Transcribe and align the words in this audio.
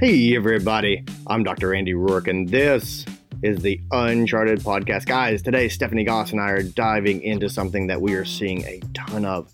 Hey, 0.00 0.36
everybody. 0.36 1.02
I'm 1.26 1.42
Dr. 1.42 1.74
Andy 1.74 1.92
Roark, 1.92 2.28
and 2.28 2.48
this 2.48 3.04
is 3.42 3.58
the 3.58 3.80
Uncharted 3.90 4.60
Podcast. 4.60 5.06
Guys, 5.06 5.42
today 5.42 5.68
Stephanie 5.68 6.04
Goss 6.04 6.30
and 6.30 6.40
I 6.40 6.50
are 6.50 6.62
diving 6.62 7.20
into 7.20 7.50
something 7.50 7.88
that 7.88 8.00
we 8.00 8.14
are 8.14 8.24
seeing 8.24 8.64
a 8.64 8.80
ton 8.94 9.24
of, 9.24 9.52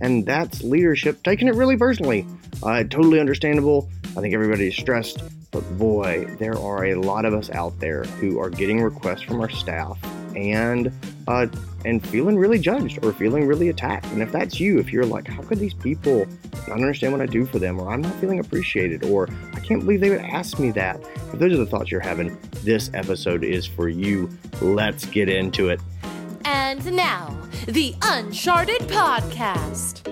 and 0.00 0.26
that's 0.26 0.64
leadership 0.64 1.22
taking 1.22 1.46
it 1.46 1.54
really 1.54 1.76
personally. 1.76 2.26
Uh, 2.60 2.82
totally 2.82 3.20
understandable. 3.20 3.88
I 4.16 4.20
think 4.20 4.34
everybody's 4.34 4.74
stressed, 4.74 5.22
but 5.52 5.62
boy, 5.78 6.24
there 6.40 6.58
are 6.58 6.86
a 6.86 6.96
lot 6.96 7.24
of 7.24 7.32
us 7.32 7.48
out 7.50 7.78
there 7.78 8.02
who 8.02 8.40
are 8.40 8.50
getting 8.50 8.82
requests 8.82 9.22
from 9.22 9.40
our 9.40 9.50
staff 9.50 9.96
and 10.36 10.92
uh, 11.28 11.46
and 11.84 12.06
feeling 12.06 12.36
really 12.36 12.58
judged 12.58 13.04
or 13.04 13.12
feeling 13.12 13.46
really 13.46 13.68
attacked. 13.68 14.06
And 14.06 14.22
if 14.22 14.32
that's 14.32 14.58
you, 14.58 14.78
if 14.78 14.92
you're 14.92 15.04
like, 15.04 15.28
how 15.28 15.42
could 15.42 15.58
these 15.58 15.74
people 15.74 16.26
not 16.68 16.76
understand 16.76 17.12
what 17.12 17.20
I 17.20 17.26
do 17.26 17.44
for 17.44 17.58
them, 17.58 17.78
or 17.78 17.90
I'm 17.90 18.00
not 18.00 18.14
feeling 18.16 18.40
appreciated, 18.40 19.04
or 19.04 19.28
I 19.52 19.60
can't 19.60 19.80
believe 19.80 20.00
they 20.00 20.10
would 20.10 20.20
ask 20.20 20.58
me 20.58 20.70
that. 20.72 21.00
If 21.32 21.38
those 21.38 21.52
are 21.52 21.58
the 21.58 21.66
thoughts 21.66 21.90
you're 21.90 22.00
having, 22.00 22.38
this 22.62 22.90
episode 22.94 23.44
is 23.44 23.66
for 23.66 23.88
you. 23.88 24.30
Let's 24.60 25.04
get 25.06 25.28
into 25.28 25.68
it. 25.68 25.80
And 26.44 26.94
now, 26.94 27.36
the 27.66 27.94
Uncharted 28.02 28.82
Podcast. 28.82 30.10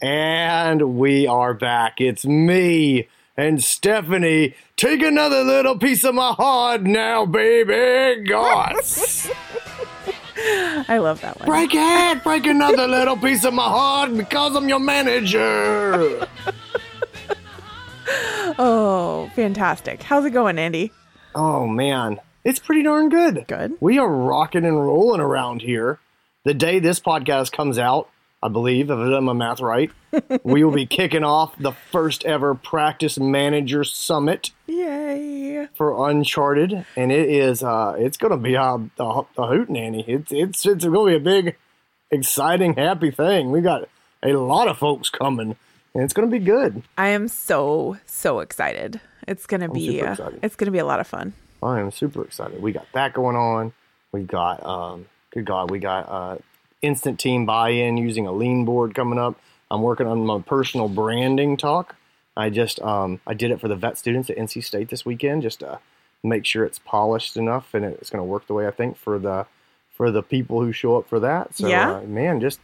And 0.00 0.96
we 0.96 1.26
are 1.26 1.54
back. 1.54 2.00
It's 2.00 2.24
me 2.24 3.08
and 3.38 3.62
Stephanie. 3.62 4.54
Take 4.76 5.00
another 5.00 5.42
little 5.44 5.78
piece 5.78 6.04
of 6.04 6.14
my 6.14 6.32
heart 6.32 6.82
now, 6.82 7.24
baby. 7.24 8.24
Goss. 8.28 9.30
I 10.88 10.98
love 10.98 11.20
that 11.22 11.38
one. 11.38 11.46
break 11.48 11.70
it. 11.72 12.22
Break 12.24 12.46
another 12.46 12.86
little 12.86 13.16
piece 13.16 13.44
of 13.44 13.54
my 13.54 13.64
heart 13.64 14.16
because 14.16 14.54
I'm 14.54 14.68
your 14.68 14.80
manager. 14.80 16.26
Oh, 18.60 19.30
fantastic. 19.36 20.02
How's 20.02 20.24
it 20.24 20.30
going, 20.30 20.58
Andy? 20.58 20.90
Oh, 21.34 21.66
man. 21.66 22.18
It's 22.44 22.58
pretty 22.58 22.82
darn 22.82 23.10
good. 23.10 23.44
Good. 23.46 23.74
We 23.80 23.98
are 23.98 24.08
rocking 24.10 24.64
and 24.64 24.80
rolling 24.80 25.20
around 25.20 25.60
here. 25.60 25.98
The 26.44 26.54
day 26.54 26.78
this 26.78 26.98
podcast 26.98 27.52
comes 27.52 27.78
out, 27.78 28.08
I 28.40 28.48
believe, 28.48 28.90
if 28.90 28.96
I've 28.96 29.10
done 29.10 29.24
my 29.24 29.32
math 29.32 29.60
right, 29.60 29.90
we 30.44 30.62
will 30.62 30.72
be 30.72 30.86
kicking 30.86 31.24
off 31.24 31.58
the 31.58 31.72
first 31.72 32.24
ever 32.24 32.54
Practice 32.54 33.18
Manager 33.18 33.82
Summit 33.82 34.52
Yay. 34.68 35.66
for 35.74 36.08
Uncharted, 36.08 36.86
and 36.96 37.10
it 37.10 37.28
is 37.28 37.64
uh, 37.64 37.96
it's 37.98 38.16
going 38.16 38.30
to 38.30 38.36
be 38.36 38.54
a, 38.54 38.62
a, 38.62 39.22
a 39.36 39.46
hoot 39.48 39.68
nanny. 39.68 40.04
It's 40.06 40.30
it's 40.30 40.66
it's 40.66 40.84
going 40.84 41.14
to 41.14 41.18
be 41.18 41.30
a 41.30 41.42
big, 41.42 41.56
exciting, 42.12 42.74
happy 42.74 43.10
thing. 43.10 43.50
We 43.50 43.60
got 43.60 43.88
a 44.22 44.32
lot 44.32 44.68
of 44.68 44.78
folks 44.78 45.10
coming, 45.10 45.56
and 45.94 46.04
it's 46.04 46.12
going 46.12 46.30
to 46.30 46.38
be 46.38 46.44
good. 46.44 46.84
I 46.96 47.08
am 47.08 47.26
so, 47.26 47.96
so 48.06 48.38
excited. 48.38 49.00
It's 49.26 49.46
going 49.46 49.62
to 49.62 49.68
be 49.68 50.00
uh, 50.00 50.14
it's 50.44 50.54
going 50.54 50.66
to 50.66 50.72
be 50.72 50.78
a 50.78 50.86
lot 50.86 51.00
of 51.00 51.08
fun. 51.08 51.32
I 51.60 51.80
am 51.80 51.90
super 51.90 52.22
excited. 52.22 52.62
We 52.62 52.70
got 52.70 52.86
that 52.94 53.14
going 53.14 53.34
on. 53.34 53.72
We 54.12 54.22
got 54.22 54.64
um, 54.64 55.06
good 55.32 55.44
God, 55.44 55.72
we 55.72 55.80
got 55.80 56.08
uh, 56.08 56.38
instant 56.82 57.18
team 57.18 57.46
buy-in 57.46 57.96
using 57.96 58.26
a 58.26 58.32
lean 58.32 58.64
board 58.64 58.94
coming 58.94 59.18
up. 59.18 59.38
I'm 59.70 59.82
working 59.82 60.06
on 60.06 60.24
my 60.24 60.40
personal 60.40 60.88
branding 60.88 61.56
talk. 61.56 61.96
I 62.36 62.50
just 62.50 62.80
um, 62.82 63.20
I 63.26 63.34
did 63.34 63.50
it 63.50 63.60
for 63.60 63.68
the 63.68 63.76
vet 63.76 63.98
students 63.98 64.30
at 64.30 64.36
NC 64.36 64.64
State 64.64 64.88
this 64.88 65.04
weekend, 65.04 65.42
just 65.42 65.60
to 65.60 65.80
make 66.22 66.44
sure 66.44 66.64
it's 66.64 66.78
polished 66.78 67.36
enough 67.36 67.74
and 67.74 67.84
it's 67.84 68.10
going 68.10 68.20
to 68.20 68.24
work 68.24 68.46
the 68.46 68.54
way 68.54 68.66
I 68.66 68.70
think 68.70 68.96
for 68.96 69.18
the 69.18 69.46
for 69.94 70.10
the 70.10 70.22
people 70.22 70.62
who 70.62 70.70
show 70.72 70.96
up 70.96 71.08
for 71.08 71.18
that. 71.20 71.56
So 71.56 71.68
Yeah. 71.68 71.90
uh, 71.96 72.02
man, 72.02 72.40
just 72.40 72.60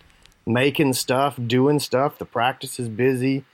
making 0.47 0.93
stuff, 0.93 1.39
doing 1.45 1.81
stuff. 1.81 2.19
The 2.19 2.25
practice 2.25 2.79
is 2.79 2.89
busy. 2.89 3.45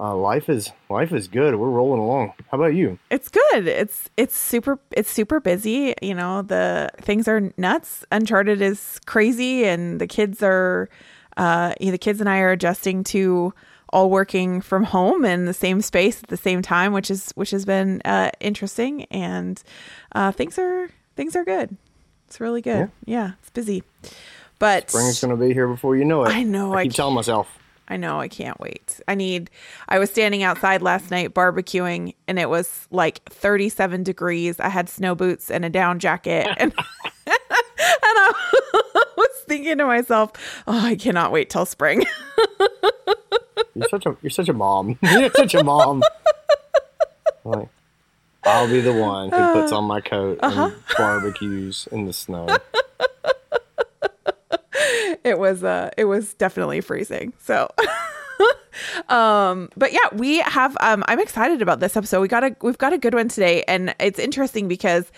Uh, 0.00 0.16
life 0.16 0.48
is 0.48 0.72
life 0.88 1.12
is 1.12 1.28
good. 1.28 1.54
We're 1.56 1.68
rolling 1.68 2.00
along. 2.00 2.32
How 2.50 2.56
about 2.56 2.74
you? 2.74 2.98
It's 3.10 3.28
good. 3.28 3.68
It's 3.68 4.08
it's 4.16 4.34
super 4.34 4.78
it's 4.92 5.10
super 5.10 5.40
busy. 5.40 5.94
You 6.00 6.14
know, 6.14 6.40
the 6.40 6.88
things 7.02 7.28
are 7.28 7.52
nuts. 7.58 8.06
Uncharted 8.10 8.62
is 8.62 8.98
crazy 9.04 9.66
and 9.66 10.00
the 10.00 10.06
kids 10.06 10.42
are 10.42 10.88
uh 11.36 11.74
you 11.78 11.86
know, 11.86 11.92
the 11.92 11.98
kids 11.98 12.18
and 12.18 12.30
I 12.30 12.38
are 12.38 12.50
adjusting 12.50 13.04
to 13.04 13.52
all 13.92 14.08
working 14.08 14.62
from 14.62 14.84
home 14.84 15.26
in 15.26 15.44
the 15.44 15.52
same 15.52 15.82
space 15.82 16.22
at 16.22 16.30
the 16.30 16.36
same 16.38 16.62
time, 16.62 16.94
which 16.94 17.10
is 17.10 17.32
which 17.32 17.50
has 17.50 17.66
been 17.66 18.00
uh 18.06 18.30
interesting 18.40 19.04
and 19.10 19.62
uh 20.12 20.32
things 20.32 20.58
are 20.58 20.88
things 21.14 21.36
are 21.36 21.44
good. 21.44 21.76
It's 22.26 22.40
really 22.40 22.62
good. 22.62 22.90
Yeah, 23.04 23.32
it's 23.40 23.50
busy. 23.50 23.82
But 24.58 24.88
Spring 24.88 25.08
is 25.08 25.20
going 25.20 25.36
to 25.36 25.36
be 25.36 25.52
here 25.52 25.66
before 25.66 25.96
you 25.96 26.04
know 26.04 26.24
it. 26.24 26.28
I 26.28 26.42
know, 26.42 26.72
I 26.72 26.80
I 26.80 26.84
keep 26.84 26.92
telling 26.92 27.14
myself. 27.14 27.59
I 27.90 27.96
know. 27.96 28.20
I 28.20 28.28
can't 28.28 28.58
wait. 28.60 29.00
I 29.08 29.16
need. 29.16 29.50
I 29.88 29.98
was 29.98 30.10
standing 30.10 30.44
outside 30.44 30.80
last 30.80 31.10
night 31.10 31.34
barbecuing, 31.34 32.14
and 32.28 32.38
it 32.38 32.48
was 32.48 32.86
like 32.92 33.20
37 33.28 34.04
degrees. 34.04 34.60
I 34.60 34.68
had 34.68 34.88
snow 34.88 35.16
boots 35.16 35.50
and 35.50 35.64
a 35.64 35.70
down 35.70 35.98
jacket, 35.98 36.46
and 36.56 36.72
and 37.26 37.36
I 38.06 38.32
was 39.16 39.28
thinking 39.48 39.78
to 39.78 39.86
myself, 39.86 40.32
"Oh, 40.68 40.86
I 40.86 40.94
cannot 40.94 41.32
wait 41.32 41.50
till 41.50 41.66
spring." 41.66 42.04
You're 43.74 43.88
such 43.88 44.06
a 44.06 44.16
you're 44.22 44.30
such 44.30 44.48
a 44.48 44.52
mom. 44.52 44.96
You're 45.02 45.30
such 45.30 45.54
a 45.54 45.64
mom. 45.64 46.02
like, 47.44 47.68
I'll 48.44 48.68
be 48.68 48.80
the 48.80 48.92
one 48.92 49.30
who 49.30 49.52
puts 49.52 49.72
uh-huh. 49.72 49.78
on 49.78 49.84
my 49.84 50.00
coat 50.00 50.38
and 50.42 50.52
uh-huh. 50.52 50.70
barbecues 50.96 51.88
in 51.90 52.06
the 52.06 52.12
snow. 52.12 52.46
It 55.24 55.38
was 55.38 55.64
uh 55.64 55.90
it 55.96 56.04
was 56.04 56.34
definitely 56.34 56.80
freezing. 56.80 57.32
So 57.38 57.68
um 59.08 59.68
but 59.76 59.92
yeah 59.92 60.08
we 60.14 60.38
have 60.38 60.76
um 60.80 61.04
i'm 61.08 61.20
excited 61.20 61.62
about 61.62 61.80
this 61.80 61.96
episode. 61.96 62.20
We 62.20 62.28
got 62.28 62.44
a 62.44 62.56
we've 62.62 62.78
got 62.78 62.92
a 62.92 62.98
good 62.98 63.14
one 63.14 63.28
today. 63.28 63.64
And 63.68 63.94
it's 64.00 64.18
interesting 64.18 64.68
because 64.68 65.10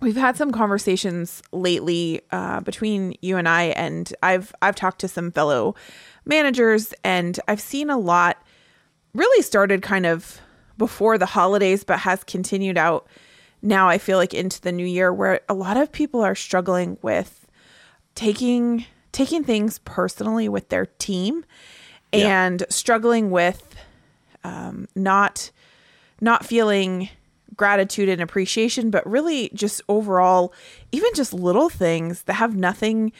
we've 0.00 0.16
had 0.16 0.36
some 0.36 0.52
conversations 0.52 1.42
lately 1.52 2.22
uh 2.30 2.60
between 2.60 3.14
you 3.20 3.36
and 3.36 3.48
i. 3.48 3.64
And 3.64 4.12
i've 4.22 4.54
i've 4.62 4.76
talked 4.76 5.00
to 5.00 5.08
some 5.08 5.30
fellow 5.30 5.74
managers 6.24 6.92
and 7.04 7.38
i've 7.48 7.60
seen 7.60 7.88
a 7.88 7.96
lot 7.98 8.42
really 9.14 9.42
started 9.42 9.80
kind 9.80 10.04
of 10.04 10.40
before 10.76 11.16
the 11.16 11.26
holidays 11.26 11.84
but 11.84 12.00
has 12.00 12.22
continued 12.24 12.76
out 12.76 13.06
now 13.62 13.88
i 13.88 13.96
feel 13.96 14.18
like 14.18 14.34
into 14.34 14.60
the 14.60 14.72
new 14.72 14.84
year 14.84 15.12
where 15.12 15.40
a 15.48 15.54
lot 15.54 15.76
of 15.76 15.90
people 15.90 16.20
are 16.20 16.34
struggling 16.34 16.98
with 17.00 17.46
taking 18.14 18.84
taking 19.16 19.42
things 19.42 19.78
personally 19.78 20.46
with 20.46 20.68
their 20.68 20.84
team 20.84 21.42
and 22.12 22.66
struggling 22.68 23.30
with 23.30 23.74
um, 24.44 24.86
not 24.94 25.50
not 26.20 26.44
feeling 26.44 27.08
gratitude 27.56 28.10
and 28.10 28.20
appreciation 28.20 28.90
but 28.90 29.06
really 29.08 29.48
just 29.54 29.80
overall 29.88 30.52
even 30.92 31.08
just 31.14 31.32
little 31.32 31.70
things 31.70 32.24
that 32.24 32.34
have 32.34 32.54
nothing 32.54 33.10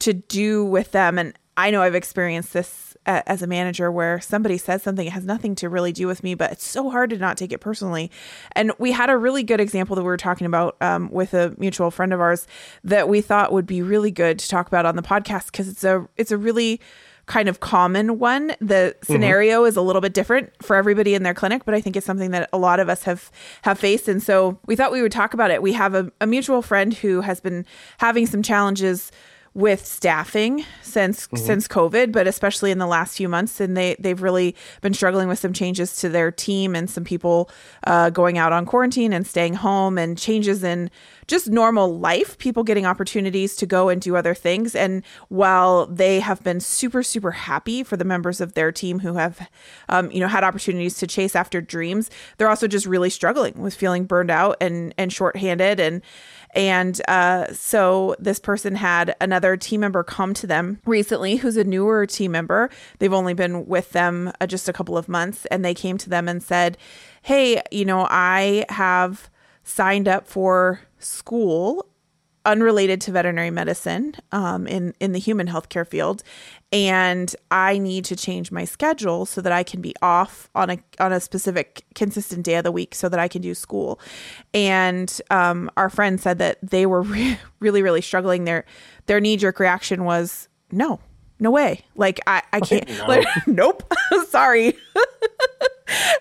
to 0.00 0.12
do 0.12 0.66
with 0.66 0.92
them. 0.92 1.18
And 1.18 1.32
i 1.56 1.70
know 1.70 1.80
i've 1.80 1.94
experienced 1.94 2.52
this 2.52 2.87
as 3.08 3.42
a 3.42 3.46
manager 3.46 3.90
where 3.90 4.20
somebody 4.20 4.58
says 4.58 4.82
something 4.82 5.06
it 5.06 5.12
has 5.12 5.24
nothing 5.24 5.54
to 5.54 5.68
really 5.68 5.92
do 5.92 6.06
with 6.06 6.22
me 6.22 6.34
but 6.34 6.52
it's 6.52 6.66
so 6.66 6.90
hard 6.90 7.10
to 7.10 7.18
not 7.18 7.36
take 7.36 7.52
it 7.52 7.58
personally. 7.58 8.10
And 8.52 8.72
we 8.78 8.92
had 8.92 9.10
a 9.10 9.16
really 9.16 9.42
good 9.42 9.60
example 9.60 9.96
that 9.96 10.02
we 10.02 10.06
were 10.06 10.16
talking 10.16 10.46
about 10.46 10.76
um, 10.80 11.10
with 11.10 11.34
a 11.34 11.54
mutual 11.58 11.90
friend 11.90 12.12
of 12.12 12.20
ours 12.20 12.46
that 12.84 13.08
we 13.08 13.20
thought 13.20 13.52
would 13.52 13.66
be 13.66 13.82
really 13.82 14.10
good 14.10 14.38
to 14.38 14.48
talk 14.48 14.66
about 14.66 14.86
on 14.86 14.96
the 14.96 15.02
podcast 15.02 15.46
because 15.46 15.68
it's 15.68 15.84
a 15.84 16.06
it's 16.16 16.30
a 16.30 16.38
really 16.38 16.80
kind 17.26 17.48
of 17.48 17.60
common 17.60 18.18
one. 18.18 18.54
The 18.60 18.96
scenario 19.02 19.64
is 19.64 19.76
a 19.76 19.82
little 19.82 20.00
bit 20.00 20.14
different 20.14 20.50
for 20.62 20.76
everybody 20.76 21.14
in 21.14 21.22
their 21.22 21.34
clinic 21.34 21.64
but 21.66 21.74
i 21.74 21.80
think 21.80 21.94
it's 21.94 22.06
something 22.06 22.30
that 22.30 22.48
a 22.54 22.58
lot 22.58 22.80
of 22.80 22.88
us 22.88 23.02
have 23.04 23.30
have 23.62 23.78
faced. 23.78 24.08
And 24.08 24.22
so 24.22 24.58
we 24.66 24.76
thought 24.76 24.92
we 24.92 25.02
would 25.02 25.12
talk 25.12 25.34
about 25.34 25.50
it. 25.50 25.62
We 25.62 25.72
have 25.74 25.94
a, 25.94 26.10
a 26.20 26.26
mutual 26.26 26.62
friend 26.62 26.94
who 26.94 27.20
has 27.22 27.40
been 27.40 27.64
having 27.98 28.26
some 28.26 28.42
challenges 28.42 29.12
with 29.54 29.84
staffing 29.84 30.64
since 30.82 31.28
since 31.34 31.66
COVID, 31.66 32.12
but 32.12 32.26
especially 32.26 32.70
in 32.70 32.78
the 32.78 32.86
last 32.86 33.16
few 33.16 33.28
months, 33.28 33.60
and 33.60 33.76
they 33.76 33.96
they've 33.98 34.22
really 34.22 34.54
been 34.80 34.94
struggling 34.94 35.28
with 35.28 35.38
some 35.38 35.52
changes 35.52 35.96
to 35.96 36.08
their 36.08 36.30
team 36.30 36.74
and 36.76 36.88
some 36.88 37.04
people 37.04 37.50
uh, 37.86 38.10
going 38.10 38.38
out 38.38 38.52
on 38.52 38.66
quarantine 38.66 39.12
and 39.12 39.26
staying 39.26 39.54
home, 39.54 39.98
and 39.98 40.18
changes 40.18 40.62
in 40.62 40.90
just 41.26 41.48
normal 41.48 41.98
life. 41.98 42.38
People 42.38 42.62
getting 42.62 42.86
opportunities 42.86 43.56
to 43.56 43.66
go 43.66 43.88
and 43.88 44.00
do 44.00 44.16
other 44.16 44.34
things, 44.34 44.74
and 44.74 45.02
while 45.28 45.86
they 45.86 46.20
have 46.20 46.42
been 46.42 46.60
super 46.60 47.02
super 47.02 47.32
happy 47.32 47.82
for 47.82 47.96
the 47.96 48.04
members 48.04 48.40
of 48.40 48.54
their 48.54 48.70
team 48.70 49.00
who 49.00 49.14
have, 49.14 49.48
um, 49.88 50.10
you 50.10 50.20
know, 50.20 50.28
had 50.28 50.44
opportunities 50.44 50.98
to 50.98 51.06
chase 51.06 51.34
after 51.34 51.60
dreams, 51.60 52.10
they're 52.36 52.48
also 52.48 52.68
just 52.68 52.86
really 52.86 53.10
struggling 53.10 53.54
with 53.60 53.74
feeling 53.74 54.04
burned 54.04 54.30
out 54.30 54.56
and 54.60 54.94
and 54.96 55.12
shorthanded. 55.12 55.80
And 55.80 56.02
and 56.58 57.00
uh, 57.06 57.52
so 57.52 58.16
this 58.18 58.40
person 58.40 58.74
had 58.74 59.14
another 59.20 59.56
team 59.56 59.80
member 59.80 60.02
come 60.02 60.34
to 60.34 60.46
them 60.46 60.80
recently 60.84 61.36
who's 61.36 61.56
a 61.56 61.62
newer 61.62 62.04
team 62.04 62.32
member. 62.32 62.68
They've 62.98 63.12
only 63.12 63.32
been 63.32 63.66
with 63.66 63.90
them 63.90 64.32
uh, 64.40 64.48
just 64.48 64.68
a 64.68 64.72
couple 64.72 64.98
of 64.98 65.08
months. 65.08 65.46
And 65.46 65.64
they 65.64 65.72
came 65.72 65.98
to 65.98 66.10
them 66.10 66.26
and 66.26 66.42
said, 66.42 66.76
Hey, 67.22 67.62
you 67.70 67.84
know, 67.84 68.08
I 68.10 68.64
have 68.70 69.30
signed 69.62 70.08
up 70.08 70.26
for 70.26 70.80
school 70.98 71.86
unrelated 72.48 72.98
to 73.02 73.12
veterinary 73.12 73.50
medicine 73.50 74.14
um, 74.32 74.66
in 74.66 74.94
in 74.98 75.12
the 75.12 75.18
human 75.18 75.46
healthcare 75.46 75.86
field, 75.86 76.22
and 76.72 77.36
I 77.50 77.78
need 77.78 78.06
to 78.06 78.16
change 78.16 78.50
my 78.50 78.64
schedule 78.64 79.26
so 79.26 79.42
that 79.42 79.52
I 79.52 79.62
can 79.62 79.80
be 79.82 79.94
off 80.00 80.48
on 80.54 80.70
a 80.70 80.78
on 80.98 81.12
a 81.12 81.20
specific 81.20 81.84
consistent 81.94 82.44
day 82.44 82.54
of 82.54 82.64
the 82.64 82.72
week 82.72 82.94
so 82.94 83.08
that 83.10 83.20
I 83.20 83.28
can 83.28 83.42
do 83.42 83.54
school. 83.54 84.00
And 84.54 85.20
um, 85.30 85.70
our 85.76 85.90
friend 85.90 86.18
said 86.20 86.38
that 86.38 86.58
they 86.62 86.86
were 86.86 87.02
re- 87.14 87.38
really 87.60 87.82
really 87.82 88.00
struggling. 88.00 88.44
Their 88.44 88.64
their 89.06 89.20
knee 89.20 89.36
jerk 89.36 89.60
reaction 89.60 90.04
was 90.04 90.48
no, 90.72 91.00
no 91.38 91.50
way. 91.50 91.84
Like 91.94 92.18
I 92.26 92.42
I 92.52 92.60
can't. 92.60 92.88
No. 92.88 93.06
Like, 93.06 93.26
nope. 93.46 93.94
Sorry. 94.28 94.74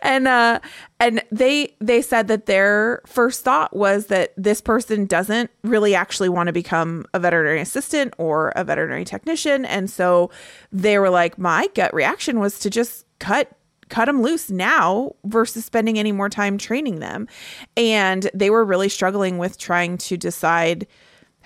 And 0.01 0.27
uh 0.27 0.59
and 0.99 1.23
they 1.31 1.75
they 1.79 2.01
said 2.01 2.27
that 2.27 2.45
their 2.45 3.01
first 3.05 3.43
thought 3.43 3.75
was 3.75 4.07
that 4.07 4.33
this 4.37 4.61
person 4.61 5.05
doesn't 5.05 5.51
really 5.63 5.95
actually 5.95 6.29
want 6.29 6.47
to 6.47 6.53
become 6.53 7.05
a 7.13 7.19
veterinary 7.19 7.61
assistant 7.61 8.13
or 8.17 8.49
a 8.55 8.63
veterinary 8.63 9.05
technician 9.05 9.65
and 9.65 9.89
so 9.89 10.29
they 10.71 10.97
were 10.97 11.09
like 11.09 11.37
my 11.37 11.67
gut 11.75 11.93
reaction 11.93 12.39
was 12.39 12.59
to 12.59 12.69
just 12.69 13.05
cut 13.19 13.51
cut 13.89 14.05
them 14.05 14.21
loose 14.21 14.49
now 14.49 15.13
versus 15.25 15.63
spending 15.63 15.97
any 15.97 16.11
more 16.11 16.29
time 16.29 16.57
training 16.57 16.99
them 16.99 17.27
and 17.75 18.29
they 18.33 18.49
were 18.49 18.65
really 18.65 18.89
struggling 18.89 19.37
with 19.37 19.57
trying 19.57 19.97
to 19.97 20.17
decide 20.17 20.87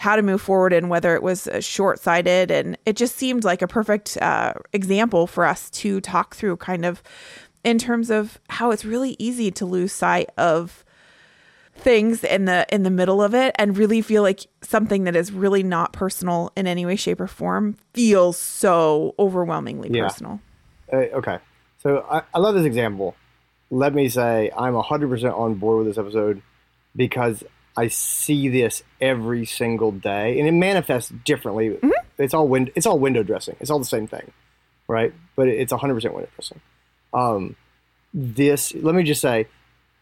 how 0.02 0.16
to 0.16 0.24
move 0.24 0.42
forward 0.42 0.74
and 0.74 0.90
whether 0.90 1.14
it 1.14 1.22
was 1.22 1.48
short 1.60 2.00
sighted. 2.00 2.50
And 2.50 2.76
it 2.88 2.96
just 2.96 3.18
seemed 3.18 3.44
like 3.44 3.62
a 3.62 3.68
perfect 3.68 4.18
uh, 4.20 4.54
example 4.74 5.28
for 5.28 5.46
us 5.46 5.70
to 5.70 6.02
talk 6.02 6.34
through, 6.34 6.58
kind 6.58 6.86
of 6.86 7.04
in 7.64 7.78
terms 7.78 8.10
of 8.10 8.40
how 8.50 8.72
it's 8.72 8.84
really 8.86 9.16
easy 9.20 9.52
to 9.52 9.66
lose 9.66 9.92
sight 9.92 10.30
of 10.38 10.84
things 11.74 12.24
in 12.24 12.46
the 12.46 12.66
in 12.74 12.84
the 12.84 12.90
middle 12.90 13.22
of 13.24 13.34
it 13.34 13.56
and 13.58 13.78
really 13.78 14.02
feel 14.02 14.22
like 14.22 14.46
something 14.62 15.06
that 15.06 15.16
is 15.16 15.32
really 15.32 15.64
not 15.64 15.94
personal 15.94 16.52
in 16.56 16.68
any 16.68 16.86
way 16.86 16.96
shape 16.96 17.20
or 17.20 17.28
form 17.28 17.76
feels 17.94 18.38
so 18.38 19.16
overwhelmingly 19.18 19.90
Yeah. 19.92 20.04
personal 20.08 20.40
Uh, 20.92 20.98
okay. 20.98 21.40
So 21.82 22.06
I, 22.12 22.22
I 22.34 22.40
love 22.40 22.54
this 22.56 22.66
example. 22.66 23.16
Let 23.72 23.94
me 23.94 24.10
say 24.10 24.52
I'm 24.56 24.74
100% 24.74 25.40
on 25.40 25.56
board 25.56 25.78
with 25.80 25.88
this 25.88 25.98
episode 25.98 26.42
because 26.96 27.44
I 27.78 27.88
see 27.88 28.50
this 28.50 28.84
every 29.00 29.46
single 29.46 29.92
day 29.94 30.38
and 30.38 30.48
it 30.48 30.52
manifests 30.52 31.10
differently. 31.24 31.80
It's 32.18 32.34
all 32.34 32.48
wind, 32.50 32.72
it's 32.76 32.86
all 32.86 33.00
window 33.00 33.24
dressing. 33.24 33.56
It's 33.62 33.72
all 33.72 33.80
the 33.80 33.86
same 33.86 34.06
thing, 34.08 34.32
right? 34.90 35.14
But 35.38 35.48
it's 35.48 35.72
100% 35.72 35.94
window 36.14 36.28
dressing. 36.36 36.60
Um, 37.14 37.56
this, 38.14 38.74
let 38.74 38.96
me 38.96 39.04
just 39.04 39.22
say, 39.22 39.48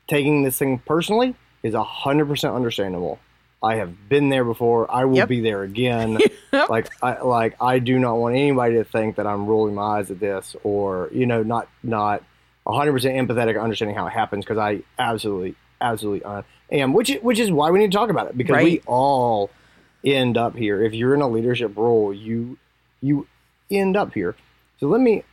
taking 0.07 0.43
this 0.43 0.57
thing 0.57 0.79
personally 0.79 1.35
is 1.63 1.73
100% 1.73 2.55
understandable. 2.55 3.19
I 3.61 3.75
have 3.75 4.07
been 4.07 4.29
there 4.29 4.45
before. 4.45 4.89
I 4.89 5.05
will 5.05 5.17
Yep. 5.17 5.27
be 5.29 5.41
there 5.41 5.63
again. 5.63 6.17
like 6.69 6.89
I 7.03 7.21
like 7.21 7.55
I 7.61 7.79
do 7.79 7.99
not 7.99 8.15
want 8.15 8.35
anybody 8.35 8.75
to 8.75 8.85
think 8.85 9.17
that 9.17 9.27
I'm 9.27 9.47
rolling 9.47 9.75
my 9.75 9.99
eyes 9.99 10.09
at 10.11 10.19
this 10.21 10.55
or 10.63 11.09
you 11.11 11.25
know 11.25 11.43
not 11.43 11.67
not 11.83 12.23
100% 12.65 12.93
empathetic 12.93 13.61
understanding 13.61 13.97
how 13.97 14.07
it 14.07 14.13
happens 14.13 14.45
because 14.45 14.57
I 14.57 14.83
absolutely 14.97 15.55
absolutely 15.81 16.23
uh, 16.23 16.43
am 16.71 16.93
which 16.93 17.09
is, 17.09 17.21
which 17.21 17.37
is 17.37 17.51
why 17.51 17.69
we 17.71 17.79
need 17.79 17.91
to 17.91 17.97
talk 17.97 18.09
about 18.09 18.27
it 18.27 18.37
because 18.37 18.63
we 18.63 18.81
all 18.85 19.49
end 20.05 20.37
up 20.37 20.55
here 20.55 20.81
if 20.81 20.93
you're 20.93 21.13
in 21.13 21.21
a 21.21 21.27
leadership 21.27 21.75
role 21.75 22.13
you 22.13 22.57
you 23.01 23.27
end 23.69 23.97
up 23.97 24.13
here 24.13 24.35
so 24.79 24.87
let 24.87 25.01
me 25.01 25.23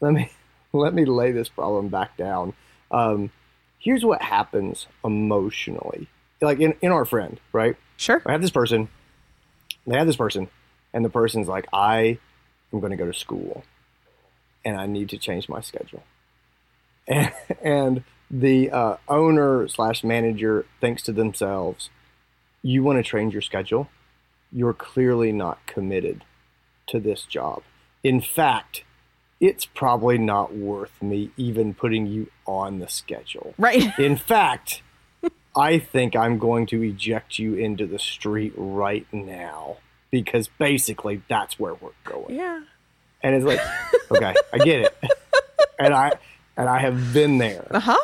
let 0.00 0.12
me 0.12 0.30
let 0.78 0.94
me 0.94 1.04
lay 1.04 1.32
this 1.32 1.48
problem 1.48 1.88
back 1.88 2.16
down 2.16 2.52
um, 2.90 3.30
here's 3.78 4.04
what 4.04 4.22
happens 4.22 4.86
emotionally 5.04 6.08
like 6.40 6.60
in, 6.60 6.74
in 6.82 6.92
our 6.92 7.04
friend 7.04 7.40
right 7.52 7.76
sure 7.96 8.22
I 8.26 8.32
have 8.32 8.42
this 8.42 8.50
person, 8.50 8.88
they 9.86 9.96
have 9.96 10.06
this 10.06 10.16
person, 10.16 10.48
and 10.92 11.04
the 11.04 11.10
person's 11.10 11.48
like, 11.48 11.66
I 11.72 12.18
am 12.72 12.80
going 12.80 12.90
to 12.90 12.96
go 12.96 13.06
to 13.06 13.14
school 13.14 13.64
and 14.64 14.76
I 14.76 14.86
need 14.86 15.08
to 15.10 15.18
change 15.18 15.48
my 15.48 15.60
schedule. 15.60 16.02
And, 17.08 17.32
and 17.62 18.04
the 18.30 18.70
uh, 18.70 18.96
owner 19.08 19.68
slash 19.68 20.04
manager 20.04 20.66
thinks 20.80 21.02
to 21.04 21.12
themselves, 21.12 21.90
You 22.62 22.82
want 22.82 22.98
to 22.98 23.08
change 23.08 23.32
your 23.32 23.42
schedule? 23.42 23.88
You're 24.52 24.74
clearly 24.74 25.32
not 25.32 25.66
committed 25.66 26.24
to 26.88 27.00
this 27.00 27.22
job. 27.22 27.62
In 28.04 28.20
fact, 28.20 28.84
it's 29.42 29.64
probably 29.66 30.18
not 30.18 30.54
worth 30.54 31.02
me 31.02 31.32
even 31.36 31.74
putting 31.74 32.06
you 32.06 32.30
on 32.46 32.78
the 32.78 32.88
schedule. 32.88 33.54
right 33.58 33.98
In 33.98 34.16
fact, 34.16 34.82
I 35.56 35.78
think 35.80 36.14
I'm 36.16 36.38
going 36.38 36.64
to 36.66 36.80
eject 36.82 37.38
you 37.40 37.54
into 37.56 37.86
the 37.86 37.98
street 37.98 38.54
right 38.56 39.06
now 39.12 39.78
because 40.12 40.48
basically 40.48 41.22
that's 41.28 41.58
where 41.58 41.74
we're 41.74 41.90
going. 42.04 42.36
yeah 42.36 42.60
And 43.22 43.34
it's 43.34 43.44
like, 43.44 43.60
okay, 44.12 44.34
I 44.52 44.58
get 44.58 44.80
it. 44.80 44.96
And 45.78 45.92
I 45.92 46.12
and 46.56 46.68
I 46.68 46.78
have 46.78 47.12
been 47.12 47.38
there. 47.38 47.66
uh-huh 47.70 47.98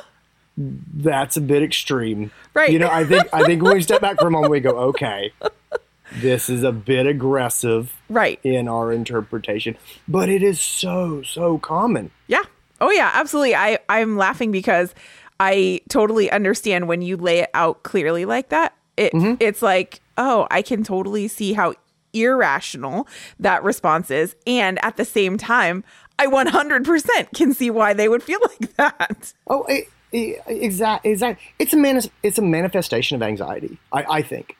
That's 0.56 1.36
a 1.36 1.40
bit 1.40 1.62
extreme. 1.62 2.32
Right. 2.52 2.70
You 2.70 2.80
know, 2.80 2.90
I 2.90 3.04
think 3.04 3.32
I 3.32 3.44
think 3.44 3.62
when 3.62 3.74
we 3.74 3.82
step 3.82 4.00
back 4.00 4.18
for 4.18 4.26
a 4.26 4.30
moment 4.30 4.50
we 4.50 4.58
go, 4.58 4.76
okay, 4.90 5.32
this 6.16 6.48
is 6.48 6.62
a 6.62 6.72
bit 6.72 7.06
aggressive 7.06 7.94
right 8.08 8.40
in 8.42 8.68
our 8.68 8.92
interpretation, 8.92 9.76
but 10.06 10.28
it 10.28 10.42
is 10.42 10.60
so 10.60 11.22
so 11.22 11.58
common. 11.58 12.10
Yeah. 12.26 12.44
Oh 12.80 12.90
yeah, 12.90 13.10
absolutely. 13.14 13.54
I 13.54 13.78
I'm 13.88 14.16
laughing 14.16 14.52
because 14.52 14.94
I 15.40 15.80
totally 15.88 16.30
understand 16.30 16.88
when 16.88 17.02
you 17.02 17.16
lay 17.16 17.40
it 17.40 17.50
out 17.54 17.82
clearly 17.82 18.24
like 18.24 18.48
that. 18.50 18.74
It 18.96 19.12
mm-hmm. 19.12 19.34
it's 19.40 19.62
like, 19.62 20.00
oh, 20.16 20.46
I 20.50 20.62
can 20.62 20.82
totally 20.82 21.28
see 21.28 21.52
how 21.52 21.74
irrational 22.12 23.06
that 23.38 23.62
response 23.62 24.10
is 24.10 24.34
and 24.46 24.82
at 24.84 24.96
the 24.96 25.04
same 25.04 25.36
time, 25.36 25.84
I 26.18 26.26
100% 26.26 27.34
can 27.34 27.54
see 27.54 27.70
why 27.70 27.92
they 27.92 28.08
would 28.08 28.22
feel 28.22 28.40
like 28.60 28.76
that. 28.76 29.32
Oh, 29.46 29.64
it, 29.64 29.88
it, 30.12 30.42
exact, 30.46 31.06
exact. 31.06 31.40
It's 31.58 31.72
a 31.72 31.76
manis- 31.76 32.10
It's 32.22 32.38
a 32.38 32.42
manifestation 32.42 33.14
of 33.14 33.22
anxiety. 33.22 33.78
I, 33.92 34.04
I 34.04 34.22
think, 34.22 34.56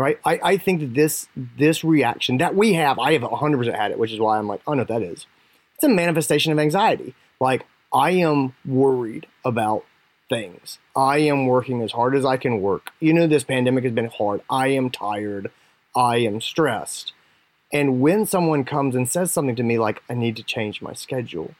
right? 0.00 0.18
I, 0.24 0.40
I 0.42 0.56
think 0.56 0.80
that 0.80 0.94
this 0.94 1.28
this 1.36 1.84
reaction 1.84 2.38
that 2.38 2.54
we 2.54 2.72
have, 2.72 2.98
I 2.98 3.12
have 3.12 3.22
100 3.22 3.58
percent 3.58 3.76
had 3.76 3.90
it, 3.90 3.98
which 3.98 4.12
is 4.12 4.18
why 4.18 4.38
I'm 4.38 4.48
like, 4.48 4.62
oh 4.66 4.72
no, 4.72 4.84
that 4.84 5.02
is. 5.02 5.26
It's 5.74 5.84
a 5.84 5.88
manifestation 5.88 6.52
of 6.52 6.58
anxiety. 6.58 7.14
Like 7.38 7.66
I 7.92 8.12
am 8.12 8.54
worried 8.64 9.26
about 9.44 9.84
things. 10.30 10.78
I 10.96 11.18
am 11.18 11.46
working 11.46 11.82
as 11.82 11.92
hard 11.92 12.16
as 12.16 12.24
I 12.24 12.38
can 12.38 12.62
work. 12.62 12.90
You 12.98 13.12
know, 13.12 13.26
this 13.26 13.44
pandemic 13.44 13.84
has 13.84 13.92
been 13.92 14.10
hard. 14.10 14.40
I 14.48 14.68
am 14.68 14.88
tired. 14.88 15.50
I 15.94 16.18
am 16.18 16.40
stressed. 16.40 17.12
And 17.72 18.00
when 18.00 18.24
someone 18.26 18.64
comes 18.64 18.94
and 18.94 19.08
says 19.08 19.30
something 19.32 19.56
to 19.56 19.62
me 19.62 19.78
like, 19.78 20.02
I 20.08 20.14
need 20.14 20.36
to 20.36 20.42
change 20.42 20.80
my 20.80 20.92
schedule, 20.92 21.54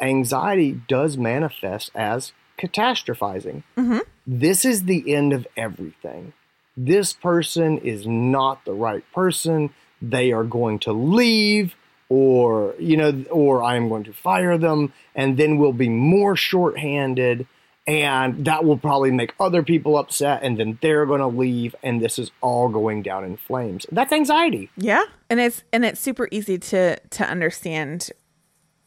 anxiety 0.00 0.80
does 0.88 1.16
manifest 1.16 1.90
as 1.94 2.32
catastrophizing. 2.58 3.64
Mm-hmm. 3.76 3.98
This 4.26 4.64
is 4.64 4.84
the 4.84 5.14
end 5.14 5.32
of 5.32 5.46
everything. 5.56 6.32
This 6.76 7.12
person 7.12 7.78
is 7.78 8.06
not 8.06 8.64
the 8.64 8.72
right 8.72 9.04
person. 9.12 9.70
They 10.00 10.32
are 10.32 10.44
going 10.44 10.78
to 10.80 10.92
leave, 10.92 11.74
or, 12.08 12.74
you 12.78 12.96
know, 12.96 13.24
or 13.30 13.62
I 13.62 13.76
am 13.76 13.88
going 13.88 14.04
to 14.04 14.12
fire 14.12 14.58
them, 14.58 14.92
and 15.14 15.36
then 15.36 15.58
we'll 15.58 15.72
be 15.72 15.88
more 15.88 16.36
shorthanded. 16.36 17.46
And 17.84 18.44
that 18.44 18.64
will 18.64 18.78
probably 18.78 19.10
make 19.10 19.34
other 19.40 19.64
people 19.64 19.98
upset, 19.98 20.44
and 20.44 20.56
then 20.56 20.78
they're 20.80 21.04
going 21.04 21.20
to 21.20 21.26
leave, 21.26 21.74
and 21.82 22.00
this 22.00 22.16
is 22.16 22.30
all 22.40 22.68
going 22.68 23.02
down 23.02 23.24
in 23.24 23.36
flames. 23.36 23.86
That's 23.90 24.12
anxiety. 24.12 24.70
Yeah. 24.76 25.02
And 25.28 25.40
it's 25.40 25.64
and 25.72 25.84
it's 25.84 26.00
super 26.00 26.28
easy 26.30 26.58
to 26.58 26.96
to 26.96 27.28
understand 27.28 28.10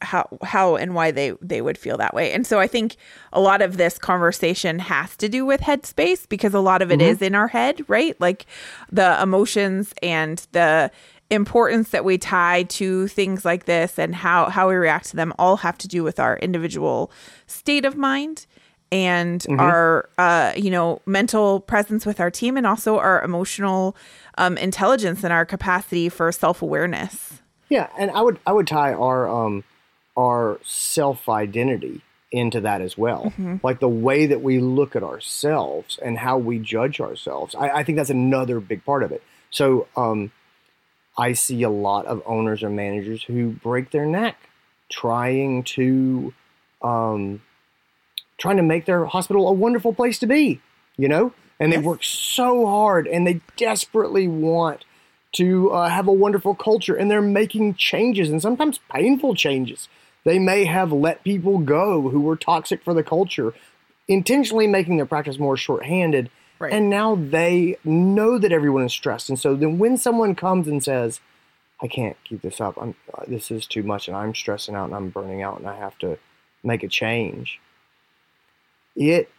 how 0.02 0.28
how 0.42 0.76
and 0.76 0.94
why 0.94 1.10
they 1.10 1.32
they 1.40 1.62
would 1.62 1.78
feel 1.78 1.96
that 1.96 2.14
way. 2.14 2.32
And 2.32 2.46
so 2.46 2.60
I 2.60 2.66
think 2.66 2.96
a 3.32 3.40
lot 3.40 3.62
of 3.62 3.76
this 3.76 3.98
conversation 3.98 4.78
has 4.78 5.16
to 5.16 5.28
do 5.28 5.46
with 5.46 5.60
headspace 5.62 6.28
because 6.28 6.54
a 6.54 6.60
lot 6.60 6.82
of 6.82 6.92
it 6.92 7.00
is 7.00 7.22
in 7.22 7.34
our 7.34 7.48
head, 7.48 7.82
right? 7.88 8.18
Like 8.20 8.46
the 8.92 9.20
emotions 9.22 9.94
and 10.02 10.46
the 10.52 10.90
importance 11.30 11.90
that 11.90 12.04
we 12.04 12.18
tie 12.18 12.62
to 12.64 13.08
things 13.08 13.44
like 13.44 13.64
this 13.64 13.98
and 13.98 14.14
how 14.14 14.48
how 14.48 14.68
we 14.68 14.74
react 14.74 15.06
to 15.10 15.16
them 15.16 15.32
all 15.38 15.56
have 15.56 15.76
to 15.78 15.88
do 15.88 16.04
with 16.04 16.20
our 16.20 16.36
individual 16.38 17.10
state 17.46 17.84
of 17.84 17.96
mind 17.96 18.46
and 18.92 19.44
our 19.58 20.08
uh 20.18 20.52
you 20.56 20.70
know 20.70 21.02
mental 21.06 21.58
presence 21.58 22.06
with 22.06 22.20
our 22.20 22.30
team 22.30 22.56
and 22.56 22.64
also 22.64 22.98
our 22.98 23.20
emotional 23.24 23.96
um 24.38 24.56
intelligence 24.58 25.24
and 25.24 25.32
our 25.32 25.44
capacity 25.44 26.08
for 26.08 26.30
self-awareness 26.30 27.42
Yeah, 27.68 27.88
and 27.98 28.12
I 28.12 28.22
would 28.22 28.38
I 28.46 28.52
would 28.52 28.68
tie 28.68 28.92
our 28.92 29.28
um 29.28 29.64
our 30.16 30.58
self 30.64 31.28
identity 31.28 32.02
into 32.32 32.60
that 32.60 32.80
as 32.80 32.98
well. 32.98 33.32
Like 33.62 33.80
the 33.80 33.88
way 33.88 34.26
that 34.26 34.42
we 34.42 34.58
look 34.58 34.96
at 34.96 35.02
ourselves 35.02 35.98
and 36.02 36.18
how 36.18 36.38
we 36.38 36.58
judge 36.58 37.00
ourselves. 37.00 37.54
I, 37.54 37.70
I 37.70 37.84
think 37.84 37.96
that's 37.96 38.10
another 38.10 38.60
big 38.60 38.84
part 38.84 39.02
of 39.02 39.12
it. 39.12 39.22
So 39.50 39.86
um 39.96 40.32
I 41.18 41.32
see 41.32 41.62
a 41.62 41.70
lot 41.70 42.06
of 42.06 42.22
owners 42.26 42.62
or 42.62 42.68
managers 42.68 43.22
who 43.22 43.50
break 43.50 43.90
their 43.90 44.06
neck 44.06 44.36
trying 44.90 45.62
to 45.64 46.34
um 46.82 47.42
trying 48.38 48.56
to 48.58 48.62
make 48.62 48.84
their 48.84 49.06
hospital 49.06 49.48
a 49.48 49.52
wonderful 49.52 49.94
place 49.94 50.18
to 50.18 50.26
be. 50.26 50.60
You 50.96 51.08
know, 51.08 51.32
and 51.60 51.72
they 51.72 51.76
Yes. 51.76 51.84
work 51.84 52.02
so 52.02 52.66
hard 52.66 53.06
and 53.06 53.26
they 53.26 53.40
desperately 53.56 54.26
want 54.28 54.84
to 55.36 55.70
uh, 55.72 55.88
have 55.90 56.08
a 56.08 56.12
wonderful 56.12 56.54
culture 56.54 56.94
and 56.96 57.10
they're 57.10 57.20
making 57.20 57.74
changes 57.74 58.30
and 58.30 58.40
sometimes 58.40 58.80
painful 58.90 59.34
changes. 59.34 59.88
They 60.26 60.40
may 60.40 60.64
have 60.64 60.92
let 60.92 61.22
people 61.22 61.58
go 61.58 62.08
who 62.10 62.20
were 62.20 62.34
toxic 62.34 62.82
for 62.82 62.92
the 62.92 63.04
culture, 63.04 63.54
intentionally 64.08 64.66
making 64.66 64.96
their 64.96 65.06
practice 65.06 65.38
more 65.38 65.56
shorthanded. 65.56 66.30
Right. 66.58 66.72
And 66.72 66.90
now 66.90 67.14
they 67.14 67.76
know 67.84 68.36
that 68.36 68.50
everyone 68.50 68.82
is 68.82 68.92
stressed. 68.92 69.28
And 69.28 69.38
so 69.38 69.54
then 69.54 69.78
when 69.78 69.96
someone 69.96 70.34
comes 70.34 70.66
and 70.66 70.82
says, 70.82 71.20
I 71.80 71.86
can't 71.86 72.16
keep 72.24 72.42
this 72.42 72.60
up, 72.60 72.76
I'm, 72.76 72.96
uh, 73.16 73.22
this 73.28 73.52
is 73.52 73.66
too 73.66 73.84
much 73.84 74.08
and 74.08 74.16
I'm 74.16 74.34
stressing 74.34 74.74
out 74.74 74.86
and 74.86 74.96
I'm 74.96 75.10
burning 75.10 75.42
out 75.42 75.60
and 75.60 75.68
I 75.68 75.76
have 75.76 75.96
to 75.98 76.18
make 76.64 76.82
a 76.82 76.88
change, 76.88 77.60
it 78.96 79.30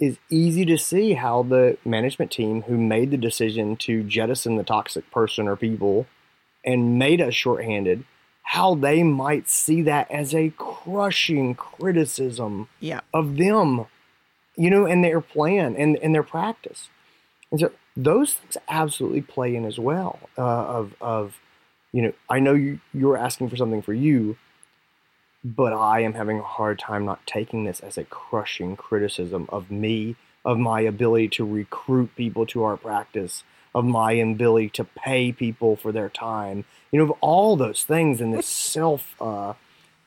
is 0.00 0.16
easy 0.30 0.64
to 0.64 0.78
see 0.78 1.12
how 1.12 1.42
the 1.42 1.76
management 1.84 2.30
team 2.30 2.62
who 2.62 2.78
made 2.78 3.10
the 3.10 3.18
decision 3.18 3.76
to 3.76 4.02
jettison 4.02 4.56
the 4.56 4.64
toxic 4.64 5.10
person 5.10 5.46
or 5.46 5.56
people 5.56 6.06
and 6.64 6.98
made 6.98 7.20
us 7.20 7.34
shorthanded, 7.34 8.04
how 8.42 8.74
they 8.74 9.02
might 9.02 9.48
see 9.48 9.82
that 9.82 10.10
as 10.10 10.34
a 10.34 10.50
crushing 10.56 11.54
criticism 11.54 12.68
Yeah. 12.80 13.00
of 13.14 13.36
them, 13.36 13.86
you 14.56 14.68
know, 14.70 14.84
and 14.86 15.02
their 15.02 15.20
plan 15.20 15.74
and, 15.76 15.96
and 15.96 16.14
their 16.14 16.22
practice. 16.22 16.88
And 17.50 17.60
so 17.60 17.72
those 17.96 18.34
things 18.34 18.56
absolutely 18.68 19.22
play 19.22 19.54
in 19.54 19.64
as 19.64 19.78
well. 19.78 20.18
Uh, 20.36 20.42
of 20.42 20.94
of 21.00 21.38
you 21.92 22.02
know, 22.02 22.12
I 22.28 22.38
know 22.40 22.54
you 22.54 22.80
you're 22.94 23.16
asking 23.18 23.50
for 23.50 23.56
something 23.56 23.82
for 23.82 23.92
you, 23.92 24.36
but 25.44 25.72
I 25.72 26.00
am 26.00 26.14
having 26.14 26.38
a 26.38 26.42
hard 26.42 26.78
time 26.78 27.04
not 27.04 27.26
taking 27.26 27.64
this 27.64 27.80
as 27.80 27.98
a 27.98 28.04
crushing 28.04 28.76
criticism 28.76 29.46
of 29.50 29.70
me, 29.70 30.16
of 30.44 30.58
my 30.58 30.80
ability 30.80 31.28
to 31.28 31.44
recruit 31.44 32.14
people 32.16 32.46
to 32.46 32.62
our 32.64 32.76
practice, 32.76 33.44
of 33.74 33.84
my 33.84 34.12
ability 34.12 34.70
to 34.70 34.84
pay 34.84 35.32
people 35.32 35.76
for 35.76 35.92
their 35.92 36.08
time, 36.08 36.64
you 36.92 36.98
know, 36.98 37.04
of 37.04 37.12
all 37.20 37.56
those 37.56 37.82
things 37.82 38.20
and 38.20 38.32
this 38.32 38.46
self, 38.46 39.14
uh, 39.20 39.54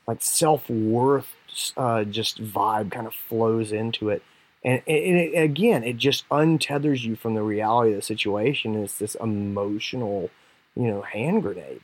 like 0.06 0.22
self 0.22 0.70
worth, 0.70 1.28
uh, 1.76 2.04
just 2.04 2.42
vibe 2.42 2.92
kind 2.92 3.06
of 3.06 3.14
flows 3.14 3.72
into 3.72 4.08
it. 4.08 4.22
And, 4.64 4.80
and 4.86 5.16
it, 5.16 5.38
again, 5.38 5.84
it 5.84 5.96
just 5.96 6.28
untethers 6.28 7.02
you 7.02 7.16
from 7.16 7.34
the 7.34 7.42
reality 7.42 7.90
of 7.90 7.96
the 7.96 8.02
situation. 8.02 8.76
It's 8.76 8.98
this 8.98 9.16
emotional, 9.16 10.30
you 10.76 10.84
know, 10.84 11.02
hand 11.02 11.42
grenade. 11.42 11.80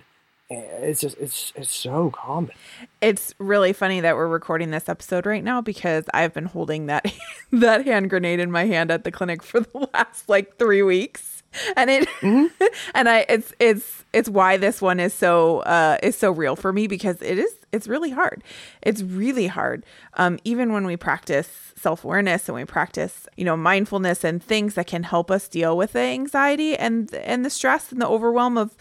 It's 0.51 1.01
just, 1.01 1.17
it's, 1.19 1.53
it's 1.57 1.75
so 1.75 2.11
common. 2.11 2.53
It's 3.01 3.35
really 3.39 3.73
funny 3.73 4.01
that 4.01 4.17
we're 4.17 4.29
recording 4.29 4.71
this 4.71 4.89
episode 4.89 5.25
right 5.25 5.43
now 5.43 5.63
because 5.63 6.05
I've 6.13 6.35
been 6.35 6.45
holding 6.45 6.87
that 6.87 7.11
that 7.53 7.87
hand 7.87 8.11
grenade 8.11 8.39
in 8.39 8.51
my 8.51 8.67
hand 8.67 8.91
at 8.91 9.05
the 9.05 9.11
clinic 9.11 9.43
for 9.43 9.61
the 9.61 9.89
last 9.95 10.29
like 10.29 10.59
3 10.59 10.83
weeks. 10.83 11.42
And 11.77 11.91
it 11.91 12.09
and 12.95 13.09
I 13.09 13.27
it's 13.29 13.53
it's 13.59 14.05
it's 14.13 14.29
why 14.29 14.57
this 14.57 14.81
one 14.81 15.01
is 15.01 15.15
so 15.15 15.61
uh 15.61 15.99
is 16.03 16.17
so 16.17 16.31
real 16.31 16.57
for 16.57 16.73
me 16.73 16.87
because 16.87 17.21
it 17.23 17.39
is 17.39 17.53
it's 17.73 17.89
really 17.89 18.11
hard. 18.11 18.43
It's 18.83 19.03
really 19.03 19.47
hard. 19.47 19.85
Um 20.15 20.39
even 20.45 20.73
when 20.73 20.87
we 20.87 20.97
practice 20.97 21.73
self-awareness 21.77 22.49
and 22.49 22.57
we 22.57 22.65
practice, 22.65 23.27
you 23.37 23.45
know, 23.45 23.57
mindfulness 23.57 24.25
and 24.25 24.43
things 24.43 24.75
that 24.75 24.87
can 24.87 25.03
help 25.03 25.31
us 25.31 25.49
deal 25.49 25.77
with 25.77 25.93
the 25.93 26.01
anxiety 26.01 26.77
and 26.77 27.13
and 27.15 27.45
the 27.45 27.51
stress 27.51 27.93
and 27.93 28.01
the 28.01 28.09
overwhelm 28.09 28.57
of 28.57 28.77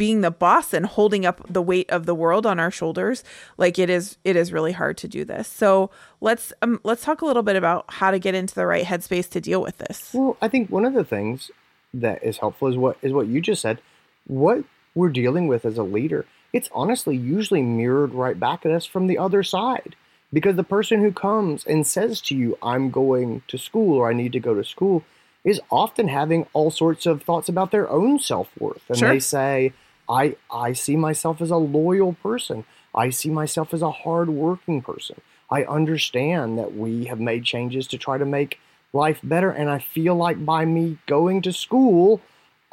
being 0.00 0.22
the 0.22 0.30
boss 0.30 0.72
and 0.72 0.86
holding 0.86 1.26
up 1.26 1.42
the 1.46 1.60
weight 1.60 1.90
of 1.90 2.06
the 2.06 2.14
world 2.14 2.46
on 2.46 2.58
our 2.58 2.70
shoulders 2.70 3.22
like 3.58 3.78
it 3.78 3.90
is 3.90 4.16
it 4.24 4.34
is 4.34 4.50
really 4.50 4.72
hard 4.72 4.96
to 4.96 5.06
do 5.06 5.26
this 5.26 5.46
so 5.46 5.90
let's 6.22 6.54
um, 6.62 6.80
let's 6.84 7.04
talk 7.04 7.20
a 7.20 7.26
little 7.26 7.42
bit 7.42 7.54
about 7.54 7.84
how 7.86 8.10
to 8.10 8.18
get 8.18 8.34
into 8.34 8.54
the 8.54 8.64
right 8.64 8.86
headspace 8.86 9.28
to 9.28 9.42
deal 9.42 9.60
with 9.60 9.76
this 9.76 10.12
Well, 10.14 10.38
I 10.40 10.48
think 10.48 10.70
one 10.70 10.86
of 10.86 10.94
the 10.94 11.04
things 11.04 11.50
that 11.94 12.22
is 12.22 12.38
helpful 12.38 12.68
is 12.68 12.76
what 12.76 12.96
is 13.02 13.12
what 13.12 13.26
you 13.26 13.40
just 13.40 13.62
said. 13.62 13.80
What 14.26 14.64
we're 14.94 15.10
dealing 15.10 15.48
with 15.48 15.64
as 15.64 15.78
a 15.78 15.82
leader, 15.82 16.26
it's 16.52 16.68
honestly 16.72 17.16
usually 17.16 17.62
mirrored 17.62 18.12
right 18.12 18.38
back 18.38 18.64
at 18.66 18.72
us 18.72 18.86
from 18.86 19.06
the 19.06 19.18
other 19.18 19.42
side. 19.42 19.96
Because 20.32 20.54
the 20.54 20.62
person 20.64 21.00
who 21.00 21.10
comes 21.10 21.64
and 21.64 21.84
says 21.84 22.20
to 22.22 22.36
you, 22.36 22.56
I'm 22.62 22.90
going 22.90 23.42
to 23.48 23.58
school 23.58 23.96
or 23.96 24.08
I 24.08 24.12
need 24.12 24.32
to 24.32 24.40
go 24.40 24.54
to 24.54 24.62
school, 24.62 25.02
is 25.42 25.60
often 25.70 26.06
having 26.06 26.46
all 26.52 26.70
sorts 26.70 27.04
of 27.06 27.22
thoughts 27.22 27.48
about 27.48 27.72
their 27.72 27.90
own 27.90 28.18
self 28.20 28.48
worth. 28.58 28.82
And 28.88 28.98
Sure. 28.98 29.08
they 29.08 29.18
say, 29.18 29.72
I, 30.08 30.36
I 30.50 30.72
see 30.72 30.96
myself 30.96 31.40
as 31.40 31.50
a 31.50 31.56
loyal 31.56 32.12
person. 32.12 32.64
I 32.94 33.10
see 33.10 33.30
myself 33.30 33.72
as 33.74 33.82
a 33.82 33.90
hardworking 33.90 34.82
person. 34.82 35.20
I 35.50 35.64
understand 35.64 36.58
that 36.58 36.76
we 36.76 37.06
have 37.06 37.18
made 37.20 37.44
changes 37.44 37.86
to 37.88 37.98
try 37.98 38.18
to 38.18 38.24
make 38.24 38.60
life 38.92 39.20
better. 39.22 39.50
And 39.50 39.70
I 39.70 39.78
feel 39.78 40.14
like 40.14 40.44
by 40.44 40.64
me 40.64 40.98
going 41.06 41.42
to 41.42 41.52
school, 41.52 42.20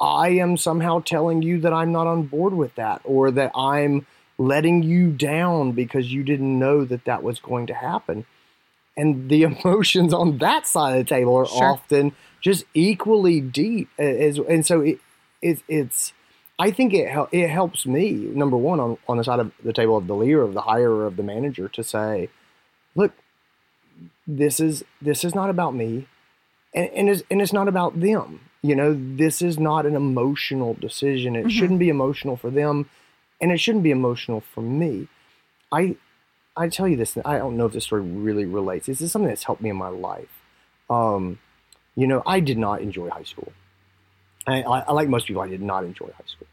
I 0.00 0.30
am 0.30 0.56
somehow 0.56 1.00
telling 1.00 1.42
you 1.42 1.60
that 1.60 1.72
I'm 1.72 1.92
not 1.92 2.06
on 2.06 2.24
board 2.24 2.54
with 2.54 2.74
that 2.76 3.00
or 3.04 3.30
that 3.32 3.52
I'm 3.54 4.06
letting 4.38 4.82
you 4.82 5.10
down 5.10 5.72
because 5.72 6.12
you 6.12 6.22
didn't 6.22 6.58
know 6.58 6.84
that 6.84 7.04
that 7.04 7.22
was 7.22 7.40
going 7.40 7.66
to 7.66 7.74
happen. 7.74 8.24
And 8.96 9.28
the 9.28 9.42
emotions 9.64 10.12
on 10.14 10.38
that 10.38 10.66
side 10.66 10.92
of 10.98 11.04
the 11.04 11.08
table 11.08 11.34
are 11.36 11.46
Sure. 11.46 11.64
often 11.64 12.12
just 12.40 12.64
equally 12.74 13.40
deep. 13.40 13.88
As, 13.98 14.38
and 14.38 14.64
so 14.64 14.80
it, 14.80 15.00
it, 15.42 15.62
it's, 15.68 16.12
I 16.58 16.70
think 16.70 16.92
it, 16.94 17.08
it 17.32 17.48
helps 17.48 17.86
me, 17.86 18.12
number 18.12 18.56
one, 18.56 18.80
on, 18.80 18.98
on 19.08 19.16
the 19.16 19.24
side 19.24 19.40
of 19.40 19.52
the 19.62 19.72
table 19.72 19.96
of 19.96 20.06
the 20.06 20.14
leader, 20.14 20.42
of 20.42 20.54
the 20.54 20.62
hirer, 20.62 21.06
of 21.06 21.16
the 21.16 21.22
manager, 21.22 21.68
to 21.68 21.84
say, 21.84 22.28
look, 22.94 23.12
this 24.28 24.60
is 24.60 24.84
this 25.00 25.24
is 25.24 25.34
not 25.34 25.50
about 25.50 25.74
me. 25.74 26.06
And, 26.74 26.90
and, 26.90 27.08
it's, 27.08 27.22
and 27.30 27.40
it's 27.40 27.54
not 27.54 27.66
about 27.66 27.98
them. 27.98 28.40
You 28.60 28.76
know 28.76 28.94
this 29.16 29.40
is 29.40 29.58
not 29.58 29.86
an 29.86 29.96
emotional 29.96 30.74
decision. 30.74 31.34
It 31.34 31.50
shouldn't 31.50 31.78
be 31.78 31.88
emotional 31.88 32.36
for 32.36 32.50
them 32.50 32.90
and 33.40 33.52
it 33.52 33.58
shouldn't 33.58 33.84
be 33.84 33.90
emotional 33.90 34.40
for 34.40 34.60
me. 34.60 35.08
I 35.72 35.96
i 36.56 36.68
tell 36.68 36.88
you 36.88 36.96
this 36.96 37.16
i 37.24 37.38
don't 37.38 37.56
know 37.56 37.66
if 37.66 37.72
this 37.72 37.84
story 37.84 38.02
really 38.02 38.44
relates. 38.44 38.86
This 38.86 39.00
is 39.00 39.12
something 39.12 39.28
that's 39.28 39.44
helped 39.44 39.62
me 39.62 39.70
in 39.70 39.76
my 39.76 39.88
life. 39.88 40.42
Um 40.90 41.38
you 41.94 42.06
know 42.06 42.22
i 42.26 42.40
did 42.40 42.58
not 42.58 42.82
enjoy 42.82 43.08
high 43.10 43.22
school. 43.22 43.52
I, 44.46 44.62
I, 44.62 44.80
I 44.80 44.92
like 44.92 45.08
most 45.08 45.26
people 45.26 45.42
i 45.42 45.48
did 45.48 45.62
not 45.62 45.84
enjoy 45.84 46.06
high 46.06 46.26
school. 46.26 46.48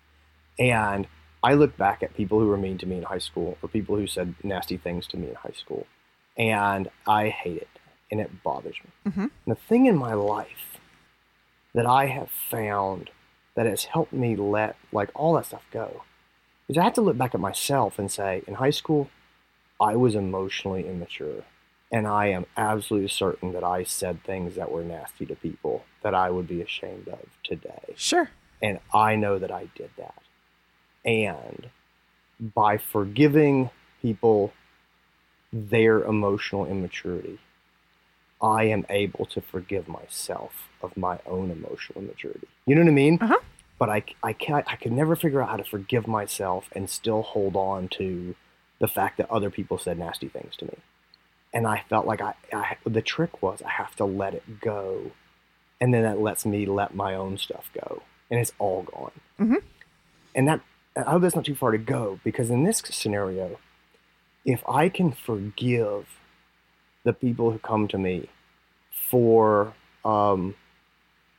And 0.59 1.07
i 1.43 1.53
look 1.53 1.75
back 1.75 2.03
at 2.03 2.15
people 2.15 2.39
who 2.39 2.47
were 2.47 2.57
mean 2.57 2.77
to 2.77 2.85
me 2.85 2.97
in 2.97 3.03
high 3.03 3.25
school 3.29 3.57
or 3.61 3.69
people 3.69 3.95
who 3.95 4.07
said 4.07 4.35
nasty 4.43 4.77
things 4.77 5.07
to 5.07 5.17
me 5.17 5.29
in 5.29 5.35
high 5.35 5.57
school 5.57 5.87
and 6.37 6.89
I 7.07 7.29
hate 7.29 7.57
it, 7.57 7.79
and 8.11 8.19
it 8.19 8.43
bothers 8.43 8.75
me. 8.83 9.11
Mhm. 9.11 9.31
The 9.47 9.55
thing 9.55 9.85
in 9.85 9.97
my 9.97 10.13
life 10.13 10.79
that 11.73 11.85
I 11.85 12.07
have 12.07 12.29
found 12.29 13.09
that 13.55 13.65
has 13.65 13.85
helped 13.85 14.13
me 14.13 14.35
let 14.35 14.75
like 14.91 15.09
all 15.13 15.33
that 15.33 15.45
stuff 15.45 15.65
go 15.71 16.03
is 16.67 16.77
I 16.77 16.83
have 16.83 16.93
to 16.93 17.01
look 17.01 17.17
back 17.17 17.35
at 17.35 17.41
myself 17.41 17.99
and 17.99 18.11
say, 18.11 18.43
in 18.47 18.55
high 18.55 18.69
school, 18.71 19.09
I 19.79 19.95
was 19.95 20.15
emotionally 20.15 20.87
immature, 20.87 21.43
and 21.91 22.07
I 22.07 22.27
am 22.27 22.45
absolutely 22.57 23.09
certain 23.09 23.51
that 23.53 23.63
I 23.63 23.83
said 23.83 24.23
things 24.23 24.55
that 24.55 24.71
were 24.71 24.83
nasty 24.83 25.25
to 25.27 25.35
people 25.35 25.85
that 26.01 26.15
I 26.15 26.29
would 26.29 26.47
be 26.47 26.61
ashamed 26.61 27.07
of 27.07 27.27
today. 27.43 27.93
sure 27.95 28.29
And 28.61 28.79
I 28.93 29.15
know 29.15 29.37
that 29.37 29.51
I 29.51 29.69
did 29.75 29.91
that. 29.97 30.21
And 31.03 31.69
by 32.39 32.77
forgiving 32.77 33.69
people 34.01 34.53
their 35.55 36.03
emotional 36.03 36.65
immaturity, 36.65 37.39
I 38.41 38.65
am 38.65 38.85
able 38.89 39.25
to 39.27 39.41
forgive 39.41 39.87
myself 39.87 40.69
of 40.81 40.97
my 40.97 41.19
own 41.25 41.49
emotional 41.49 42.03
immaturity. 42.03 42.47
You 42.65 42.75
know 42.75 42.81
what 42.81 42.89
I 42.89 42.93
mean? 42.93 43.17
Uh-huh. 43.21 43.39
But 43.79 43.89
I, 43.89 44.03
I, 44.21 44.33
can't, 44.33 44.65
I 44.67 44.75
could 44.75 44.91
never 44.91 45.15
figure 45.15 45.41
out 45.41 45.49
how 45.49 45.57
to 45.57 45.63
forgive 45.63 46.07
myself 46.07 46.65
and 46.73 46.89
still 46.89 47.21
hold 47.21 47.55
on 47.55 47.87
to 47.89 48.35
the 48.79 48.87
fact 48.87 49.17
that 49.17 49.31
other 49.31 49.49
people 49.49 49.77
said 49.77 49.97
nasty 49.97 50.27
things 50.27 50.55
to 50.57 50.65
me. 50.65 50.77
And 51.53 51.65
I 51.65 51.83
felt 51.89 52.05
like 52.05 52.21
I, 52.21 52.33
I 52.51 52.75
the 52.85 53.01
trick 53.01 53.41
was 53.41 53.61
I 53.61 53.69
have 53.69 53.95
to 53.95 54.05
let 54.05 54.33
it 54.33 54.59
go. 54.59 55.11
And 55.79 55.93
then 55.93 56.03
that 56.03 56.19
lets 56.19 56.45
me 56.45 56.65
let 56.65 56.93
my 56.93 57.15
own 57.15 57.37
stuff 57.37 57.69
go. 57.73 58.03
And 58.29 58.39
it's 58.41 58.51
all 58.59 58.83
gone. 58.83 59.11
Mhm. 59.39 59.61
And 60.35 60.47
that, 60.49 60.59
I 60.97 61.11
hope 61.11 61.21
that's 61.21 61.35
not 61.35 61.45
too 61.45 61.55
far 61.55 61.71
to 61.71 61.77
go 61.77 62.19
because 62.25 62.49
in 62.49 62.65
this 62.65 62.79
scenario, 62.89 63.59
if 64.45 64.63
I 64.69 64.89
can 64.89 65.11
forgive 65.11 66.05
the 67.03 67.13
people 67.13 67.51
who 67.51 67.59
come 67.59 67.87
to 67.89 67.97
me 67.97 68.29
for 69.09 69.73
um, 70.03 70.55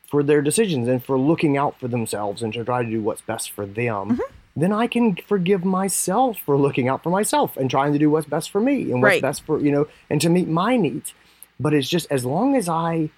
for 0.09 0.23
their 0.23 0.43
decisions 0.43 0.87
and 0.89 1.05
for 1.05 1.19
looking 1.19 1.57
out 1.57 1.79
for 1.81 1.89
themselves 1.89 2.43
and 2.43 2.53
to 2.53 2.65
try 2.65 2.83
to 2.83 2.89
do 2.91 3.01
what's 3.01 3.23
best 3.23 3.51
for 3.51 3.67
them, 3.67 4.21
then 4.57 4.73
I 4.73 4.87
can 4.87 5.17
forgive 5.17 5.65
myself 5.65 6.39
for 6.45 6.57
looking 6.57 6.89
out 6.89 7.03
for 7.03 7.11
myself 7.11 7.57
and 7.57 7.69
trying 7.71 7.93
to 7.93 7.99
do 7.99 8.09
what's 8.11 8.27
best 8.27 8.51
for 8.51 8.61
me 8.61 8.83
and 8.93 9.03
what's 9.03 9.15
Right. 9.15 9.23
best 9.23 9.43
for 9.45 9.59
you 9.61 9.73
know 9.73 9.89
and 10.11 10.21
to 10.21 10.29
meet 10.29 10.49
my 10.49 10.77
needs. 10.77 11.15
But 11.59 11.75
it's 11.75 11.89
just 11.89 12.07
as 12.11 12.25
long 12.25 12.55
as 12.55 12.69
I 12.69 13.11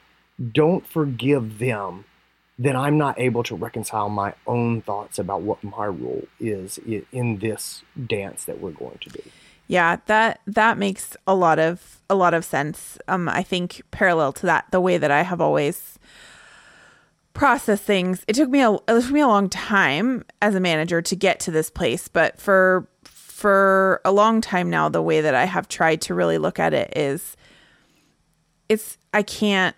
don't 0.52 0.86
forgive 0.86 1.58
them, 1.58 2.04
then 2.58 2.76
I'm 2.76 2.96
not 2.96 3.18
able 3.18 3.42
to 3.44 3.56
reconcile 3.56 4.08
my 4.08 4.34
own 4.46 4.80
thoughts 4.82 5.18
about 5.18 5.42
what 5.42 5.62
my 5.64 5.86
role 5.86 6.26
is 6.40 6.78
in 7.12 7.38
this 7.38 7.82
dance 8.06 8.44
that 8.44 8.60
we're 8.60 8.70
going 8.70 8.98
to 9.00 9.10
do. 9.10 9.22
Yeah, 9.68 9.98
that 10.06 10.40
that 10.46 10.78
makes 10.78 11.16
a 11.26 11.34
lot 11.34 11.58
of 11.58 12.00
a 12.10 12.14
lot 12.14 12.34
of 12.34 12.44
sense. 12.44 12.98
Um, 13.06 13.28
I 13.28 13.42
think 13.42 13.82
parallel 13.90 14.32
to 14.34 14.46
that, 14.46 14.64
the 14.70 14.80
way 14.80 14.96
that 14.96 15.10
I 15.10 15.22
have 15.22 15.40
always 15.40 15.98
process 17.34 17.80
things. 17.80 18.24
It 18.26 18.34
took 18.34 18.48
me 18.48 18.62
a 18.62 18.72
it 18.72 18.80
took 18.86 19.10
me 19.10 19.20
a 19.20 19.28
long 19.28 19.48
time 19.48 20.24
as 20.42 20.54
a 20.54 20.60
manager 20.60 21.02
to 21.02 21.14
get 21.14 21.38
to 21.40 21.50
this 21.50 21.70
place, 21.70 22.08
but 22.08 22.40
for 22.40 22.88
for 23.04 24.00
a 24.04 24.10
long 24.10 24.40
time 24.40 24.70
now 24.70 24.88
the 24.88 25.02
way 25.02 25.20
that 25.20 25.34
I 25.34 25.44
have 25.44 25.68
tried 25.68 26.00
to 26.02 26.14
really 26.14 26.38
look 26.38 26.58
at 26.58 26.74
it 26.74 26.92
is 26.96 27.36
it's 28.68 28.98
I 29.14 29.22
can't 29.22 29.76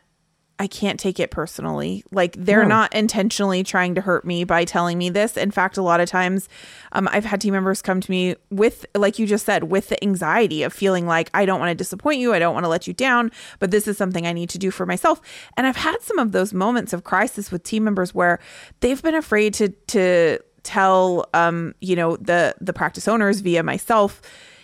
I 0.60 0.66
can't 0.66 1.00
take 1.00 1.18
it 1.18 1.30
personally. 1.30 2.04
Like 2.12 2.36
they're 2.36 2.64
No. 2.64 2.68
not 2.68 2.94
intentionally 2.94 3.64
trying 3.64 3.94
to 3.94 4.02
hurt 4.02 4.26
me 4.26 4.44
by 4.44 4.66
telling 4.66 4.98
me 4.98 5.08
this. 5.08 5.38
In 5.38 5.50
fact, 5.50 5.78
a 5.78 5.82
lot 5.82 6.00
of 6.00 6.08
times 6.10 6.50
um, 6.92 7.08
I've 7.10 7.24
had 7.24 7.40
team 7.40 7.54
members 7.54 7.80
come 7.80 7.98
to 8.02 8.10
me 8.10 8.36
with, 8.50 8.84
like 8.94 9.18
you 9.18 9.26
just 9.26 9.46
said, 9.46 9.64
with 9.64 9.88
the 9.88 10.00
anxiety 10.04 10.62
of 10.62 10.74
feeling 10.74 11.06
like 11.06 11.30
I 11.32 11.46
don't 11.46 11.60
want 11.60 11.70
to 11.70 11.74
disappoint 11.74 12.20
you. 12.20 12.34
I 12.34 12.38
don't 12.38 12.52
want 12.52 12.64
to 12.64 12.68
let 12.68 12.86
you 12.86 12.92
down, 12.92 13.32
but 13.58 13.70
this 13.70 13.88
is 13.88 13.96
something 13.96 14.26
I 14.26 14.34
need 14.34 14.50
to 14.50 14.58
do 14.58 14.70
for 14.70 14.84
myself. 14.84 15.22
And 15.56 15.66
I've 15.66 15.76
had 15.76 16.02
some 16.02 16.18
of 16.18 16.32
those 16.32 16.52
moments 16.52 16.92
of 16.92 17.04
crisis 17.04 17.50
with 17.50 17.62
team 17.62 17.82
members 17.84 18.14
where 18.14 18.38
they've 18.80 19.02
been 19.02 19.14
afraid 19.14 19.54
to, 19.54 19.70
to, 19.70 20.40
tell 20.62 21.26
um 21.32 21.74
you 21.80 21.96
know 21.96 22.16
the 22.18 22.54
the 22.60 22.74
practice 22.74 23.08
owners 23.08 23.40
via 23.40 23.62
myself 23.62 24.20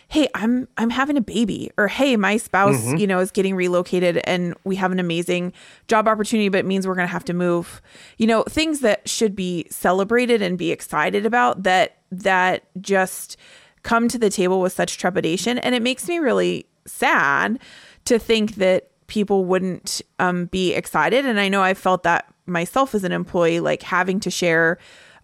hey 0.09 0.29
i'm 0.35 0.69
i'm 0.77 0.91
having 0.91 1.17
a 1.17 1.21
baby 1.21 1.71
or 1.77 1.89
hey 1.89 2.17
my 2.17 2.37
spouse 2.37 2.93
you 2.99 3.07
know 3.07 3.19
is 3.19 3.31
getting 3.33 3.57
relocated 3.57 4.19
and 4.25 4.55
we 4.65 4.77
have 4.77 4.93
an 4.93 5.01
amazing 5.01 5.53
job 5.89 6.07
opportunity 6.07 6.49
but 6.49 6.59
it 6.59 6.65
means 6.67 6.87
we're 6.87 6.95
going 6.95 7.07
to 7.07 7.13
have 7.13 7.25
to 7.25 7.35
move. 7.35 7.81
You 8.19 8.27
know 8.27 8.43
things 8.45 8.81
that 8.81 9.09
should 9.09 9.37
be 9.37 9.67
celebrated 9.71 10.43
and 10.43 10.57
be 10.57 10.71
excited 10.71 11.27
about 11.27 11.63
that 11.65 11.99
that 12.11 12.65
just 12.81 13.37
come 13.83 14.09
to 14.09 14.19
the 14.19 14.31
table 14.31 14.61
with 14.61 14.73
such 14.73 14.99
trepidation. 14.99 15.59
And 15.59 15.75
it 15.75 15.83
makes 15.83 16.09
me 16.09 16.19
really 16.19 16.67
sad 16.87 17.61
to 18.05 18.19
think 18.19 18.57
that 18.57 18.91
people 19.07 19.45
wouldn't 19.45 20.03
um, 20.19 20.47
be 20.47 20.75
excited. 20.75 21.25
And 21.25 21.39
i 21.39 21.49
know 21.49 21.63
i 21.63 21.75
felt 21.75 22.03
that 22.05 22.33
myself 22.47 22.95
as 22.95 23.05
an 23.05 23.13
employee 23.13 23.61
like 23.61 23.83
having 23.83 24.21
to 24.21 24.31
share 24.31 24.79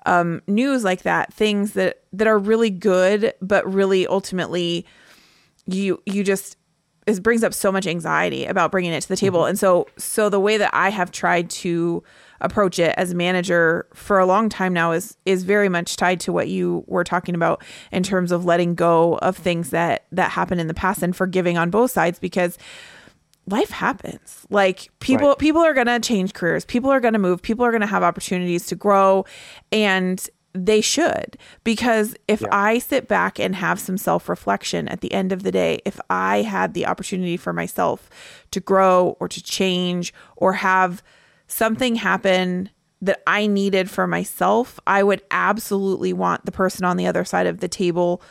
um, 0.06 0.42
news 0.46 0.84
like 0.84 1.02
that, 1.02 1.32
things 1.32 1.72
that 1.72 2.02
that 2.12 2.26
are 2.26 2.38
really 2.38 2.70
good, 2.70 3.34
but 3.40 3.70
really 3.72 4.06
ultimately, 4.06 4.86
you 5.66 6.02
you 6.06 6.24
just 6.24 6.56
it 7.06 7.22
brings 7.22 7.42
up 7.42 7.52
so 7.52 7.72
much 7.72 7.86
anxiety 7.86 8.44
about 8.44 8.70
bringing 8.70 8.92
it 8.92 9.00
to 9.02 9.08
the 9.08 9.16
table. 9.16 9.44
And 9.44 9.58
so 9.58 9.86
so 9.96 10.28
the 10.28 10.40
way 10.40 10.56
that 10.56 10.70
I 10.72 10.90
have 10.90 11.10
tried 11.10 11.50
to 11.50 12.02
approach 12.40 12.78
it 12.78 12.94
as 12.96 13.12
a 13.12 13.14
manager 13.14 13.86
for 13.94 14.18
a 14.18 14.26
long 14.26 14.48
time 14.48 14.72
now 14.72 14.92
is 14.92 15.16
is 15.24 15.44
very 15.44 15.68
much 15.68 15.96
tied 15.96 16.20
to 16.20 16.32
what 16.32 16.48
you 16.48 16.84
were 16.86 17.04
talking 17.04 17.34
about 17.34 17.62
in 17.92 18.02
terms 18.02 18.32
of 18.32 18.44
letting 18.44 18.74
go 18.74 19.18
of 19.18 19.36
things 19.36 19.70
that 19.70 20.06
that 20.12 20.32
happened 20.32 20.60
in 20.60 20.66
the 20.66 20.74
past 20.74 21.02
and 21.02 21.14
forgiving 21.16 21.56
on 21.56 21.70
both 21.70 21.90
sides 21.90 22.18
because 22.18 22.58
life 23.46 23.70
happens. 23.70 24.46
Like 24.50 24.90
people 25.00 25.28
Right. 25.28 25.38
people 25.38 25.62
are 25.62 25.74
going 25.74 25.86
to 25.88 26.00
change 26.00 26.32
careers. 26.32 26.64
People 26.64 26.90
are 26.90 27.00
going 27.00 27.14
to 27.14 27.18
move. 27.18 27.42
People 27.42 27.64
are 27.64 27.70
going 27.70 27.80
to 27.80 27.86
have 27.86 28.02
opportunities 28.02 28.66
to 28.66 28.74
grow 28.76 29.24
and 29.70 30.26
they 30.54 30.80
should 30.82 31.38
because 31.64 32.14
if 32.28 32.42
Yeah. 32.42 32.48
I 32.52 32.78
sit 32.78 33.08
back 33.08 33.40
and 33.40 33.56
have 33.56 33.80
some 33.80 33.96
self-reflection 33.96 34.86
at 34.88 35.00
the 35.00 35.10
end 35.12 35.32
of 35.32 35.42
the 35.44 35.50
day, 35.50 35.80
if 35.86 35.98
I 36.10 36.42
had 36.42 36.74
the 36.74 36.86
opportunity 36.86 37.38
for 37.38 37.52
myself 37.54 38.10
to 38.50 38.60
grow 38.60 39.16
or 39.18 39.28
to 39.28 39.42
change 39.42 40.12
or 40.36 40.52
have 40.54 41.02
something 41.46 41.94
happen 41.96 42.68
that 43.00 43.22
I 43.26 43.46
needed 43.46 43.90
for 43.90 44.06
myself, 44.06 44.78
I 44.86 45.02
would 45.02 45.22
absolutely 45.30 46.12
want 46.12 46.44
the 46.44 46.52
person 46.52 46.84
on 46.84 46.96
the 46.98 47.06
other 47.06 47.24
side 47.24 47.46
of 47.46 47.60
the 47.60 47.68
table 47.68 48.22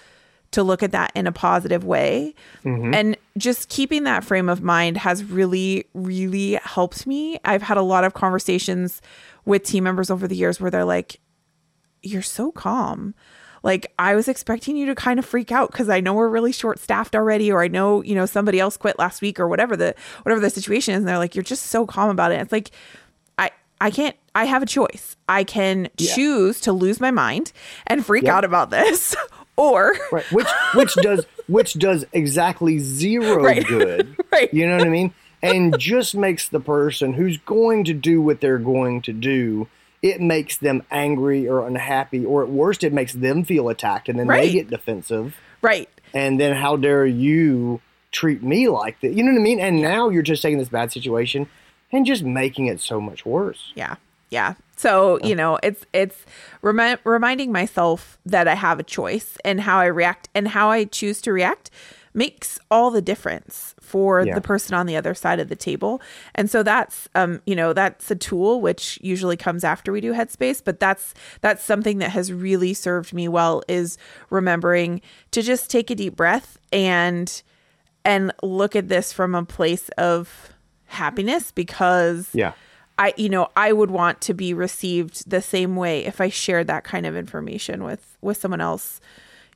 to 0.51 0.63
look 0.63 0.83
at 0.83 0.91
that 0.91 1.11
in 1.15 1.27
a 1.27 1.31
positive 1.31 1.83
way. 1.85 2.35
Mm-hmm. 2.65 2.93
And 2.93 3.17
just 3.37 3.69
keeping 3.69 4.03
that 4.03 4.23
frame 4.23 4.49
of 4.49 4.61
mind 4.61 4.97
has 4.97 5.23
really, 5.23 5.85
really 5.93 6.53
helped 6.63 7.07
me. 7.07 7.39
I've 7.45 7.61
had 7.61 7.77
a 7.77 7.81
lot 7.81 8.03
of 8.03 8.13
conversations 8.13 9.01
with 9.45 9.63
team 9.63 9.83
members 9.85 10.11
over 10.11 10.27
the 10.27 10.35
years 10.35 10.59
where 10.59 10.69
they're 10.69 10.85
like, 10.85 11.19
You're 12.03 12.21
so 12.21 12.51
calm. 12.51 13.15
Like, 13.63 13.93
I 13.99 14.15
was 14.15 14.27
expecting 14.27 14.75
you 14.75 14.87
to 14.87 14.95
kind 14.95 15.19
of 15.19 15.25
freak 15.25 15.51
out 15.51 15.71
because 15.71 15.87
I 15.87 15.99
know 15.99 16.15
we're 16.15 16.27
really 16.29 16.51
short 16.51 16.79
staffed 16.79 17.15
already, 17.15 17.51
or 17.51 17.61
I 17.61 17.67
know, 17.67 18.01
you 18.01 18.15
know, 18.15 18.25
somebody 18.25 18.59
else 18.59 18.75
quit 18.75 18.97
last 18.97 19.21
week 19.21 19.39
or 19.39 19.47
whatever 19.47 19.77
the 19.77 19.93
whatever 20.23 20.41
the 20.41 20.49
situation 20.49 20.95
is. 20.95 20.99
And 20.99 21.07
they're 21.07 21.19
like, 21.19 21.35
You're 21.35 21.43
just 21.43 21.67
so 21.67 21.85
calm 21.85 22.09
about 22.09 22.31
it. 22.31 22.41
It's 22.41 22.51
like 22.51 22.71
I 23.37 23.51
I 23.79 23.91
can't 23.91 24.15
I 24.33 24.45
have 24.45 24.63
a 24.63 24.65
choice. 24.65 25.15
I 25.29 25.43
can 25.43 25.89
choose 25.97 26.59
to 26.61 26.73
lose 26.73 26.99
my 26.99 27.11
mind 27.11 27.51
and 27.87 28.05
freak 28.05 28.23
Yeah. 28.25 28.35
out 28.35 28.43
about 28.45 28.69
this. 28.71 29.15
Or 29.61 29.93
right 30.11 30.25
which 30.31 30.47
which 30.75 30.93
does 30.95 31.25
which 31.47 31.73
does 31.73 32.05
exactly 32.13 32.79
zero 32.79 33.43
Right. 33.51 33.65
good 33.65 34.15
Right. 34.31 34.51
you 34.53 34.67
know 34.67 34.77
what 34.77 34.87
i 34.87 34.89
mean 34.89 35.13
and 35.43 35.77
just 35.79 36.15
makes 36.15 36.47
the 36.49 36.59
person 36.59 37.13
who's 37.13 37.37
going 37.37 37.83
to 37.85 37.93
do 37.93 38.21
what 38.21 38.41
they're 38.41 38.57
going 38.73 39.01
to 39.03 39.13
do 39.13 39.67
it 40.01 40.19
makes 40.19 40.57
them 40.57 40.81
angry 40.89 41.47
or 41.47 41.67
unhappy 41.67 42.25
or 42.25 42.43
at 42.43 42.49
worst 42.49 42.83
it 42.83 42.91
makes 42.93 43.13
them 43.13 43.43
feel 43.43 43.69
attacked 43.69 44.09
and 44.09 44.17
then 44.17 44.27
Right. 44.27 44.41
they 44.47 44.51
get 44.53 44.69
defensive 44.69 45.35
right. 45.61 45.89
and 46.13 46.39
then 46.39 46.55
how 46.55 46.75
dare 46.75 47.05
you 47.05 47.81
treat 48.11 48.41
me 48.43 48.67
like 48.67 48.99
that 49.01 49.13
you 49.13 49.23
know 49.23 49.31
what 49.31 49.39
i 49.39 49.43
mean 49.43 49.59
and 49.59 49.81
now 49.81 50.09
you're 50.09 50.23
just 50.23 50.41
taking 50.41 50.57
this 50.57 50.69
bad 50.69 50.91
situation 50.91 51.47
and 51.91 52.05
just 52.05 52.23
making 52.23 52.65
it 52.67 52.79
so 52.81 52.99
much 52.99 53.25
worse 53.25 53.71
Yeah. 53.75 53.95
Yeah. 54.31 54.53
So, 54.81 55.19
you 55.23 55.35
know, 55.35 55.59
it's 55.61 55.85
it's 55.93 56.25
remi- 56.63 56.97
reminding 57.03 57.51
myself 57.51 58.17
that 58.25 58.47
I 58.47 58.55
have 58.55 58.79
a 58.79 58.83
choice 58.83 59.37
and 59.45 59.61
how 59.61 59.77
I 59.79 59.85
react 59.85 60.29
and 60.33 60.47
how 60.47 60.69
I 60.71 60.85
choose 60.85 61.21
to 61.21 61.31
react 61.31 61.69
makes 62.13 62.59
all 62.69 62.91
the 62.91 63.01
difference 63.01 63.73
for 63.79 64.25
Yeah. 64.25 64.35
the 64.35 64.41
person 64.41 64.73
on 64.75 64.85
the 64.85 64.97
other 64.97 65.13
side 65.13 65.39
of 65.39 65.47
the 65.49 65.55
table. 65.55 66.01
And 66.35 66.49
so 66.49 66.63
that's 66.63 67.07
um, 67.15 67.41
you 67.45 67.55
know, 67.55 67.73
that's 67.73 68.09
a 68.11 68.15
tool 68.15 68.59
which 68.59 68.97
usually 69.01 69.37
comes 69.37 69.63
after 69.63 69.91
we 69.91 70.01
do 70.01 70.13
headspace, 70.13 70.61
but 70.63 70.79
that's 70.79 71.13
that's 71.41 71.63
something 71.63 71.99
that 71.99 72.09
has 72.11 72.33
really 72.33 72.73
served 72.73 73.13
me 73.13 73.27
well 73.27 73.61
is 73.67 73.97
remembering 74.29 74.99
to 75.31 75.41
just 75.41 75.69
take 75.69 75.89
a 75.91 75.95
deep 75.95 76.15
breath 76.15 76.57
and 76.73 77.43
and 78.03 78.33
look 78.41 78.75
at 78.75 78.87
this 78.89 79.13
from 79.13 79.35
a 79.35 79.45
place 79.45 79.87
of 79.97 80.49
happiness 80.87 81.51
because 81.51 82.29
yeah 82.33 82.53
I 83.01 83.13
you 83.17 83.29
know 83.29 83.49
I 83.55 83.73
would 83.73 83.91
want 83.91 84.21
to 84.21 84.33
be 84.33 84.53
received 84.53 85.29
the 85.29 85.41
same 85.41 85.75
way 85.75 86.05
if 86.05 86.21
I 86.21 86.29
shared 86.29 86.67
that 86.67 86.83
kind 86.83 87.05
of 87.05 87.15
information 87.15 87.83
with 87.83 88.17
with 88.21 88.37
someone 88.37 88.61
else, 88.61 89.01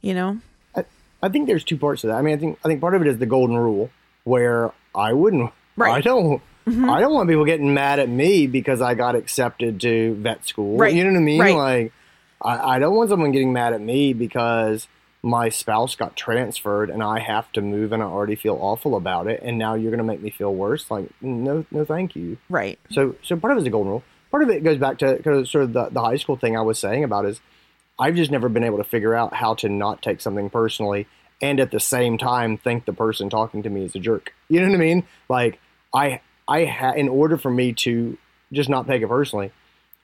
you 0.02 0.14
know. 0.14 0.40
I, 0.76 0.86
I 1.22 1.30
think 1.30 1.48
there's 1.48 1.64
two 1.64 1.78
parts 1.78 2.02
to 2.02 2.08
that. 2.08 2.16
I 2.16 2.22
mean, 2.22 2.34
I 2.34 2.38
think 2.38 2.60
I 2.66 2.68
think 2.68 2.82
part 2.82 2.96
of 2.96 3.02
it 3.02 3.08
is 3.08 3.20
the 3.20 3.26
golden 3.26 3.58
rule, 3.58 3.90
where 4.24 4.72
I 4.96 5.14
wouldn't, 5.14 5.52
Right. 5.76 5.96
I 5.96 6.02
don't, 6.02 6.42
mm-hmm. 6.68 6.90
I 6.90 7.02
don't 7.02 7.14
want 7.14 7.30
people 7.30 7.46
getting 7.46 7.74
mad 7.74 8.00
at 8.00 8.10
me 8.10 8.48
because 8.48 8.82
I 8.82 8.94
got 8.94 9.16
accepted 9.16 9.82
to 9.82 10.16
vet 10.16 10.48
school. 10.48 10.78
Right. 10.78 10.94
You 10.94 11.04
know 11.04 11.12
what 11.12 11.20
I 11.20 11.22
mean? 11.22 11.42
Right. 11.42 11.56
Like, 11.56 11.94
I, 12.42 12.76
I 12.76 12.80
don't 12.80 12.96
want 12.96 13.10
someone 13.10 13.32
getting 13.32 13.54
mad 13.54 13.74
at 13.74 13.82
me 13.82 14.14
because 14.14 14.88
my 15.26 15.50
spouse 15.50 15.96
got 15.96 16.16
transferred 16.16 16.92
and 16.92 17.02
I 17.02 17.20
have 17.20 17.52
to 17.54 17.62
move 17.62 17.92
and 17.92 18.04
I 18.04 18.06
already 18.06 18.36
feel 18.36 18.60
awful 18.62 18.96
about 18.96 19.26
it, 19.26 19.42
and 19.42 19.58
now 19.58 19.74
you're 19.74 19.90
going 19.90 19.98
to 19.98 20.04
make 20.04 20.22
me 20.22 20.30
feel 20.30 20.54
worse. 20.54 20.92
Like, 20.92 21.10
no, 21.20 21.66
no, 21.72 21.84
thank 21.84 22.16
you. 22.16 22.38
Right. 22.48 22.78
So, 22.92 23.16
so 23.24 23.36
part 23.36 23.52
of 23.52 23.58
it 23.58 23.62
is 23.62 23.64
the 23.64 23.72
golden 23.72 23.92
rule. 23.92 24.04
Part 24.30 24.44
of 24.44 24.50
it 24.50 24.64
goes 24.64 24.78
back 24.78 25.00
to 25.00 25.18
kind 25.24 25.38
of 25.38 25.50
sort 25.50 25.64
of 25.64 25.74
the, 25.74 25.90
the 25.90 26.00
high 26.00 26.18
school 26.18 26.36
thing 26.36 26.56
I 26.56 26.62
was 26.62 26.78
saying 26.78 27.04
about 27.04 27.26
is 27.26 27.42
I've 27.98 28.14
just 28.14 28.30
never 28.30 28.50
been 28.50 28.64
able 28.64 28.78
to 28.78 28.84
figure 28.84 29.16
out 29.16 29.34
how 29.34 29.56
to 29.56 29.70
not 29.70 30.04
take 30.04 30.22
something 30.22 30.52
personally 30.52 31.08
and 31.42 31.60
at 31.60 31.72
the 31.72 31.80
same 31.80 32.20
time 32.20 32.58
think 32.58 32.86
the 32.86 32.94
person 32.94 33.28
talking 33.28 33.64
to 33.64 33.70
me 33.70 33.84
is 33.84 33.96
a 33.96 34.00
jerk. 34.00 34.32
You 34.48 34.62
know 34.62 34.68
what 34.68 34.76
I 34.76 34.80
mean? 34.80 35.08
Like 35.28 35.60
I, 35.92 36.22
I 36.48 36.66
ha- 36.66 36.94
in 36.94 37.10
order 37.10 37.38
for 37.38 37.50
me 37.50 37.74
to 37.74 38.16
just 38.54 38.70
not 38.70 38.86
take 38.86 39.02
it 39.02 39.10
personally, 39.10 39.52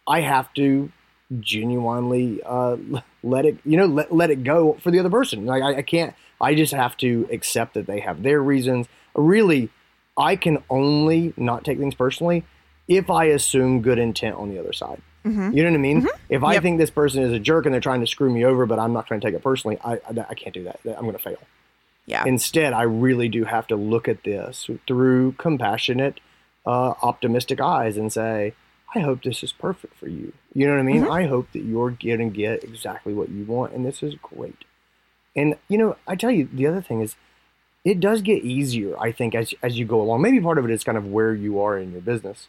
I 0.07 0.21
have 0.21 0.51
to 0.55 0.91
genuinely 1.39 2.41
uh, 2.45 2.77
let 3.23 3.45
it, 3.45 3.57
you 3.65 3.77
know, 3.77 3.85
let, 3.85 4.13
let 4.13 4.29
it 4.29 4.43
go 4.43 4.73
for 4.81 4.91
the 4.91 4.99
other 4.99 5.09
person. 5.09 5.45
Like 5.45 5.63
I, 5.63 5.77
I 5.77 5.81
can't. 5.81 6.13
I 6.39 6.55
just 6.55 6.73
have 6.73 6.97
to 6.97 7.27
accept 7.31 7.75
that 7.75 7.85
they 7.87 7.99
have 7.99 8.23
their 8.23 8.41
reasons. 8.41 8.87
Really, 9.15 9.69
I 10.17 10.35
can 10.35 10.63
only 10.69 11.33
not 11.37 11.63
take 11.63 11.77
things 11.77 11.95
personally 11.95 12.43
if 12.87 13.09
I 13.09 13.25
assume 13.25 13.81
good 13.81 13.99
intent 13.99 14.35
on 14.35 14.49
the 14.49 14.59
other 14.59 14.73
side. 14.73 15.01
You 15.23 15.63
know 15.63 15.69
what 15.69 15.75
I 15.75 15.81
mean? 15.81 16.07
If 16.29 16.43
I 16.43 16.53
Yep. 16.53 16.63
think 16.63 16.79
this 16.79 16.89
person 16.89 17.21
is 17.21 17.31
a 17.31 17.37
jerk 17.39 17.65
and 17.65 17.73
they're 17.73 17.79
trying 17.79 18.01
to 18.01 18.07
screw 18.07 18.31
me 18.33 18.43
over, 18.43 18.65
but 18.65 18.79
I'm 18.79 18.91
not 18.91 19.07
going 19.07 19.21
to 19.21 19.27
take 19.27 19.35
it 19.35 19.43
personally, 19.43 19.77
I, 19.83 19.93
I, 19.93 20.25
I 20.29 20.33
can't 20.33 20.53
do 20.53 20.63
that. 20.63 20.79
I'm 20.85 21.01
going 21.03 21.13
to 21.13 21.19
fail. 21.19 21.37
Yeah. 22.07 22.23
Instead, 22.25 22.73
I 22.73 22.81
really 22.81 23.29
do 23.29 23.43
have 23.43 23.67
to 23.67 23.75
look 23.75 24.07
at 24.07 24.23
this 24.23 24.67
through 24.87 25.33
compassionate, 25.33 26.19
uh, 26.65 26.95
optimistic 27.03 27.61
eyes 27.61 27.97
and 27.97 28.11
say, 28.11 28.53
I 28.93 28.99
hope 28.99 29.23
this 29.23 29.43
is 29.43 29.53
perfect 29.53 29.97
for 29.97 30.07
you. 30.07 30.33
You 30.53 30.67
know 30.67 30.73
what 30.73 30.79
I 30.79 30.83
mean? 30.83 31.07
I 31.07 31.27
hope 31.27 31.51
that 31.53 31.63
you're 31.63 31.91
going 31.91 32.31
to 32.31 32.37
get 32.37 32.63
exactly 32.63 33.13
what 33.13 33.29
you 33.29 33.45
want, 33.45 33.73
and 33.73 33.85
this 33.85 34.03
is 34.03 34.15
great. 34.21 34.65
And 35.35 35.55
you 35.69 35.77
know, 35.77 35.95
I 36.07 36.15
tell 36.15 36.31
you, 36.31 36.49
the 36.51 36.67
other 36.67 36.81
thing 36.81 37.01
is, 37.01 37.15
it 37.85 37.99
does 37.99 38.21
get 38.21 38.43
easier. 38.43 38.99
I 38.99 39.11
think 39.11 39.33
as 39.33 39.53
as 39.63 39.79
you 39.79 39.85
go 39.85 40.01
along. 40.01 40.21
Maybe 40.21 40.41
part 40.41 40.57
of 40.57 40.65
it 40.65 40.71
is 40.71 40.83
kind 40.83 40.97
of 40.97 41.07
where 41.07 41.33
you 41.33 41.61
are 41.61 41.77
in 41.77 41.91
your 41.91 42.01
business, 42.01 42.47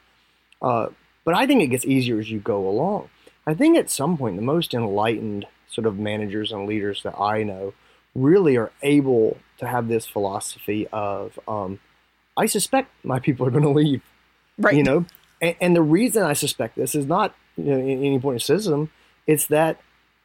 uh, 0.61 0.89
but 1.25 1.35
I 1.35 1.47
think 1.47 1.63
it 1.63 1.69
gets 1.69 1.85
easier 1.85 2.19
as 2.19 2.31
you 2.31 2.41
go 2.41 2.69
along. 2.69 3.09
I 3.47 3.55
think 3.55 3.77
at 3.77 3.91
some 3.91 4.17
point, 4.17 4.37
the 4.37 4.43
most 4.43 4.75
enlightened 4.75 5.47
sort 5.69 5.87
of 5.87 5.99
managers 5.99 6.53
and 6.53 6.67
leaders 6.67 7.03
that 7.03 7.19
I 7.19 7.43
know 7.45 7.73
really 8.15 8.57
are 8.57 8.73
able 8.83 9.39
to 9.59 9.67
have 9.67 9.89
this 9.89 10.07
philosophy 10.07 10.87
of, 10.93 11.39
um, 11.49 11.81
I 12.37 12.47
suspect 12.47 12.91
my 13.03 13.19
people 13.19 13.47
are 13.47 13.51
going 13.51 13.63
to 13.63 13.71
leave 13.71 14.03
right. 14.59 14.75
you 14.75 14.83
know 14.83 15.07
and, 15.43 15.57
and 15.61 15.77
the 15.77 15.83
reason 15.83 16.23
I 16.23 16.33
suspect 16.33 16.77
this 16.77 16.95
is 16.95 17.05
not 17.05 17.35
you 17.57 17.65
know, 17.65 17.79
any 17.79 18.19
point 18.19 18.37
of 18.37 18.43
cynicism. 18.43 18.91
It's 19.27 19.47
that 19.47 19.79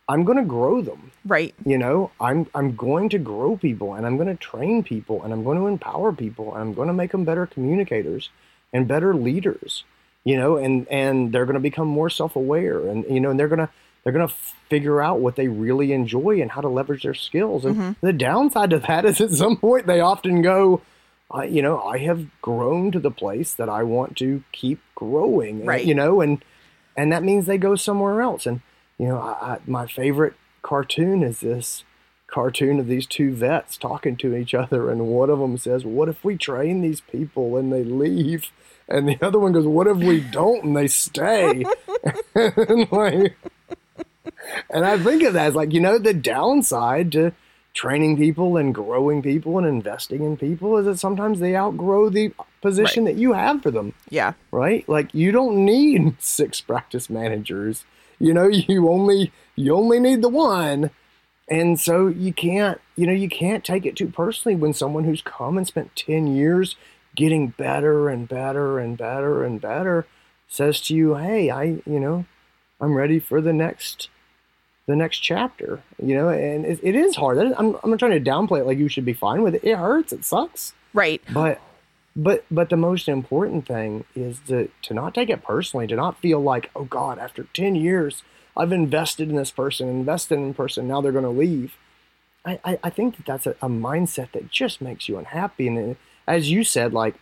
I'm 0.08 0.23
going 0.23 0.38
to 0.38 0.45
grow 0.45 0.82
them. 0.82 1.12
Right. 1.25 1.53
You 1.65 1.77
know, 1.77 2.12
I'm 2.21 2.47
I'm 2.56 2.75
going 2.75 3.10
to 3.10 3.17
grow 3.17 3.58
people, 3.58 3.93
and 3.93 4.06
I'm 4.06 4.15
going 4.15 4.30
to 4.30 4.36
train 4.36 4.84
people, 4.84 5.21
and 5.23 5.34
I'm 5.34 5.43
going 5.43 5.58
to 5.58 5.67
empower 5.67 6.13
people, 6.13 6.53
and 6.53 6.62
I'm 6.62 6.73
going 6.73 6.88
to 6.88 6.93
make 6.93 7.12
them 7.12 7.25
better 7.25 7.45
communicators 7.45 8.30
and 8.71 8.88
better 8.88 9.13
leaders. 9.13 9.84
You 10.23 10.38
know, 10.38 10.58
and 10.58 10.88
and 10.89 11.32
they're 11.32 11.45
going 11.45 11.56
to 11.56 11.62
become 11.62 11.88
more 11.88 12.10
self-aware, 12.10 12.88
and 12.88 13.06
you 13.10 13.19
know, 13.19 13.30
and 13.30 13.39
they're 13.39 13.47
going 13.47 13.60
to 13.60 13.69
they're 14.03 14.13
going 14.13 14.27
to 14.27 14.34
figure 14.69 15.01
out 15.01 15.19
what 15.19 15.36
they 15.36 15.47
really 15.47 15.91
enjoy 15.91 16.41
and 16.41 16.51
how 16.51 16.62
to 16.62 16.69
leverage 16.69 17.03
their 17.03 17.13
skills. 17.13 17.65
And 17.65 17.75
mm-hmm. 17.75 18.06
the 18.06 18.13
downside 18.13 18.69
to 18.69 18.80
that 18.80 19.06
is, 19.06 19.19
at 19.19 19.32
some 19.32 19.58
point, 19.58 19.88
they 19.88 19.99
often 19.99 20.41
go. 20.41 20.82
I, 21.30 21.46
you 21.46 21.62
know, 21.62 21.82
I 21.82 21.98
have 22.00 22.28
grown 22.42 22.92
to 22.92 23.00
the 23.00 23.12
place 23.12 23.54
that 23.54 23.70
I 23.70 23.84
want 23.84 24.16
to 24.18 24.44
keep 24.52 24.80
growing. 24.96 25.63
Uh, 25.63 25.66
right. 25.66 25.86
You 25.86 25.96
know, 25.96 26.22
and 26.22 26.44
and 26.96 27.12
that 27.12 27.24
means 27.24 27.46
they 27.46 27.58
go 27.58 27.76
somewhere 27.76 28.22
else. 28.22 28.46
And 28.46 28.62
you 28.98 29.08
know, 29.08 29.18
I, 29.18 29.54
I, 29.54 29.60
my 29.66 29.88
favorite 29.88 30.34
cartoon 30.62 31.24
is 31.24 31.42
this 31.42 31.84
cartoon 32.28 32.80
of 32.80 32.88
these 32.88 33.06
two 33.06 33.34
vets 33.34 33.78
talking 33.78 34.18
to 34.18 34.36
each 34.36 34.54
other, 34.54 34.90
and 34.90 35.08
one 35.08 35.30
of 35.30 35.40
them 35.40 35.58
says, 35.58 35.86
"What 35.86 36.10
if 36.10 36.24
we 36.24 36.38
train 36.38 36.82
these 36.82 37.02
people 37.02 37.58
and 37.58 37.72
they 37.72 37.84
leave?" 37.84 38.52
And 38.88 39.08
the 39.08 39.18
other 39.22 39.40
one 39.40 39.52
goes, 39.52 39.68
"What 39.68 39.88
if 39.88 39.98
we 39.98 40.22
don't 40.22 40.63
and 40.63 40.78
they 40.78 40.88
stay?" 40.88 41.66
and 42.36 42.92
like, 42.92 43.38
and 44.70 44.86
I 44.86 44.98
think 44.98 45.24
of 45.24 45.34
that 45.34 45.48
as 45.48 45.56
like, 45.56 45.74
you 45.74 45.82
know, 45.82 45.98
the 45.98 46.13
downside 46.13 47.12
to 47.13 47.34
training 47.78 48.18
people 48.18 48.58
and 48.58 48.74
growing 48.74 49.22
people 49.22 49.60
and 49.60 49.68
investing 49.68 50.24
in 50.24 50.36
people 50.36 50.78
is 50.78 50.86
that 50.86 50.98
sometimes 50.98 51.40
they 51.40 51.56
outgrow 51.56 52.10
the 52.10 52.32
position 52.62 53.04
that 53.04 53.16
you 53.16 53.34
have 53.34 53.62
for 53.62 53.70
them 53.70 53.94
Yeah. 54.10 54.34
right? 54.52 54.84
Like 54.90 55.13
you 55.13 55.32
don't 55.32 55.63
need 55.63 56.16
six 56.20 56.60
practice 56.60 57.08
managers. 57.08 57.86
You 58.18 58.34
know, 58.34 58.48
you 58.72 58.90
only 58.90 59.32
you 59.56 59.76
only 59.76 60.00
need 60.00 60.24
the 60.24 60.30
one. 60.30 60.90
And 61.50 61.80
so 61.80 62.08
you 62.08 62.34
can't, 62.34 62.82
you 62.96 63.06
know, 63.06 63.13
you 63.13 63.30
can't 63.30 63.63
take 63.63 63.86
it 63.86 63.96
too 63.96 64.08
personally 64.10 64.56
when 64.56 64.74
someone 64.74 65.04
who's 65.06 65.22
come 65.22 65.56
and 65.58 65.66
spent 65.68 65.96
10 65.96 66.28
years 66.36 66.76
getting 67.16 67.50
better 67.50 68.10
and 68.10 68.28
better 68.28 68.80
and 68.80 68.98
better 68.98 69.44
and 69.44 69.62
better 69.62 70.06
says 70.48 70.82
to 70.82 70.96
you, 70.96 71.16
"Hey, 71.16 71.50
I, 71.52 71.63
you 71.86 72.00
know, 72.00 72.26
I'm 72.82 72.96
ready 72.96 73.20
for 73.20 73.40
the 73.40 73.54
next 73.54 74.10
the 74.88 74.95
next 74.95 75.19
chapter." 75.19 75.82
You 76.04 76.15
know, 76.15 76.30
and 76.30 76.65
it, 76.65 76.80
it 76.82 76.95
is 76.95 77.15
hard. 77.15 77.38
I'm 77.38 77.78
I'm 77.84 77.89
not 77.91 78.00
trying 78.00 78.21
to 78.23 78.30
downplay 78.32 78.62
it 78.62 78.65
like 78.65 78.78
you 78.80 78.89
should 78.89 79.06
be 79.06 79.13
fine 79.13 79.43
with 79.43 79.56
it. 79.56 79.63
It 79.63 79.78
hurts, 79.78 80.12
it 80.12 80.26
sucks. 80.26 80.73
Right. 80.93 81.21
But 81.32 81.62
but 82.15 82.45
but 82.50 82.69
the 82.69 82.78
most 82.78 83.08
important 83.08 83.67
thing 83.67 84.06
is 84.15 84.39
to 84.47 84.69
to 84.84 84.93
not 84.93 85.13
take 85.13 85.30
it 85.30 85.43
personally, 85.43 85.86
to 85.88 85.95
not 85.95 86.19
feel 86.19 86.39
like, 86.41 86.71
oh 86.76 86.86
God, 86.86 87.19
after 87.19 87.43
ten 87.54 87.76
years, 87.76 88.23
I've 88.56 88.71
invested 88.71 89.30
in 89.30 89.36
this 89.36 89.52
person, 89.52 89.88
invested 89.88 90.36
in 90.39 90.54
person, 90.56 90.88
now 90.88 91.02
they're 91.02 91.12
going 91.12 91.23
to 91.23 91.30
leave. 91.30 91.76
I, 92.45 92.60
I, 92.63 92.80
I 92.86 92.89
think 92.89 93.17
that 93.17 93.26
that's 93.26 93.45
a, 93.45 93.52
a 93.62 93.67
mindset 93.69 94.32
that 94.32 94.50
just 94.50 94.80
makes 94.82 95.08
you 95.10 95.17
unhappy. 95.17 95.67
And 95.67 95.78
it- 95.78 95.97
as 96.28 96.50
you 96.50 96.63
said, 96.63 96.91
like 96.93 97.15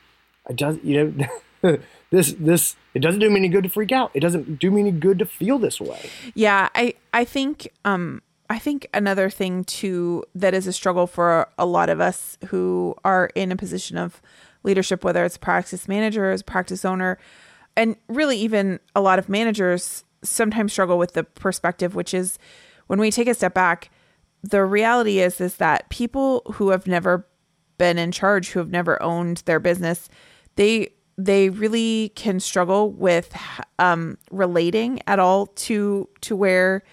it 0.49 0.55
does, 0.55 0.77
you 0.83 1.03
know, 1.17 1.27
this 2.11 2.33
this 2.33 2.75
it 2.93 2.99
doesn't 2.99 3.19
do 3.19 3.29
me 3.29 3.37
any 3.37 3.49
good 3.49 3.63
to 3.63 3.69
freak 3.69 3.91
out. 3.91 4.11
It 4.13 4.21
doesn't 4.21 4.59
do 4.59 4.71
me 4.71 4.81
any 4.81 4.91
good 4.91 5.19
to 5.19 5.25
feel 5.25 5.59
this 5.59 5.79
way. 5.79 6.09
Yeah, 6.33 6.69
I 6.75 6.93
I 7.13 7.25
think 7.25 7.67
um 7.83 8.21
I 8.49 8.59
think 8.59 8.87
another 8.93 9.29
thing 9.29 9.63
too 9.63 10.23
that 10.35 10.53
is 10.53 10.67
a 10.67 10.73
struggle 10.73 11.07
for 11.07 11.49
a 11.57 11.65
lot 11.65 11.89
of 11.89 11.99
us 11.99 12.37
who 12.47 12.95
are 13.03 13.29
in 13.35 13.51
a 13.51 13.55
position 13.55 13.97
of 13.97 14.21
leadership, 14.63 15.03
whether 15.03 15.23
it's 15.23 15.37
practice 15.37 15.87
manager, 15.87 16.21
managers, 16.21 16.41
practice 16.41 16.85
owner, 16.85 17.17
and 17.75 17.95
really 18.07 18.37
even 18.37 18.79
a 18.95 19.01
lot 19.01 19.19
of 19.19 19.29
managers 19.29 20.03
sometimes 20.23 20.71
struggle 20.71 20.97
with 20.97 21.13
the 21.13 21.23
perspective, 21.23 21.95
which 21.95 22.13
is 22.13 22.39
when 22.87 22.99
we 22.99 23.11
take 23.11 23.27
a 23.27 23.33
step 23.33 23.53
back, 23.53 23.89
the 24.43 24.63
reality 24.63 25.19
is 25.19 25.41
is 25.41 25.57
that 25.57 25.89
people 25.89 26.41
who 26.53 26.69
have 26.69 26.87
never 26.87 27.27
been 27.77 27.97
in 27.97 28.11
charge, 28.11 28.49
who 28.49 28.59
have 28.59 28.69
never 28.69 29.01
owned 29.01 29.37
their 29.45 29.59
business, 29.59 30.07
they 30.55 30.89
they 31.17 31.49
really 31.49 32.11
can 32.15 32.39
struggle 32.39 32.91
with 32.91 33.35
um, 33.79 34.17
relating 34.31 35.01
at 35.07 35.19
all 35.19 35.47
to 35.47 36.07
to 36.21 36.35
where 36.35 36.83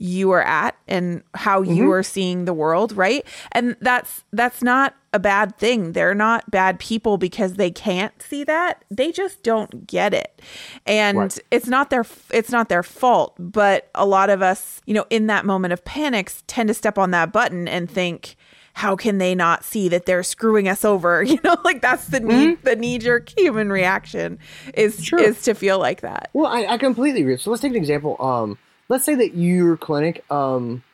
you 0.00 0.30
are 0.30 0.42
at 0.42 0.76
and 0.86 1.24
how 1.34 1.60
you 1.60 1.90
are 1.90 2.04
seeing 2.04 2.44
the 2.44 2.54
world 2.54 2.92
right? 2.92 3.26
And 3.52 3.76
that's 3.80 4.22
that's 4.32 4.62
not 4.62 4.94
a 5.12 5.18
bad 5.18 5.56
thing. 5.58 5.92
They're 5.92 6.14
not 6.14 6.48
bad 6.50 6.78
people 6.78 7.18
because 7.18 7.54
they 7.54 7.70
can't 7.72 8.12
see 8.22 8.44
that. 8.44 8.84
They 8.90 9.10
just 9.10 9.42
don't 9.42 9.86
get 9.86 10.14
it. 10.14 10.40
And 10.86 11.18
Right. 11.18 11.38
it's 11.50 11.66
not 11.66 11.90
their 11.90 12.04
it's 12.30 12.50
not 12.50 12.68
their 12.68 12.84
fault. 12.84 13.34
But 13.40 13.90
a 13.94 14.06
lot 14.06 14.30
of 14.30 14.40
us 14.40 14.80
you 14.86 14.94
know 14.94 15.04
in 15.10 15.26
that 15.26 15.44
moment 15.44 15.72
of 15.72 15.84
panics 15.84 16.44
tend 16.46 16.68
to 16.68 16.74
step 16.74 16.96
on 16.96 17.10
that 17.10 17.32
button 17.32 17.66
and 17.66 17.90
think 17.90 18.36
how 18.78 18.94
can 18.94 19.18
they 19.18 19.34
not 19.34 19.64
see 19.64 19.88
that 19.88 20.06
they're 20.06 20.22
screwing 20.22 20.68
us 20.68 20.84
over 20.84 21.22
you 21.32 21.38
know 21.42 21.56
like 21.64 21.82
that's 21.82 22.06
the 22.06 22.20
knee 22.20 22.54
the 22.62 22.76
knee 22.76 22.96
jerk 22.98 23.28
human 23.36 23.70
reaction 23.70 24.38
is 24.74 25.02
Sure. 25.02 25.18
is 25.18 25.42
to 25.42 25.54
feel 25.54 25.78
like 25.80 26.00
that 26.02 26.30
Well, 26.32 26.46
I, 26.46 26.64
I 26.74 26.78
completely 26.78 27.22
agree. 27.22 27.36
So 27.38 27.50
let's 27.50 27.60
take 27.60 27.72
an 27.72 27.76
example. 27.76 28.16
Um, 28.20 28.56
let's 28.88 29.04
say 29.04 29.16
that 29.16 29.34
your 29.34 29.76
clinic 29.76 30.24
um, 30.30 30.84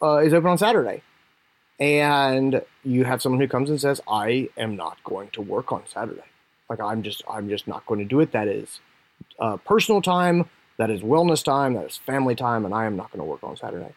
uh, 0.00 0.18
is 0.18 0.32
open 0.32 0.50
on 0.50 0.58
Saturday, 0.58 1.02
and 1.80 2.62
you 2.84 3.04
have 3.04 3.20
someone 3.22 3.40
who 3.40 3.48
comes 3.48 3.70
and 3.70 3.80
says, 3.80 4.00
"I 4.06 4.48
am 4.56 4.76
not 4.76 4.96
going 5.04 5.30
to 5.30 5.42
work 5.42 5.72
on 5.72 5.82
Saturday. 5.86 6.22
Like 6.68 6.80
I'm 6.80 7.02
just, 7.02 7.22
I'm 7.28 7.48
just 7.48 7.66
not 7.66 7.84
going 7.86 7.98
to 8.00 8.06
do 8.06 8.20
it. 8.20 8.30
That 8.32 8.46
is 8.46 8.80
uh, 9.38 9.56
personal 9.58 10.00
time. 10.00 10.48
That 10.76 10.90
is 10.90 11.00
wellness 11.00 11.42
time. 11.42 11.74
That 11.74 11.86
is 11.86 11.96
family 11.96 12.34
time, 12.36 12.64
and 12.64 12.72
I 12.74 12.84
am 12.86 12.96
not 12.96 13.10
going 13.10 13.20
to 13.20 13.24
work 13.24 13.42
on 13.42 13.56
Saturday." 13.56 13.94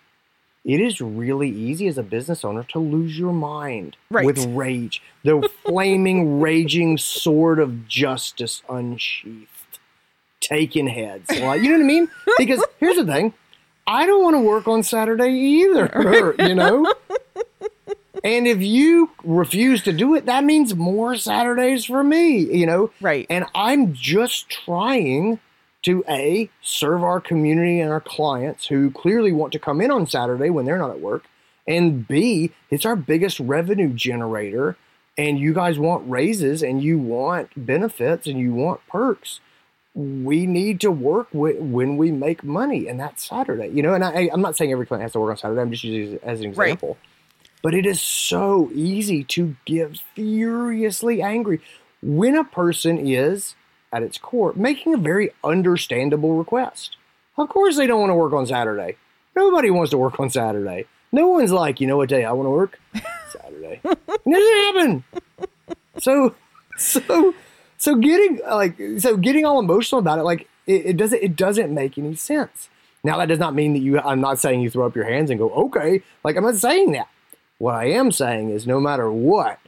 It 0.65 0.79
is 0.79 1.01
really 1.01 1.49
easy 1.49 1.87
as 1.87 1.97
a 1.97 2.03
business 2.03 2.45
owner 2.45 2.63
to 2.69 2.79
lose 2.79 3.17
your 3.19 3.33
mind 3.33 3.97
Right. 4.09 4.25
with 4.25 4.45
rage, 4.45 5.01
the 5.23 5.49
flaming, 5.65 6.39
raging 6.39 6.97
sword 6.97 7.59
of 7.59 7.87
justice 7.87 8.61
unsheathed 8.69 9.47
taking 10.39 10.87
heads. 10.87 11.29
Like, 11.29 11.61
you 11.61 11.69
know 11.69 11.77
what 11.77 11.83
I 11.83 11.87
mean? 11.87 12.07
Because 12.37 12.63
here's 12.79 12.97
the 12.97 13.05
thing 13.05 13.33
I 13.87 14.05
don't 14.05 14.23
want 14.23 14.35
to 14.35 14.41
work 14.41 14.67
on 14.67 14.83
Saturday 14.83 15.29
either, 15.31 16.35
you 16.39 16.55
know? 16.55 16.93
And 18.23 18.47
if 18.47 18.61
you 18.61 19.09
refuse 19.25 19.83
to 19.83 19.91
do 19.91 20.15
it, 20.15 20.27
that 20.27 20.45
means 20.45 20.73
more 20.75 21.15
Saturdays 21.17 21.83
for 21.85 22.03
me, 22.03 22.37
you 22.39 22.65
know? 22.65 22.91
Right. 23.01 23.25
And 23.29 23.45
I'm 23.53 23.93
just 23.93 24.49
trying 24.49 25.39
to 25.83 26.03
A, 26.09 26.49
serve 26.61 27.03
our 27.03 27.19
community 27.21 27.79
and 27.79 27.91
our 27.91 28.01
clients 28.01 28.65
who 28.67 28.91
clearly 28.91 29.31
want 29.31 29.53
to 29.53 29.59
come 29.59 29.81
in 29.81 29.91
on 29.91 30.07
Saturday 30.07 30.49
when 30.49 30.65
they're 30.65 30.77
not 30.77 30.91
at 30.91 30.99
work. 31.01 31.25
And 31.67 32.07
B, 32.07 32.51
it's 32.69 32.85
our 32.85 32.95
biggest 32.95 33.39
revenue 33.39 33.93
generator. 33.93 34.75
And 35.17 35.37
you 35.39 35.53
guys 35.53 35.77
want 35.77 36.09
raises 36.09 36.63
and 36.63 36.81
you 36.81 36.97
want 36.97 37.49
benefits 37.55 38.25
and 38.27 38.39
you 38.39 38.53
want 38.53 38.81
perks 38.87 39.39
we 39.95 40.47
need 40.47 40.81
to 40.81 40.89
work 40.89 41.29
wi- 41.33 41.59
when 41.59 41.97
we 41.97 42.11
make 42.11 42.43
money, 42.43 42.87
and 42.87 42.99
that's 42.99 43.29
Saturday. 43.29 43.67
You 43.67 43.83
know, 43.83 43.93
and 43.93 44.03
I, 44.03 44.27
I'm 44.33 44.41
not 44.41 44.57
saying 44.57 44.71
every 44.71 44.87
client 44.87 45.03
has 45.03 45.11
to 45.11 45.19
work 45.19 45.29
on 45.29 45.37
Saturday. 45.37 45.61
I'm 45.61 45.69
just 45.69 45.83
using 45.83 46.15
it 46.15 46.23
as 46.23 46.41
an 46.41 46.51
Right. 46.53 46.69
example. 46.69 46.97
But 47.61 47.75
it 47.75 47.85
is 47.85 48.01
so 48.01 48.71
easy 48.73 49.23
to 49.25 49.55
get 49.65 49.99
furiously 50.15 51.21
angry 51.21 51.61
when 52.01 52.35
a 52.35 52.43
person 52.43 52.97
is, 53.07 53.53
at 53.93 54.03
its 54.03 54.17
core, 54.17 54.51
making 54.55 54.93
a 54.93 54.97
very 54.97 55.29
understandable 55.43 56.33
request. 56.33 56.97
Of 57.37 57.47
course, 57.49 57.77
they 57.77 57.87
don't 57.87 57.99
want 57.99 58.09
to 58.09 58.15
work 58.15 58.33
on 58.33 58.45
Saturday. 58.45 58.97
Nobody 59.35 59.69
wants 59.69 59.91
to 59.91 59.97
work 59.97 60.19
on 60.19 60.29
Saturday. 60.29 60.85
No 61.11 61.27
one's 61.29 61.51
like, 61.51 61.79
you 61.79 61.87
know 61.87 61.97
what 61.97 62.09
day 62.09 62.25
I 62.25 62.31
want 62.31 62.47
to 62.47 62.51
work? 62.51 62.79
Saturday. 63.31 63.79
it 63.83 63.99
doesn't 64.29 64.75
happen. 64.75 65.03
So, 65.99 66.35
so, 66.77 67.35
so 67.77 67.95
getting 67.95 68.41
like, 68.45 68.77
so 68.97 69.15
getting 69.15 69.45
all 69.45 69.59
emotional 69.59 69.99
about 69.99 70.19
it, 70.19 70.23
like, 70.23 70.49
it, 70.65 70.85
it 70.87 70.97
doesn't, 70.97 71.21
it 71.21 71.35
doesn't 71.35 71.73
make 71.73 71.97
any 71.97 72.15
sense. 72.15 72.69
Now, 73.03 73.17
that 73.17 73.27
does 73.27 73.39
not 73.39 73.53
mean 73.53 73.73
that 73.73 73.79
you, 73.79 73.99
I'm 73.99 74.21
not 74.21 74.39
saying 74.39 74.61
you 74.61 74.69
throw 74.69 74.87
up 74.87 74.95
your 74.95 75.05
hands 75.05 75.29
and 75.29 75.39
go, 75.39 75.49
okay, 75.49 76.01
like, 76.23 76.35
I'm 76.35 76.43
not 76.43 76.55
saying 76.55 76.93
that. 76.93 77.09
What 77.59 77.75
I 77.75 77.85
am 77.85 78.11
saying 78.11 78.49
is 78.49 78.65
no 78.65 78.79
matter 78.79 79.11
what, 79.11 79.59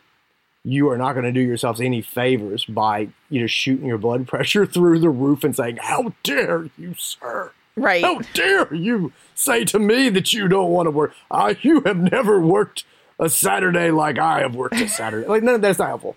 you 0.65 0.89
are 0.89 0.97
not 0.97 1.13
going 1.13 1.25
to 1.25 1.31
do 1.31 1.39
yourselves 1.39 1.79
any 1.79 2.01
favors 2.01 2.65
by, 2.65 3.07
you 3.29 3.41
know, 3.41 3.47
shooting 3.47 3.85
your 3.85 3.99
blood 3.99 4.27
pressure 4.31 4.65
through 4.65 4.99
the 4.99 5.09
roof 5.09 5.43
and 5.43 5.55
saying, 5.55 5.77
how 5.77 6.13
dare 6.23 6.69
you, 6.77 6.95
sir? 6.97 7.51
right 7.77 8.03
How 8.03 8.19
dare 8.33 8.73
you 8.73 9.11
say 9.33 9.65
to 9.65 9.79
me 9.79 10.09
that 10.09 10.33
you 10.33 10.47
don't 10.47 10.71
want 10.71 10.87
to 10.87 10.91
work? 10.91 11.13
Uh, 11.29 11.53
you 11.61 11.81
have 11.81 11.97
never 11.97 12.39
worked 12.39 12.85
a 13.19 13.29
Saturday 13.29 13.91
like 13.91 14.17
I 14.17 14.39
have 14.39 14.55
worked 14.55 14.75
a 14.75 14.87
Saturday. 14.87 15.27
Like, 15.27 15.43
no, 15.43 15.57
that's 15.57 15.79
not 15.79 15.87
helpful. 15.87 16.15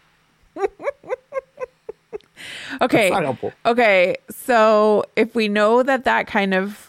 okay 2.81 3.11
Not 3.11 3.23
helpful. 3.23 3.53
Okay, 3.67 4.17
so 4.31 5.05
if 5.17 5.35
we 5.35 5.49
know 5.49 5.83
that 5.83 6.05
that 6.05 6.27
kind 6.27 6.55
of 6.55 6.88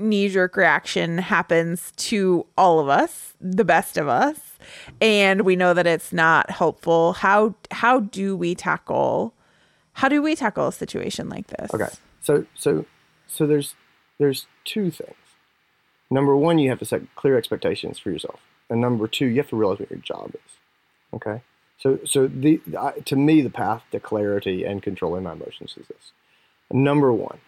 knee 0.00 0.28
jerk 0.28 0.56
reaction 0.56 1.18
happens 1.18 1.92
to 1.96 2.46
all 2.56 2.80
of 2.80 2.88
us, 2.88 3.34
the 3.40 3.64
best 3.64 3.96
of 3.96 4.08
us, 4.08 4.58
and 5.00 5.42
we 5.42 5.54
know 5.56 5.74
that 5.74 5.86
it's 5.86 6.12
not 6.12 6.50
helpful, 6.50 7.12
how 7.12 7.54
how 7.70 8.00
do 8.00 8.36
we 8.36 8.54
tackle 8.54 9.34
How 9.94 10.08
do 10.08 10.22
we 10.22 10.34
tackle 10.34 10.68
a 10.68 10.72
situation 10.72 11.28
like 11.28 11.46
this? 11.48 11.72
Okay. 11.74 11.88
So 12.22 12.46
so 12.54 12.86
so 13.26 13.46
there's 13.46 13.74
there's 14.18 14.46
two 14.64 14.90
things. 14.90 15.14
Number 16.10 16.34
one, 16.36 16.58
you 16.58 16.70
have 16.70 16.78
to 16.78 16.84
set 16.84 17.02
clear 17.16 17.36
expectations 17.36 17.98
for 17.98 18.10
yourself, 18.10 18.40
and 18.68 18.80
number 18.80 19.06
two, 19.06 19.26
you 19.26 19.36
have 19.36 19.50
to 19.50 19.56
realize 19.56 19.78
what 19.78 19.90
your 19.90 20.00
job 20.00 20.34
is. 20.34 20.52
Okay. 21.12 21.42
So 21.78 21.98
so 22.04 22.26
the 22.26 22.60
I, 22.78 22.92
to 23.00 23.16
me 23.16 23.42
the 23.42 23.50
path 23.50 23.82
to 23.92 24.00
clarity 24.00 24.64
and 24.64 24.82
controlling 24.82 25.24
my 25.24 25.32
emotions 25.32 25.76
is 25.78 25.88
this. 25.88 26.12
Number 26.72 27.12
one, 27.12 27.40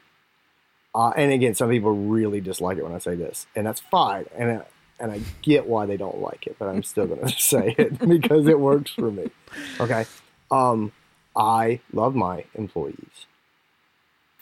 uh, 0.95 1.13
and 1.17 1.33
again, 1.33 1.55
some 1.55 1.71
people 1.71 1.93
really 1.93 2.41
dislike 2.41 2.79
it 2.79 2.85
when 2.85 2.93
I 2.95 2.99
say 2.99 3.15
this, 3.15 3.47
and 3.57 3.67
that's 3.67 3.81
fine, 3.81 4.27
and 4.37 4.51
I, 4.59 4.63
and 5.01 5.11
I 5.13 5.21
get 5.43 5.67
why 5.67 5.87
they 5.87 5.97
don't 5.97 6.21
like 6.21 6.47
it, 6.47 6.57
but 6.59 6.69
I'm 6.69 6.83
still 6.83 7.07
going 7.07 7.21
to 7.27 7.29
say 7.41 7.75
it 7.79 7.99
because 8.09 8.47
it 8.47 8.59
works 8.61 8.91
for 8.93 9.11
me. 9.11 9.31
Okay. 9.81 10.05
Um, 10.51 10.93
I 11.35 11.81
love 11.93 12.15
my 12.15 12.45
employees. 12.55 13.27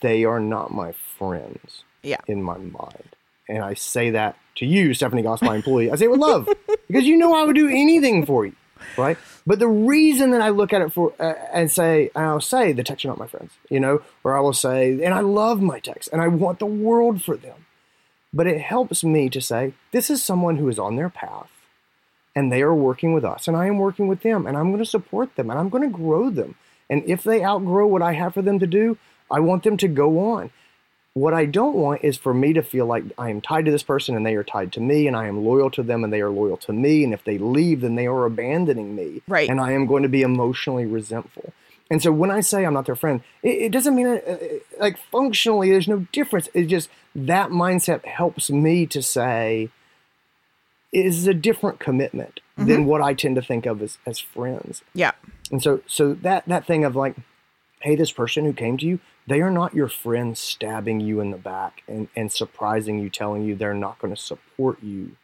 They 0.01 0.25
are 0.25 0.39
not 0.39 0.71
my 0.71 0.91
friends 1.17 1.83
Yeah. 2.03 2.17
in 2.27 2.41
my 2.43 2.57
mind. 2.57 3.15
And 3.47 3.63
I 3.63 3.73
say 3.75 4.09
that 4.11 4.37
to 4.55 4.65
you, 4.65 4.93
Stephanie 4.93 5.21
Goss, 5.21 5.41
my 5.41 5.55
employee. 5.55 5.91
I 5.91 5.95
say 5.95 6.05
it 6.05 6.11
with 6.11 6.19
love 6.19 6.47
because 6.87 7.05
you 7.05 7.17
know 7.17 7.33
I 7.35 7.43
would 7.45 7.55
do 7.55 7.67
anything 7.67 8.25
for 8.25 8.45
you, 8.45 8.55
right? 8.97 9.17
But 9.45 9.59
the 9.59 9.67
reason 9.67 10.31
that 10.31 10.41
I 10.41 10.49
look 10.49 10.73
at 10.73 10.81
it 10.81 10.93
for 10.93 11.13
uh, 11.19 11.33
and 11.53 11.71
say, 11.71 12.11
and 12.15 12.25
I'll 12.25 12.41
say 12.41 12.71
the 12.71 12.83
techs 12.83 13.03
are 13.05 13.09
not 13.09 13.17
my 13.17 13.27
friends, 13.27 13.51
you 13.69 13.79
know, 13.79 14.01
or 14.23 14.37
I 14.37 14.41
will 14.41 14.53
say, 14.53 15.03
and 15.03 15.13
I 15.13 15.21
love 15.21 15.61
my 15.61 15.79
techs 15.79 16.07
and 16.07 16.21
I 16.21 16.27
want 16.27 16.59
the 16.59 16.65
world 16.65 17.21
for 17.21 17.35
them. 17.35 17.65
But 18.33 18.47
it 18.47 18.61
helps 18.61 19.03
me 19.03 19.29
to 19.29 19.41
say, 19.41 19.73
this 19.91 20.09
is 20.09 20.23
someone 20.23 20.57
who 20.57 20.69
is 20.69 20.79
on 20.79 20.95
their 20.95 21.09
path 21.09 21.49
and 22.35 22.51
they 22.51 22.61
are 22.61 22.73
working 22.73 23.13
with 23.13 23.25
us 23.25 23.47
and 23.47 23.57
I 23.57 23.67
am 23.67 23.77
working 23.77 24.07
with 24.07 24.21
them 24.21 24.45
and 24.45 24.55
I'm 24.55 24.71
going 24.71 24.83
to 24.83 24.89
support 24.89 25.35
them 25.35 25.49
and 25.49 25.59
I'm 25.59 25.69
going 25.69 25.89
to 25.89 25.97
grow 25.97 26.29
them. 26.29 26.55
And 26.89 27.03
if 27.05 27.23
they 27.23 27.43
outgrow 27.43 27.87
what 27.87 28.01
I 28.01 28.13
have 28.13 28.33
for 28.33 28.41
them 28.41 28.59
to 28.59 28.67
do, 28.67 28.97
I 29.29 29.39
want 29.39 29.63
them 29.63 29.77
to 29.77 29.87
go 29.87 30.19
on. 30.31 30.51
What 31.13 31.33
I 31.33 31.45
don't 31.45 31.75
want 31.75 32.03
is 32.03 32.17
for 32.17 32.33
me 32.33 32.53
to 32.53 32.61
feel 32.61 32.85
like 32.85 33.03
I 33.17 33.29
am 33.29 33.41
tied 33.41 33.65
to 33.65 33.71
this 33.71 33.83
person 33.83 34.15
and 34.15 34.25
they 34.25 34.35
are 34.35 34.45
tied 34.45 34.71
to 34.73 34.79
me 34.79 35.07
and 35.07 35.15
I 35.15 35.27
am 35.27 35.43
loyal 35.43 35.69
to 35.71 35.83
them 35.83 36.05
and 36.05 36.13
they 36.13 36.21
are 36.21 36.29
loyal 36.29 36.55
to 36.57 36.71
me. 36.71 37.03
And 37.03 37.13
if 37.13 37.23
they 37.25 37.37
leave, 37.37 37.81
then 37.81 37.95
they 37.95 38.07
are 38.07 38.25
abandoning 38.25 38.95
me. 38.95 39.21
Right. 39.27 39.49
And 39.49 39.59
I 39.59 39.73
am 39.73 39.87
going 39.87 40.03
to 40.03 40.09
be 40.09 40.21
emotionally 40.21 40.85
resentful. 40.85 41.53
And 41.89 42.01
so 42.01 42.13
when 42.13 42.31
I 42.31 42.39
say 42.39 42.65
I'm 42.65 42.73
not 42.73 42.85
their 42.85 42.95
friend, 42.95 43.21
it, 43.43 43.63
it 43.63 43.71
doesn't 43.73 43.93
mean 43.93 44.07
uh, 44.07 44.21
uh, 44.25 44.37
like 44.79 44.97
functionally 45.11 45.69
there's 45.69 45.89
no 45.89 46.07
difference. 46.13 46.47
It's 46.53 46.69
just 46.69 46.89
that 47.13 47.49
mindset 47.49 48.05
helps 48.05 48.49
me 48.49 48.85
to 48.87 49.01
say 49.01 49.69
it 50.93 51.05
is 51.05 51.27
a 51.27 51.33
different 51.33 51.79
commitment 51.79 52.39
than 52.57 52.85
what 52.85 53.01
I 53.01 53.13
tend 53.13 53.35
to 53.35 53.41
think 53.41 53.65
of 53.65 53.81
as, 53.81 53.97
as 54.05 54.19
friends. 54.19 54.83
Yeah. 54.93 55.11
And 55.51 55.61
so 55.61 55.81
so 55.87 56.13
that 56.13 56.45
that 56.47 56.65
thing 56.65 56.85
of 56.85 56.95
like, 56.95 57.17
hey, 57.81 57.95
this 57.95 58.11
person 58.11 58.45
who 58.45 58.53
came 58.53 58.77
to 58.77 58.85
you, 58.85 58.99
they 59.27 59.41
are 59.41 59.51
not 59.51 59.75
your 59.75 59.87
friends 59.87 60.39
stabbing 60.39 60.99
you 60.99 61.19
in 61.19 61.31
the 61.31 61.37
back 61.37 61.83
and, 61.87 62.07
and 62.15 62.31
surprising 62.31 62.99
you, 62.99 63.09
telling 63.09 63.43
you 63.43 63.55
they're 63.55 63.73
not 63.73 63.99
going 63.99 64.13
to 64.13 64.21
support 64.21 64.81
you 64.81 65.15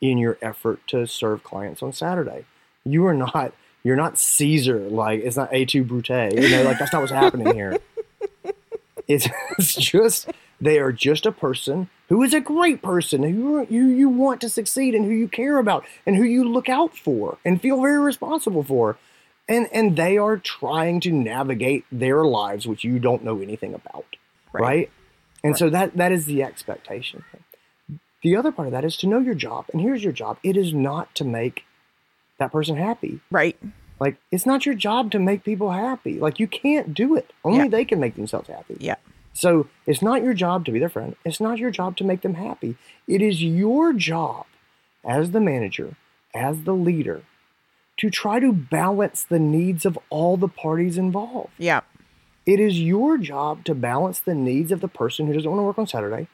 in 0.00 0.18
your 0.18 0.38
effort 0.42 0.80
to 0.88 1.06
serve 1.06 1.42
clients 1.42 1.82
on 1.82 1.92
Saturday. 1.92 2.44
You 2.84 3.06
are 3.06 3.14
not 3.14 3.52
you're 3.82 3.96
not 3.96 4.18
Caesar, 4.18 4.80
like 4.80 5.20
it's 5.20 5.36
not 5.36 5.54
Et 5.54 5.68
tu 5.68 5.84
Brute. 5.84 6.08
You 6.08 6.50
know, 6.50 6.64
like 6.64 6.78
that's 6.78 6.92
not 6.92 7.00
what's 7.00 7.12
happening 7.12 7.54
here. 7.54 7.78
It's, 9.08 9.28
it's 9.56 9.74
just 9.74 10.28
they 10.60 10.80
are 10.80 10.90
just 10.90 11.26
a 11.26 11.30
person 11.32 11.88
who 12.08 12.24
is 12.24 12.34
a 12.34 12.40
great 12.40 12.82
person 12.82 13.22
who 13.22 13.64
you 13.70 13.86
you 13.86 14.08
want 14.08 14.40
to 14.40 14.48
succeed 14.48 14.96
and 14.96 15.04
who 15.04 15.12
you 15.12 15.28
care 15.28 15.58
about 15.58 15.84
and 16.04 16.16
who 16.16 16.24
you 16.24 16.42
look 16.42 16.68
out 16.68 16.96
for 16.96 17.38
and 17.44 17.62
feel 17.62 17.80
very 17.80 18.00
responsible 18.00 18.64
for. 18.64 18.96
And 19.48 19.68
and 19.72 19.96
they 19.96 20.18
are 20.18 20.36
trying 20.36 21.00
to 21.00 21.12
navigate 21.12 21.84
their 21.92 22.24
lives 22.24 22.66
which 22.66 22.82
you 22.84 22.98
don't 22.98 23.22
know 23.24 23.40
anything 23.40 23.74
about. 23.74 24.16
Right. 24.52 24.62
Right? 24.62 24.90
And 25.44 25.56
so 25.56 25.70
that 25.70 25.96
that 25.96 26.10
is 26.12 26.26
the 26.26 26.42
expectation. 26.42 27.24
The 28.22 28.34
other 28.36 28.50
part 28.50 28.66
of 28.66 28.72
that 28.72 28.84
is 28.84 28.96
to 28.98 29.06
know 29.06 29.20
your 29.20 29.34
job. 29.36 29.66
And 29.72 29.80
here's 29.80 30.02
your 30.02 30.12
job. 30.12 30.38
It 30.42 30.56
is 30.56 30.72
not 30.74 31.14
to 31.14 31.24
make 31.24 31.64
that 32.38 32.50
person 32.50 32.76
happy. 32.76 33.20
Right. 33.30 33.56
Like 34.00 34.16
it's 34.32 34.46
not 34.46 34.66
your 34.66 34.74
job 34.74 35.12
to 35.12 35.18
make 35.20 35.44
people 35.44 35.70
happy. 35.70 36.18
Like 36.18 36.40
you 36.40 36.48
can't 36.48 36.92
do 36.92 37.14
it. 37.14 37.32
Only 37.44 37.58
Yeah. 37.64 37.68
they 37.68 37.84
can 37.84 38.00
make 38.00 38.16
themselves 38.16 38.48
happy. 38.48 38.76
Yeah. 38.80 38.96
So 39.32 39.68
it's 39.86 40.02
not 40.02 40.22
your 40.22 40.34
job 40.34 40.64
to 40.64 40.72
be 40.72 40.78
their 40.78 40.88
friend. 40.88 41.14
It's 41.24 41.40
not 41.40 41.58
your 41.58 41.70
job 41.70 41.96
to 41.98 42.04
make 42.04 42.22
them 42.22 42.34
happy. 42.34 42.76
It 43.06 43.22
is 43.22 43.42
your 43.42 43.92
job 43.92 44.46
as 45.04 45.30
the 45.30 45.40
manager, 45.40 45.94
as 46.34 46.64
the 46.64 46.72
leader, 46.74 47.22
to 47.98 48.10
try 48.10 48.38
to 48.40 48.52
balance 48.52 49.24
the 49.24 49.38
needs 49.38 49.86
of 49.86 49.98
all 50.10 50.36
the 50.36 50.48
parties 50.48 50.98
involved. 50.98 51.50
Yeah. 51.58 51.80
It 52.44 52.60
is 52.60 52.80
your 52.80 53.18
job 53.18 53.64
to 53.64 53.74
balance 53.74 54.20
the 54.20 54.34
needs 54.34 54.70
of 54.70 54.80
the 54.80 54.88
person 54.88 55.26
who 55.26 55.32
doesn't 55.32 55.50
want 55.50 55.58
to 55.60 55.64
work 55.64 55.78
on 55.78 55.86
Saturday 55.86 56.28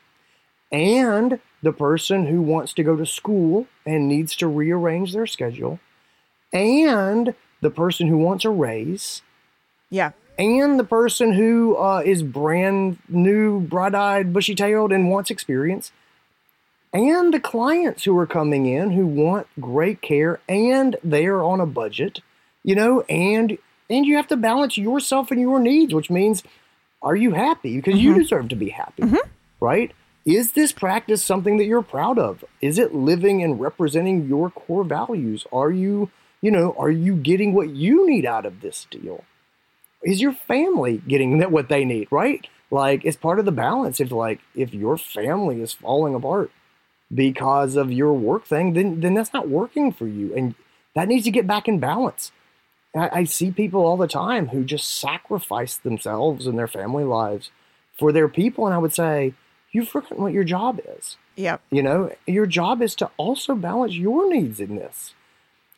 and 0.71 1.39
the 1.63 1.73
person 1.73 2.27
who 2.27 2.43
wants 2.43 2.73
to 2.75 2.83
go 2.83 2.97
to 2.97 3.07
school 3.07 3.67
and 3.87 4.09
needs 4.09 4.35
to 4.37 4.47
rearrange 4.49 5.13
their 5.13 5.27
schedule 5.27 5.79
and 6.53 7.35
the 7.61 7.71
person 7.71 8.09
who 8.09 8.19
wants 8.19 8.45
a 8.45 8.51
raise 8.51 9.23
Yeah. 9.91 10.13
and 10.39 10.79
the 10.79 10.85
person 10.85 11.33
who 11.35 11.77
uh, 11.77 12.03
is 12.05 12.23
brand 12.23 12.99
new, 13.09 13.61
bright 13.61 13.95
eyed, 13.95 14.33
bushy 14.33 14.55
tailed, 14.55 14.93
and 14.93 15.09
wants 15.11 15.31
experience, 15.31 15.93
and 16.93 17.33
the 17.33 17.41
clients 17.41 18.05
who 18.05 18.17
are 18.19 18.27
coming 18.27 18.67
in 18.67 18.91
who 18.91 19.07
want 19.07 19.47
great 19.61 20.03
care 20.03 20.41
and 20.49 20.97
they 21.03 21.27
are 21.27 21.43
on 21.43 21.61
a 21.61 21.67
budget, 21.67 22.21
you 22.63 22.75
know, 22.75 23.03
and 23.03 23.59
and 23.91 24.07
you 24.07 24.17
have 24.17 24.29
to 24.29 24.37
balance 24.37 24.79
yourself 24.79 25.31
and 25.31 25.41
your 25.41 25.61
needs, 25.61 25.93
which 25.93 26.11
means 26.11 26.43
are 27.03 27.17
you 27.17 27.33
happy? 27.33 27.77
Because 27.77 28.01
you 28.01 28.11
mm-hmm. 28.11 28.21
deserve 28.21 28.49
to 28.49 28.57
be 28.57 28.71
happy, 28.71 29.03
mm-hmm. 29.03 29.29
right? 29.61 29.93
Is 30.25 30.53
this 30.53 30.71
practice 30.71 31.23
something 31.23 31.57
that 31.57 31.65
you're 31.65 31.83
proud 31.83 32.19
of? 32.19 32.45
Is 32.61 32.79
it 32.79 32.95
living 32.95 33.43
and 33.43 33.61
representing 33.61 34.29
your 34.29 34.51
core 34.51 34.85
values? 34.85 35.47
Are 35.53 35.73
you, 35.73 36.11
you 36.41 36.53
know, 36.53 36.77
are 36.79 36.93
you 36.93 37.17
getting 37.17 37.53
what 37.55 37.71
you 37.71 38.09
need 38.09 38.25
out 38.25 38.47
of 38.47 38.61
this 38.61 38.87
deal? 38.89 39.25
is 40.03 40.21
your 40.21 40.33
family 40.33 41.03
getting 41.07 41.39
that 41.39 41.51
what 41.51 41.69
they 41.69 41.85
need 41.85 42.09
right 42.11 42.47
like 42.71 43.05
it's 43.05 43.17
part 43.17 43.39
of 43.39 43.45
the 43.45 43.53
balance 43.53 44.01
if 44.01 44.11
like 44.11 44.41
if 44.55 44.75
your 44.75 44.97
family 44.97 45.61
is 45.61 45.73
falling 45.73 46.15
apart 46.15 46.51
because 47.15 47.77
of 47.77 47.93
your 47.93 48.13
work 48.13 48.45
thing 48.47 48.73
then 48.73 49.01
then 49.01 49.15
that's 49.15 49.33
not 49.33 49.49
working 49.49 49.93
for 49.93 50.07
you 50.07 50.35
and 50.35 50.55
that 50.95 51.09
needs 51.09 51.25
to 51.25 51.31
get 51.31 51.47
back 51.47 51.69
in 51.69 51.79
balance 51.79 52.33
I, 52.95 53.21
I 53.21 53.25
see 53.25 53.51
people 53.51 53.85
all 53.85 53.97
the 53.97 54.07
time 54.09 54.49
who 54.49 54.65
just 54.65 54.89
sacrifice 54.97 55.77
themselves 55.77 56.47
and 56.47 56.59
their 56.59 56.69
family 56.69 57.05
lives 57.05 57.51
for 57.99 58.13
their 58.13 58.29
people 58.29 58.67
and 58.67 58.75
i 58.75 58.79
would 58.79 58.93
say 58.95 59.35
you've 59.73 59.89
forgotten 59.89 60.23
what 60.23 60.33
your 60.33 60.45
job 60.45 60.81
is 60.99 61.17
Yeah. 61.37 61.59
you 61.71 61.83
know, 61.83 62.13
your 62.27 62.47
job 62.47 62.83
is 62.83 62.95
to 62.97 63.11
also 63.17 63.55
balance 63.55 63.95
your 63.95 64.29
needs 64.33 64.61
in 64.61 64.77
this. 64.77 65.15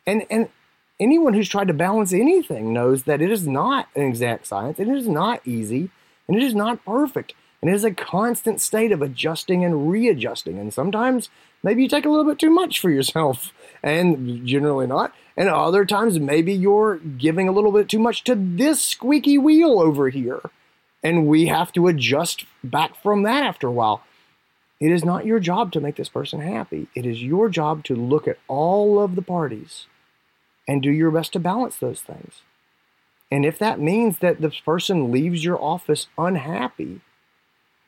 And 0.05 0.25
and 0.29 0.49
anyone 0.99 1.33
who's 1.33 1.47
tried 1.49 1.69
to 1.69 1.73
balance 1.73 2.11
anything 2.13 2.73
knows 2.73 3.03
that 3.03 3.21
it 3.21 3.31
is 3.31 3.47
not 3.47 3.87
an 3.95 4.03
exact 4.03 4.47
science. 4.47 4.79
and 4.79 4.89
It 4.91 4.97
is 4.97 5.07
not 5.07 5.39
easy, 5.47 5.89
and 6.27 6.35
it 6.35 6.43
is 6.43 6.53
not 6.53 6.83
perfect. 6.85 7.33
And 7.65 7.73
it 7.73 7.77
is 7.77 7.83
a 7.83 7.89
constant 7.89 8.61
state 8.61 8.91
of 8.91 9.01
adjusting 9.01 9.65
and 9.65 9.89
readjusting. 9.89 10.59
And 10.59 10.71
sometimes 10.71 11.29
maybe 11.63 11.81
you 11.81 11.89
take 11.89 12.05
a 12.05 12.09
little 12.09 12.23
bit 12.23 12.37
too 12.37 12.51
much 12.51 12.79
for 12.79 12.91
yourself, 12.91 13.51
and 13.83 14.45
generally 14.45 14.85
not. 14.85 15.15
And 15.35 15.49
other 15.49 15.83
times 15.83 16.19
maybe 16.19 16.53
you're 16.53 16.97
giving 16.97 17.47
a 17.47 17.51
little 17.51 17.71
bit 17.71 17.89
too 17.89 17.97
much 17.97 18.23
to 18.25 18.35
this 18.35 18.83
squeaky 18.83 19.39
wheel 19.39 19.79
over 19.79 20.09
here. 20.09 20.41
And 21.01 21.25
we 21.25 21.47
have 21.47 21.71
to 21.71 21.87
adjust 21.87 22.45
back 22.63 23.01
from 23.01 23.23
that 23.23 23.43
after 23.43 23.65
a 23.65 23.71
while. 23.71 24.03
It 24.79 24.91
is 24.91 25.03
not 25.03 25.25
your 25.25 25.39
job 25.39 25.71
to 25.71 25.81
make 25.81 25.95
this 25.95 26.09
person 26.09 26.41
happy. 26.41 26.85
It 26.93 27.07
is 27.07 27.23
your 27.23 27.49
job 27.49 27.83
to 27.85 27.95
look 27.95 28.27
at 28.27 28.37
all 28.47 28.99
of 28.99 29.15
the 29.15 29.23
parties 29.23 29.87
and 30.67 30.83
do 30.83 30.91
your 30.91 31.09
best 31.09 31.33
to 31.33 31.39
balance 31.39 31.77
those 31.77 32.01
things. 32.01 32.43
And 33.31 33.43
if 33.43 33.57
that 33.57 33.79
means 33.79 34.19
that 34.19 34.39
this 34.39 34.59
person 34.59 35.11
leaves 35.11 35.43
your 35.43 35.59
office 35.59 36.05
unhappy 36.15 37.01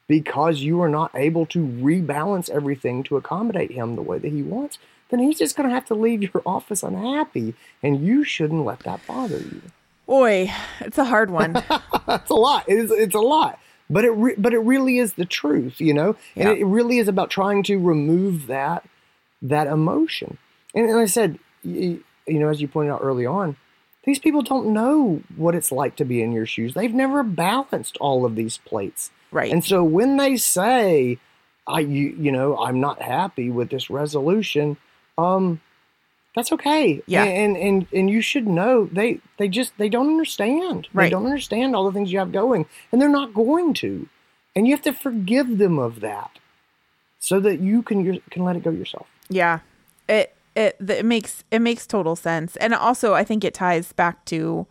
because 0.07 0.61
you 0.61 0.81
are 0.81 0.89
not 0.89 1.11
able 1.13 1.45
to 1.47 1.59
rebalance 1.59 2.49
everything 2.49 3.03
to 3.03 3.17
accommodate 3.17 3.71
him 3.71 3.95
the 3.95 4.01
way 4.01 4.17
that 4.19 4.31
he 4.31 4.41
wants, 4.41 4.77
then 5.09 5.19
he's 5.19 5.37
just 5.37 5.55
going 5.55 5.67
to 5.67 5.73
have 5.75 5.85
to 5.85 5.93
leave 5.95 6.21
your 6.21 6.41
office 6.45 6.83
unhappy. 6.83 7.53
And 7.83 8.05
you 8.05 8.23
shouldn't 8.23 8.65
let 8.65 8.79
that 8.81 9.05
bother 9.07 9.37
you. 9.39 9.61
Boy, 10.05 10.51
it's 10.79 10.97
a 10.97 11.05
hard 11.05 11.29
one. 11.29 11.53
That's 12.07 12.29
a 12.29 12.33
lot. 12.35 12.63
It 12.67 12.77
is. 12.77 12.91
It's 12.91 13.15
a 13.15 13.19
lot. 13.19 13.59
But 13.89 14.05
it. 14.05 14.11
Re- 14.11 14.35
but 14.37 14.53
it 14.53 14.59
really 14.59 14.97
is 14.97 15.13
the 15.13 15.25
truth, 15.25 15.79
you 15.81 15.93
know. 15.93 16.15
And 16.35 16.49
Yeah. 16.49 16.55
it 16.55 16.65
really 16.65 16.97
is 16.99 17.07
about 17.09 17.29
trying 17.29 17.63
to 17.63 17.77
remove 17.77 18.47
that 18.47 18.85
that 19.41 19.67
emotion. 19.67 20.37
And, 20.73 20.89
and 20.89 20.99
I 20.99 21.05
said, 21.05 21.39
you, 21.63 22.03
you 22.25 22.39
know, 22.39 22.49
as 22.49 22.61
you 22.61 22.67
pointed 22.67 22.91
out 22.91 23.01
early 23.03 23.25
on, 23.25 23.55
these 24.05 24.19
people 24.19 24.41
don't 24.41 24.73
know 24.73 25.21
what 25.35 25.55
it's 25.55 25.71
like 25.71 25.95
to 25.97 26.05
be 26.05 26.21
in 26.21 26.31
your 26.31 26.45
shoes. 26.45 26.73
They've 26.73 26.93
never 26.93 27.21
balanced 27.23 27.97
all 27.97 28.25
of 28.25 28.35
these 28.35 28.57
plates. 28.59 29.11
Right. 29.31 29.51
And 29.51 29.63
so 29.63 29.83
when 29.83 30.17
they 30.17 30.37
say, 30.37 31.17
"I, 31.67 31.81
you, 31.81 32.15
you 32.19 32.31
know, 32.31 32.57
I'm 32.57 32.79
not 32.79 33.01
happy 33.01 33.49
with 33.49 33.69
this 33.69 33.89
resolution," 33.89 34.77
um, 35.17 35.61
that's 36.37 36.51
okay. 36.51 37.01
Yeah. 37.07 37.23
And 37.23 37.57
and 37.57 37.87
and 37.91 38.09
you 38.11 38.21
should 38.21 38.47
know 38.47 38.85
they 38.91 39.19
they 39.37 39.47
just 39.47 39.73
they 39.77 39.89
don't 39.89 40.07
understand. 40.07 40.87
Right. 40.93 41.05
They 41.05 41.09
don't 41.09 41.25
understand 41.25 41.75
all 41.75 41.85
the 41.85 41.91
things 41.91 42.11
you 42.11 42.19
have 42.19 42.31
going, 42.31 42.67
and 42.91 43.01
they're 43.01 43.09
not 43.09 43.33
going 43.33 43.73
to. 43.75 44.07
And 44.55 44.67
you 44.67 44.73
have 44.73 44.83
to 44.83 44.93
forgive 44.93 45.57
them 45.57 45.79
of 45.79 45.99
that, 45.99 46.31
so 47.19 47.39
that 47.39 47.59
you 47.59 47.81
can 47.81 48.21
can 48.29 48.43
let 48.43 48.55
it 48.55 48.63
go 48.63 48.69
yourself. 48.69 49.07
Yeah. 49.29 49.59
It 50.07 50.35
it 50.55 50.77
it 50.79 51.05
makes 51.05 51.43
it 51.49 51.59
makes 51.59 51.87
total 51.87 52.15
sense. 52.15 52.55
And 52.57 52.73
also 52.73 53.15
I 53.15 53.23
think 53.23 53.43
it 53.43 53.55
ties 53.55 53.91
back 53.91 54.23
to 54.25 54.67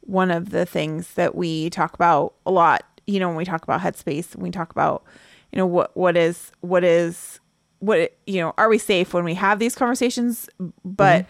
one 0.00 0.32
of 0.32 0.50
the 0.50 0.66
things 0.66 1.14
that 1.14 1.34
we 1.34 1.70
talk 1.70 1.94
about 1.94 2.34
a 2.44 2.50
lot, 2.50 2.95
you 3.06 3.20
know, 3.20 3.28
when 3.28 3.36
we 3.36 3.44
talk 3.44 3.62
about 3.62 3.80
headspace, 3.80 4.34
when 4.34 4.44
we 4.44 4.50
talk 4.50 4.70
about, 4.70 5.04
you 5.52 5.56
know, 5.58 5.66
what 5.66 5.96
what 5.96 6.16
is 6.16 6.52
what 6.60 6.84
is 6.84 7.40
what 7.78 8.12
you 8.26 8.40
know, 8.40 8.54
are 8.58 8.68
we 8.68 8.78
safe 8.78 9.14
when 9.14 9.24
we 9.24 9.34
have 9.34 9.58
these 9.58 9.74
conversations, 9.74 10.48
but 10.84 11.26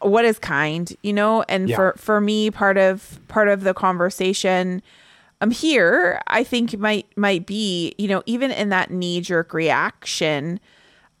what 0.00 0.24
is 0.24 0.38
kind, 0.38 0.94
you 1.02 1.12
know? 1.12 1.42
And 1.48 1.68
Yeah. 1.68 1.76
for 1.76 1.94
for 1.96 2.20
me 2.20 2.50
part 2.50 2.78
of 2.78 3.18
part 3.28 3.48
of 3.48 3.62
the 3.62 3.74
conversation 3.74 4.80
um 5.40 5.50
here 5.50 6.20
I 6.26 6.44
think 6.44 6.78
might 6.78 7.06
might 7.16 7.46
be, 7.46 7.94
you 7.98 8.06
know, 8.08 8.22
even 8.26 8.50
in 8.50 8.68
that 8.68 8.90
knee 8.90 9.20
jerk 9.20 9.52
reaction, 9.52 10.60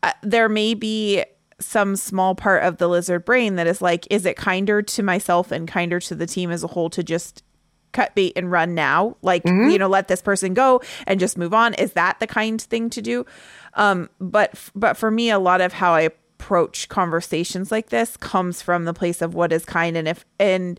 uh, 0.02 0.12
there 0.22 0.48
may 0.48 0.74
be 0.74 1.24
some 1.60 1.96
small 1.96 2.36
part 2.36 2.62
of 2.62 2.76
the 2.78 2.86
lizard 2.88 3.24
brain 3.24 3.56
that 3.56 3.66
is 3.66 3.82
like, 3.82 4.06
is 4.10 4.24
it 4.24 4.36
kinder 4.36 4.80
to 4.80 5.02
myself 5.02 5.50
and 5.50 5.66
kinder 5.66 5.98
to 5.98 6.14
the 6.14 6.26
team 6.26 6.52
as 6.52 6.62
a 6.62 6.68
whole 6.68 6.88
to 6.90 7.02
just 7.02 7.42
cut 7.92 8.14
bait 8.14 8.32
and 8.36 8.50
run 8.50 8.74
now? 8.74 9.16
Like, 9.22 9.44
you 9.70 9.78
know, 9.78 9.88
let 9.88 10.08
this 10.08 10.22
person 10.22 10.54
go 10.54 10.80
and 11.06 11.18
just 11.18 11.38
move 11.38 11.54
on. 11.54 11.74
Is 11.74 11.92
that 11.92 12.20
the 12.20 12.26
kind 12.26 12.60
thing 12.60 12.90
to 12.90 13.02
do? 13.02 13.26
Um, 13.74 14.10
but 14.20 14.54
but 14.74 14.96
for 14.96 15.10
me, 15.10 15.30
a 15.30 15.38
lot 15.38 15.60
of 15.60 15.72
how 15.72 15.92
I 15.92 16.10
approach 16.38 16.88
conversations 16.88 17.72
like 17.72 17.88
this 17.88 18.16
comes 18.16 18.62
from 18.62 18.84
the 18.84 18.94
place 18.94 19.20
of 19.20 19.34
what 19.34 19.52
is 19.52 19.64
kind 19.64 19.96
and 19.96 20.06
if 20.06 20.24
and 20.38 20.78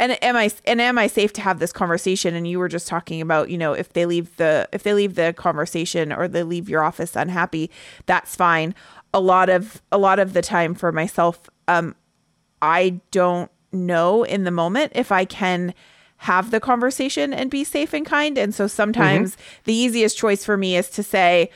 and 0.00 0.22
am 0.24 0.34
I 0.34 0.50
and 0.66 0.80
am 0.80 0.98
I 0.98 1.06
safe 1.06 1.32
to 1.34 1.40
have 1.40 1.60
this 1.60 1.72
conversation? 1.72 2.34
And 2.34 2.48
you 2.48 2.58
were 2.58 2.68
just 2.68 2.88
talking 2.88 3.20
about, 3.20 3.48
you 3.48 3.56
know, 3.56 3.74
if 3.74 3.92
they 3.92 4.06
leave 4.06 4.34
the 4.36 4.68
if 4.72 4.82
they 4.82 4.92
leave 4.92 5.14
the 5.14 5.32
conversation 5.36 6.12
or 6.12 6.26
they 6.26 6.42
leave 6.42 6.68
your 6.68 6.82
office 6.82 7.14
unhappy, 7.14 7.70
that's 8.06 8.34
fine. 8.34 8.74
A 9.12 9.20
lot 9.20 9.48
of 9.48 9.82
a 9.92 9.98
lot 9.98 10.18
of 10.18 10.32
the 10.32 10.42
time 10.42 10.74
for 10.74 10.90
myself, 10.90 11.48
um, 11.68 11.94
I 12.60 13.00
don't 13.12 13.50
know 13.72 14.24
in 14.24 14.44
the 14.44 14.50
moment 14.50 14.92
if 14.94 15.12
I 15.12 15.24
can 15.24 15.74
have 16.24 16.50
the 16.50 16.58
conversation 16.58 17.34
and 17.34 17.50
be 17.50 17.64
safe 17.64 17.92
and 17.92 18.06
kind. 18.06 18.38
And 18.38 18.54
so 18.54 18.66
sometimes 18.66 19.36
the 19.64 19.74
easiest 19.74 20.16
choice 20.16 20.42
for 20.42 20.56
me 20.56 20.74
is 20.74 20.88
to 20.90 21.02
say, 21.02 21.50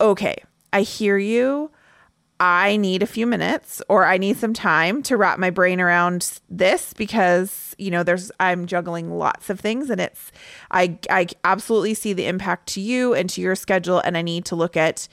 okay, 0.00 0.42
I 0.72 0.82
hear 0.82 1.18
you. 1.18 1.70
I 2.40 2.76
need 2.76 3.00
a 3.02 3.06
few 3.06 3.28
minutes 3.28 3.80
or 3.88 4.04
I 4.06 4.18
need 4.18 4.36
some 4.36 4.54
time 4.54 5.04
to 5.04 5.16
wrap 5.16 5.38
my 5.38 5.50
brain 5.50 5.80
around 5.80 6.40
this 6.50 6.92
because, 6.92 7.76
you 7.78 7.92
know, 7.92 8.02
there's 8.02 8.32
I'm 8.40 8.66
juggling 8.66 9.16
lots 9.18 9.50
of 9.50 9.60
things 9.60 9.88
and 9.88 10.00
it's 10.00 10.32
I 10.72 10.98
I 11.10 11.28
absolutely 11.44 11.94
see 11.94 12.12
the 12.12 12.26
impact 12.26 12.68
to 12.70 12.80
you 12.80 13.14
and 13.14 13.30
to 13.30 13.40
your 13.40 13.54
schedule 13.54 14.00
and 14.00 14.16
I 14.16 14.22
need 14.22 14.44
to 14.46 14.56
look 14.56 14.76
at 14.76 15.06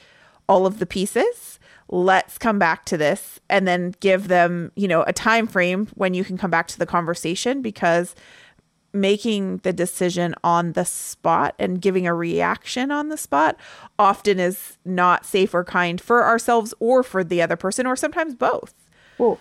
all 0.50 0.65
of 0.65 0.80
the 0.80 0.86
pieces. 0.88 1.60
Let's 1.89 2.39
come 2.39 2.58
back 2.58 2.86
to 2.86 2.98
this 2.98 3.39
and 3.52 3.68
then 3.68 3.94
give 4.00 4.28
them, 4.30 4.72
you 4.76 4.88
know, 4.88 5.04
a 5.04 5.13
time 5.13 5.46
frame 5.46 5.89
when 5.94 6.15
you 6.15 6.24
can 6.24 6.39
come 6.39 6.50
back 6.50 6.68
to 6.70 6.80
the 6.80 6.88
conversation 6.88 7.62
because 7.62 8.15
making 8.96 9.58
the 9.58 9.74
decision 9.74 10.34
on 10.44 10.74
the 10.74 10.86
spot 10.86 11.54
and 11.60 11.82
giving 11.82 12.08
a 12.08 12.14
reaction 12.14 12.92
on 12.92 13.10
the 13.10 13.18
spot 13.18 13.58
often 14.00 14.40
is 14.40 14.78
not 14.86 15.26
safe 15.26 15.54
or 15.54 15.64
kind 15.64 16.00
for 16.00 16.26
ourselves 16.26 16.74
or 16.80 17.04
for 17.04 17.24
the 17.24 17.42
other 17.42 17.56
person 17.56 17.86
or 17.86 17.96
sometimes 17.96 18.34
both. 18.34 18.74
Well, 19.18 19.40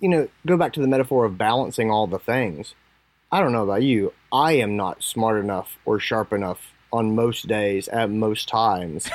you 0.00 0.08
know, 0.08 0.28
go 0.46 0.56
back 0.56 0.72
to 0.74 0.80
the 0.80 0.86
metaphor 0.86 1.24
of 1.24 1.36
balancing 1.36 1.90
all 1.90 2.06
the 2.06 2.18
things. 2.18 2.74
I 3.30 3.40
don't 3.40 3.52
know 3.52 3.64
about 3.64 3.82
you. 3.82 4.12
I 4.32 4.52
am 4.52 4.76
not 4.76 5.02
smart 5.02 5.42
enough 5.42 5.78
or 5.84 5.98
sharp 5.98 6.32
enough 6.32 6.71
on 6.92 7.14
most 7.14 7.46
days 7.48 7.88
at 7.88 8.10
most 8.10 8.48
times 8.48 9.08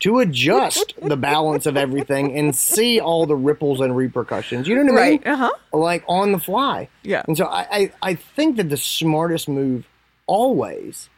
to 0.00 0.18
adjust 0.18 0.94
the 1.00 1.16
balance 1.16 1.66
of 1.66 1.76
everything 1.76 2.36
and 2.36 2.54
see 2.54 3.00
all 3.00 3.26
the 3.26 3.36
ripples 3.36 3.80
and 3.80 3.96
repercussions. 3.96 4.68
You 4.68 4.76
know 4.76 4.92
what 4.92 5.02
I 5.02 5.10
mean? 5.10 5.22
Uh-huh. 5.24 5.50
Like 5.72 6.04
on 6.08 6.32
the 6.32 6.38
fly. 6.38 6.88
Yeah. 7.02 7.22
And 7.26 7.36
so 7.36 7.46
I, 7.46 7.66
I, 7.70 7.92
I 8.02 8.14
think 8.14 8.56
that 8.58 8.68
the 8.68 8.76
smartest 8.76 9.48
move 9.48 9.86
always 10.26 11.08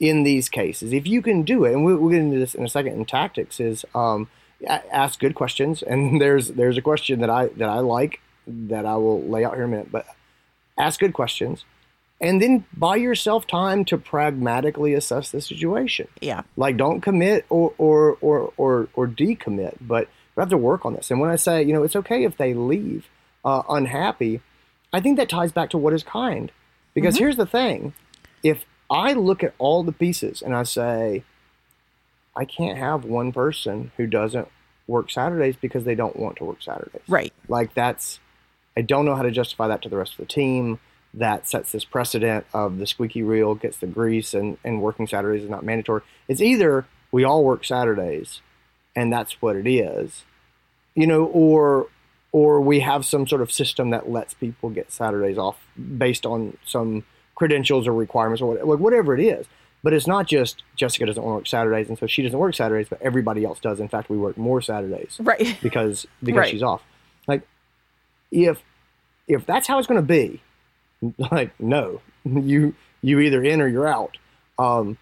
in 0.00 0.22
these 0.22 0.48
cases, 0.48 0.92
if 0.92 1.06
you 1.06 1.22
can 1.22 1.42
do 1.42 1.64
it, 1.64 1.72
and 1.72 1.84
we'll, 1.84 1.96
we'll 1.96 2.10
get 2.10 2.20
into 2.20 2.38
this 2.38 2.54
in 2.54 2.64
a 2.64 2.68
second 2.68 2.92
in 2.92 3.04
tactics, 3.04 3.58
is 3.58 3.84
um, 3.94 4.28
ask 4.66 5.18
good 5.18 5.34
questions. 5.34 5.82
And 5.82 6.20
there's 6.20 6.48
there's 6.48 6.76
a 6.76 6.82
question 6.82 7.20
that 7.20 7.30
I 7.30 7.46
that 7.56 7.68
I 7.68 7.80
like 7.80 8.20
that 8.46 8.86
I 8.86 8.96
will 8.96 9.22
lay 9.22 9.44
out 9.44 9.54
here 9.54 9.64
in 9.64 9.68
a 9.68 9.76
minute, 9.76 9.92
but 9.92 10.06
ask 10.78 11.00
good 11.00 11.12
questions, 11.12 11.64
and 12.20 12.42
then 12.42 12.64
buy 12.76 12.96
yourself 12.96 13.46
time 13.46 13.84
to 13.86 13.98
pragmatically 13.98 14.94
assess 14.94 15.30
the 15.30 15.40
situation. 15.40 16.08
Yeah. 16.20 16.42
Like 16.56 16.76
don't 16.76 17.00
commit 17.00 17.46
or 17.48 17.72
or 17.78 18.18
or 18.20 18.52
or, 18.56 18.88
or 18.94 19.06
decommit, 19.06 19.76
but 19.80 20.08
we 20.34 20.40
have 20.40 20.50
to 20.50 20.56
work 20.56 20.84
on 20.84 20.94
this. 20.94 21.10
And 21.10 21.20
when 21.20 21.30
I 21.30 21.36
say, 21.36 21.62
you 21.62 21.72
know, 21.72 21.82
it's 21.82 21.96
okay 21.96 22.24
if 22.24 22.36
they 22.36 22.54
leave 22.54 23.08
uh, 23.44 23.62
unhappy, 23.68 24.40
I 24.92 25.00
think 25.00 25.16
that 25.16 25.28
ties 25.28 25.52
back 25.52 25.70
to 25.70 25.78
what 25.78 25.92
is 25.92 26.02
kind. 26.02 26.50
Because 26.94 27.16
here's 27.16 27.36
the 27.36 27.46
thing: 27.46 27.92
if 28.42 28.64
I 28.90 29.12
look 29.12 29.44
at 29.44 29.54
all 29.58 29.82
the 29.82 29.92
pieces 29.92 30.42
and 30.42 30.54
I 30.54 30.62
say, 30.62 31.24
I 32.34 32.44
can't 32.44 32.78
have 32.78 33.04
one 33.04 33.32
person 33.32 33.92
who 33.96 34.06
doesn't 34.06 34.48
work 34.86 35.10
Saturdays 35.10 35.56
because 35.56 35.84
they 35.84 35.94
don't 35.94 36.16
want 36.16 36.36
to 36.36 36.44
work 36.44 36.62
Saturdays. 36.62 37.02
Right. 37.06 37.32
Like 37.48 37.74
that's, 37.74 38.20
I 38.76 38.82
don't 38.82 39.04
know 39.04 39.14
how 39.14 39.22
to 39.22 39.30
justify 39.30 39.68
that 39.68 39.82
to 39.82 39.88
the 39.88 39.96
rest 39.96 40.12
of 40.12 40.18
the 40.18 40.32
team. 40.32 40.78
That 41.18 41.48
sets 41.48 41.72
this 41.72 41.84
precedent 41.84 42.46
of 42.52 42.78
the 42.78 42.86
squeaky 42.86 43.22
wheel 43.22 43.54
gets 43.54 43.78
the 43.78 43.86
grease 43.86 44.34
and, 44.34 44.56
and 44.64 44.80
working 44.82 45.06
Saturdays 45.06 45.44
is 45.44 45.50
not 45.50 45.64
mandatory. 45.64 46.02
It's 46.28 46.40
either 46.40 46.86
we 47.10 47.24
all 47.24 47.44
work 47.44 47.64
Saturdays 47.64 48.40
and 48.94 49.12
that's 49.12 49.40
what 49.42 49.56
it 49.56 49.66
is, 49.68 50.24
you 50.94 51.06
know, 51.06 51.24
or 51.26 51.86
or 52.30 52.60
we 52.60 52.80
have 52.80 53.04
some 53.06 53.26
sort 53.26 53.40
of 53.40 53.50
system 53.50 53.90
that 53.90 54.08
lets 54.10 54.34
people 54.34 54.68
get 54.70 54.92
Saturdays 54.92 55.38
off 55.38 55.56
based 55.96 56.26
on 56.26 56.56
some 56.64 57.04
credentials 57.34 57.86
or 57.88 57.92
requirements 57.94 58.42
or 58.42 58.48
whatever, 58.50 58.76
whatever 58.76 59.14
it 59.16 59.20
is. 59.24 59.46
But 59.82 59.92
it's 59.94 60.06
not 60.06 60.26
just 60.26 60.62
Jessica 60.76 61.06
doesn't 61.06 61.22
want 61.22 61.32
to 61.34 61.36
work 61.38 61.46
Saturdays 61.46 61.88
and 61.88 61.98
so 61.98 62.06
she 62.06 62.22
doesn't 62.22 62.38
work 62.38 62.54
Saturdays, 62.54 62.88
but 62.90 63.00
everybody 63.00 63.44
else 63.44 63.60
does. 63.60 63.80
In 63.80 63.88
fact, 63.88 64.10
we 64.10 64.18
work 64.18 64.36
more 64.36 64.60
Saturdays 64.60 65.16
Right. 65.20 65.56
because 65.62 66.06
because 66.22 66.38
Right. 66.40 66.50
she's 66.50 66.62
off. 66.62 66.82
Like 67.26 67.42
if 68.30 68.60
if 69.26 69.46
that's 69.46 69.66
how 69.66 69.78
it's 69.78 69.86
going 69.86 70.00
to 70.00 70.06
be, 70.06 70.42
like 71.30 71.58
no, 71.60 72.00
you 72.24 72.74
you 73.02 73.20
either 73.20 73.42
in 73.42 73.60
or 73.60 73.68
you're 73.68 73.88
out. 73.88 74.16
Um, 74.58 74.98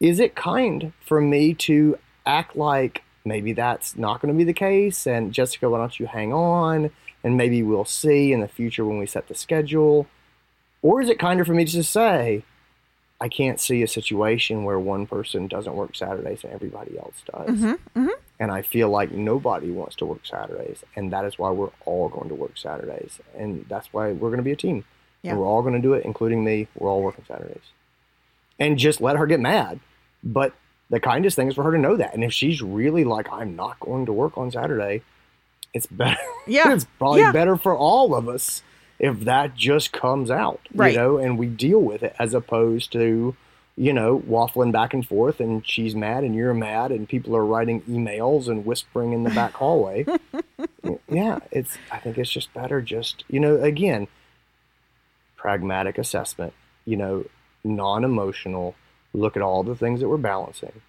is 0.00 0.18
it 0.18 0.34
kind 0.34 0.92
for 1.06 1.20
me 1.20 1.54
to 1.54 1.98
act 2.26 2.56
like 2.56 3.02
maybe 3.24 3.52
that's 3.52 3.96
not 3.96 4.20
going 4.20 4.32
to 4.32 4.38
be 4.38 4.44
the 4.44 4.52
case? 4.52 5.06
And 5.06 5.32
Jessica, 5.32 5.68
why 5.68 5.78
don't 5.78 6.00
you 6.00 6.06
hang 6.06 6.32
on? 6.32 6.90
And 7.22 7.36
maybe 7.36 7.62
we'll 7.62 7.84
see 7.84 8.32
in 8.32 8.40
the 8.40 8.48
future 8.48 8.84
when 8.84 8.98
we 8.98 9.06
set 9.06 9.28
the 9.28 9.34
schedule. 9.34 10.06
Or 10.82 11.02
is 11.02 11.10
it 11.10 11.18
kinder 11.18 11.44
for 11.44 11.52
me 11.52 11.66
to 11.66 11.70
just 11.70 11.92
say, 11.92 12.44
I 13.20 13.28
can't 13.28 13.60
see 13.60 13.82
a 13.82 13.88
situation 13.88 14.64
where 14.64 14.78
one 14.78 15.06
person 15.06 15.46
doesn't 15.46 15.74
work 15.74 15.94
Saturdays 15.94 16.42
and 16.42 16.52
everybody 16.54 16.98
else 16.98 17.22
does. 17.30 17.50
Mm-hmm. 17.50 18.08
And 18.40 18.50
I 18.50 18.62
feel 18.62 18.88
like 18.88 19.12
nobody 19.12 19.70
wants 19.70 19.94
to 19.96 20.06
work 20.06 20.24
Saturdays. 20.24 20.82
And 20.96 21.12
that 21.12 21.24
is 21.26 21.38
why 21.38 21.50
we're 21.50 21.70
all 21.84 22.08
going 22.08 22.28
to 22.30 22.34
work 22.34 22.56
Saturdays. 22.56 23.20
And 23.36 23.66
that's 23.68 23.92
why 23.92 24.10
we're 24.12 24.30
going 24.30 24.38
to 24.38 24.42
be 24.42 24.50
a 24.52 24.56
team. 24.56 24.84
Yeah. 25.22 25.32
And 25.32 25.40
we're 25.40 25.46
all 25.46 25.60
going 25.62 25.74
to 25.74 25.80
do 25.80 25.92
it, 25.92 26.04
including 26.06 26.42
me. 26.42 26.66
We're 26.74 26.88
all 26.88 27.02
working 27.02 27.24
Saturdays. 27.28 27.62
And 28.58 28.78
just 28.78 29.00
let 29.00 29.16
her 29.16 29.26
get 29.26 29.40
mad. 29.40 29.78
But 30.24 30.54
the 30.88 30.98
kindest 31.00 31.36
thing 31.36 31.48
is 31.48 31.54
for 31.54 31.62
her 31.64 31.72
to 31.72 31.78
know 31.78 31.96
that. 31.98 32.14
And 32.14 32.24
if 32.24 32.32
she's 32.32 32.62
really 32.62 33.04
like, 33.04 33.30
I'm 33.30 33.54
not 33.54 33.78
going 33.78 34.06
to 34.06 34.12
work 34.12 34.36
on 34.38 34.50
Saturday, 34.50 35.02
it's 35.74 35.86
better. 35.86 36.16
Yeah. 36.46 36.72
it's 36.72 36.86
probably 36.98 37.20
Yeah. 37.20 37.32
better 37.32 37.56
for 37.56 37.76
all 37.76 38.14
of 38.14 38.26
us 38.28 38.62
if 38.98 39.20
that 39.20 39.54
just 39.54 39.92
comes 39.92 40.30
out, 40.30 40.60
Right. 40.74 40.92
you 40.92 40.98
know, 40.98 41.16
and 41.18 41.38
we 41.38 41.46
deal 41.46 41.78
with 41.80 42.02
it 42.02 42.14
as 42.18 42.34
opposed 42.34 42.90
to, 42.92 43.36
you 43.76 43.92
know, 43.92 44.18
waffling 44.20 44.72
back 44.72 44.92
and 44.92 45.06
forth 45.06 45.40
and 45.40 45.66
she's 45.66 45.94
mad 45.94 46.22
and 46.24 46.34
you're 46.34 46.52
mad 46.52 46.90
and 46.90 47.08
people 47.08 47.34
are 47.36 47.44
writing 47.44 47.80
emails 47.82 48.48
and 48.48 48.66
whispering 48.66 49.12
in 49.12 49.22
the 49.22 49.30
back 49.30 49.52
hallway. 49.54 50.04
yeah, 51.08 51.38
it's 51.50 51.78
I 51.90 51.98
think 51.98 52.18
it's 52.18 52.30
just 52.30 52.52
better 52.52 52.82
just, 52.82 53.24
you 53.28 53.40
know, 53.40 53.56
again, 53.56 54.08
pragmatic 55.36 55.98
assessment, 55.98 56.52
you 56.84 56.96
know, 56.96 57.24
non-emotional, 57.64 58.74
look 59.14 59.36
at 59.36 59.42
all 59.42 59.62
the 59.62 59.74
things 59.76 60.00
that 60.00 60.08
we're 60.08 60.16
balancing. 60.16 60.82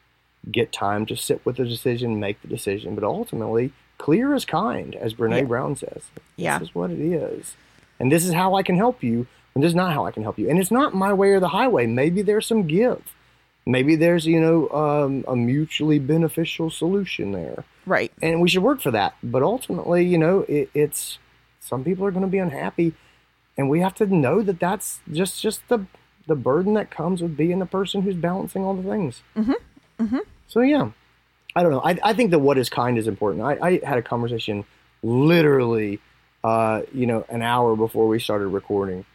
Get 0.51 0.71
time 0.73 1.05
to 1.05 1.15
sit 1.15 1.45
with 1.45 1.57
the 1.57 1.65
decision, 1.65 2.19
make 2.19 2.41
the 2.41 2.47
decision, 2.47 2.95
but 2.95 3.03
ultimately 3.03 3.71
clear 3.97 4.33
is 4.33 4.43
kind, 4.45 4.95
as 4.95 5.13
Brene 5.13 5.37
Yeah. 5.37 5.43
Brown 5.43 5.75
says. 5.75 6.03
Yeah. 6.35 6.57
This 6.59 6.69
is 6.69 6.75
what 6.75 6.89
it 6.91 6.99
is. 6.99 7.55
And 7.99 8.11
this 8.11 8.25
is 8.25 8.33
how 8.33 8.55
I 8.55 8.63
can 8.63 8.75
help 8.75 9.03
you, 9.03 9.27
and 9.53 9.63
this 9.63 9.69
is 9.69 9.75
not 9.75 9.93
how 9.93 10.05
I 10.05 10.11
can 10.11 10.23
help 10.23 10.39
you. 10.39 10.49
And 10.49 10.59
it's 10.59 10.71
not 10.71 10.93
my 10.93 11.13
way 11.13 11.29
or 11.29 11.39
the 11.39 11.49
highway. 11.49 11.85
Maybe 11.85 12.21
there's 12.21 12.47
some 12.47 12.67
give. 12.67 13.01
Maybe 13.65 13.95
there's, 13.95 14.25
you 14.25 14.41
know, 14.41 14.69
um, 14.69 15.23
a 15.27 15.35
mutually 15.35 15.99
beneficial 15.99 16.69
solution 16.69 17.31
there. 17.31 17.63
Right. 17.85 18.11
and 18.21 18.41
we 18.41 18.49
should 18.49 18.63
work 18.63 18.81
for 18.81 18.91
that. 18.91 19.15
But 19.23 19.41
ultimately, 19.43 20.05
you 20.05 20.17
know, 20.17 20.45
it, 20.47 20.69
it's 20.73 21.17
some 21.59 21.83
people 21.83 22.05
are 22.05 22.11
going 22.11 22.23
to 22.23 22.29
be 22.29 22.37
unhappy, 22.37 22.93
and 23.57 23.69
we 23.69 23.79
have 23.79 23.95
to 23.95 24.05
know 24.05 24.41
that 24.41 24.59
that's 24.59 24.99
just 25.11 25.41
just 25.41 25.67
the 25.67 25.85
the 26.27 26.35
burden 26.35 26.75
that 26.75 26.91
comes 26.91 27.21
with 27.21 27.35
being 27.35 27.59
the 27.59 27.65
person 27.65 28.01
who's 28.01 28.15
balancing 28.15 28.63
all 28.63 28.75
the 28.75 28.87
things. 28.87 29.21
Mm-hmm. 29.35 30.03
Mm-hmm. 30.03 30.19
So 30.47 30.61
yeah, 30.61 30.91
I 31.55 31.63
don't 31.63 31.71
know. 31.71 31.81
I, 31.83 31.97
I 32.03 32.13
think 32.13 32.31
that 32.31 32.39
what 32.39 32.57
is 32.57 32.69
kind 32.69 32.97
is 32.97 33.07
important. 33.07 33.43
I, 33.43 33.57
I 33.61 33.81
had 33.83 33.97
a 33.97 34.01
conversation 34.01 34.65
literally, 35.03 35.99
uh, 36.43 36.81
you 36.93 37.07
know, 37.07 37.25
an 37.29 37.41
hour 37.41 37.75
before 37.75 38.07
we 38.07 38.19
started 38.19 38.47
recording, 38.47 39.05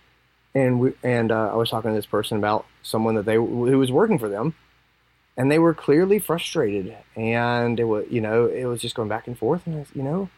and 0.56 0.80
we 0.80 0.92
and 1.02 1.30
uh, 1.30 1.50
I 1.52 1.54
was 1.56 1.70
talking 1.70 1.90
to 1.90 1.94
this 1.94 2.06
person 2.06 2.38
about 2.38 2.64
someone 2.82 3.14
that 3.16 3.26
they 3.26 3.34
who 3.36 3.78
was 3.78 3.92
working 3.92 4.18
for 4.18 4.28
them, 4.28 4.54
and 5.36 5.50
they 5.52 5.58
were 5.58 5.74
clearly 5.74 6.18
frustrated, 6.18 6.96
and 7.14 7.78
it 7.78 7.84
was 7.84 8.06
you 8.10 8.20
know 8.20 8.46
it 8.46 8.64
was 8.64 8.80
just 8.80 8.94
going 8.94 9.08
back 9.08 9.26
and 9.26 9.38
forth, 9.38 9.66
and 9.66 9.80
I, 9.80 9.86
you 9.94 10.02
know, 10.02 10.28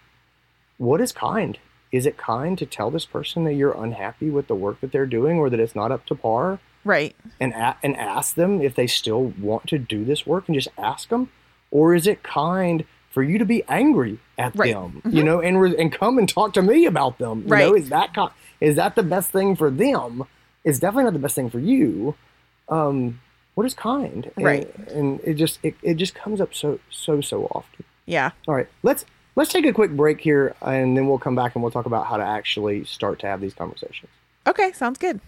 what 0.79 1.01
is 1.01 1.13
kind? 1.13 1.59
Is 1.91 2.05
it 2.05 2.17
kind 2.19 2.59
to 2.59 2.67
tell 2.67 2.91
this 2.91 3.07
person 3.07 3.45
that 3.45 3.55
you're 3.55 3.73
unhappy 3.83 4.29
with 4.29 4.47
the 4.49 4.55
work 4.55 4.81
that 4.83 4.93
they're 4.93 5.07
doing, 5.07 5.39
or 5.39 5.49
that 5.51 5.61
it's 5.61 5.75
not 5.75 5.91
up 5.93 6.05
to 6.07 6.15
par? 6.15 6.59
Right. 6.85 7.15
and 7.41 7.53
a- 7.53 7.77
and 7.83 7.97
ask 7.97 8.35
them 8.35 8.63
if 8.63 8.75
they 8.75 8.87
still 8.87 9.35
want 9.41 9.67
to 9.69 9.79
do 9.79 10.05
this 10.05 10.27
work 10.27 10.45
and 10.49 10.55
just 10.55 10.69
ask 10.79 11.09
them 11.11 11.29
or 11.71 11.93
is 11.95 12.07
it 12.07 12.23
kind 12.23 12.85
for 13.11 13.23
you 13.23 13.37
to 13.37 13.45
be 13.45 13.63
angry 13.69 14.21
at 14.39 14.55
Right. 14.57 14.73
them 14.73 15.03
you 15.11 15.23
know 15.23 15.41
and 15.41 15.61
re- 15.61 15.77
and 15.77 15.93
come 15.93 16.17
and 16.19 16.27
talk 16.29 16.55
to 16.55 16.63
me 16.63 16.87
about 16.87 17.19
them 17.19 17.41
you 17.43 17.49
Right. 17.49 17.67
know 17.67 17.75
is 17.75 17.91
that 17.91 18.15
ki- 18.15 18.29
is 18.61 18.77
that 18.77 18.95
the 18.97 19.03
best 19.03 19.31
thing 19.31 19.57
for 19.57 19.71
them? 19.71 20.25
It's 20.65 20.79
definitely 20.79 21.05
not 21.05 21.13
the 21.15 21.19
best 21.19 21.35
thing 21.35 21.51
for 21.51 21.59
you. 21.59 22.15
Um 22.69 23.21
what 23.55 23.67
is 23.67 23.75
kind? 23.75 24.31
And- 24.37 24.45
Right. 24.45 24.73
and, 24.89 25.19
it 25.25 25.35
just 25.35 25.59
it, 25.65 25.75
it 25.83 25.95
just 25.95 26.15
comes 26.15 26.41
up 26.41 26.55
so 26.55 26.79
so 26.91 27.21
so 27.21 27.47
often. 27.47 27.85
Yeah. 28.07 28.31
all 28.47 28.55
right. 28.55 28.69
Let's 28.83 29.05
let's 29.37 29.53
take 29.53 29.67
a 29.67 29.73
quick 29.73 29.91
break 29.93 30.21
here 30.21 30.55
and 30.63 30.97
then 30.97 31.07
we'll 31.09 31.19
come 31.19 31.35
back 31.37 31.55
and 31.55 31.63
we'll 31.63 31.73
talk 31.73 31.87
about 31.87 32.07
how 32.07 32.17
to 32.17 32.25
actually 32.25 32.85
start 32.85 33.19
to 33.21 33.27
have 33.27 33.41
these 33.41 33.55
conversations. 33.55 34.11
Okay, 34.47 34.73
sounds 34.73 34.99
good. 34.99 35.21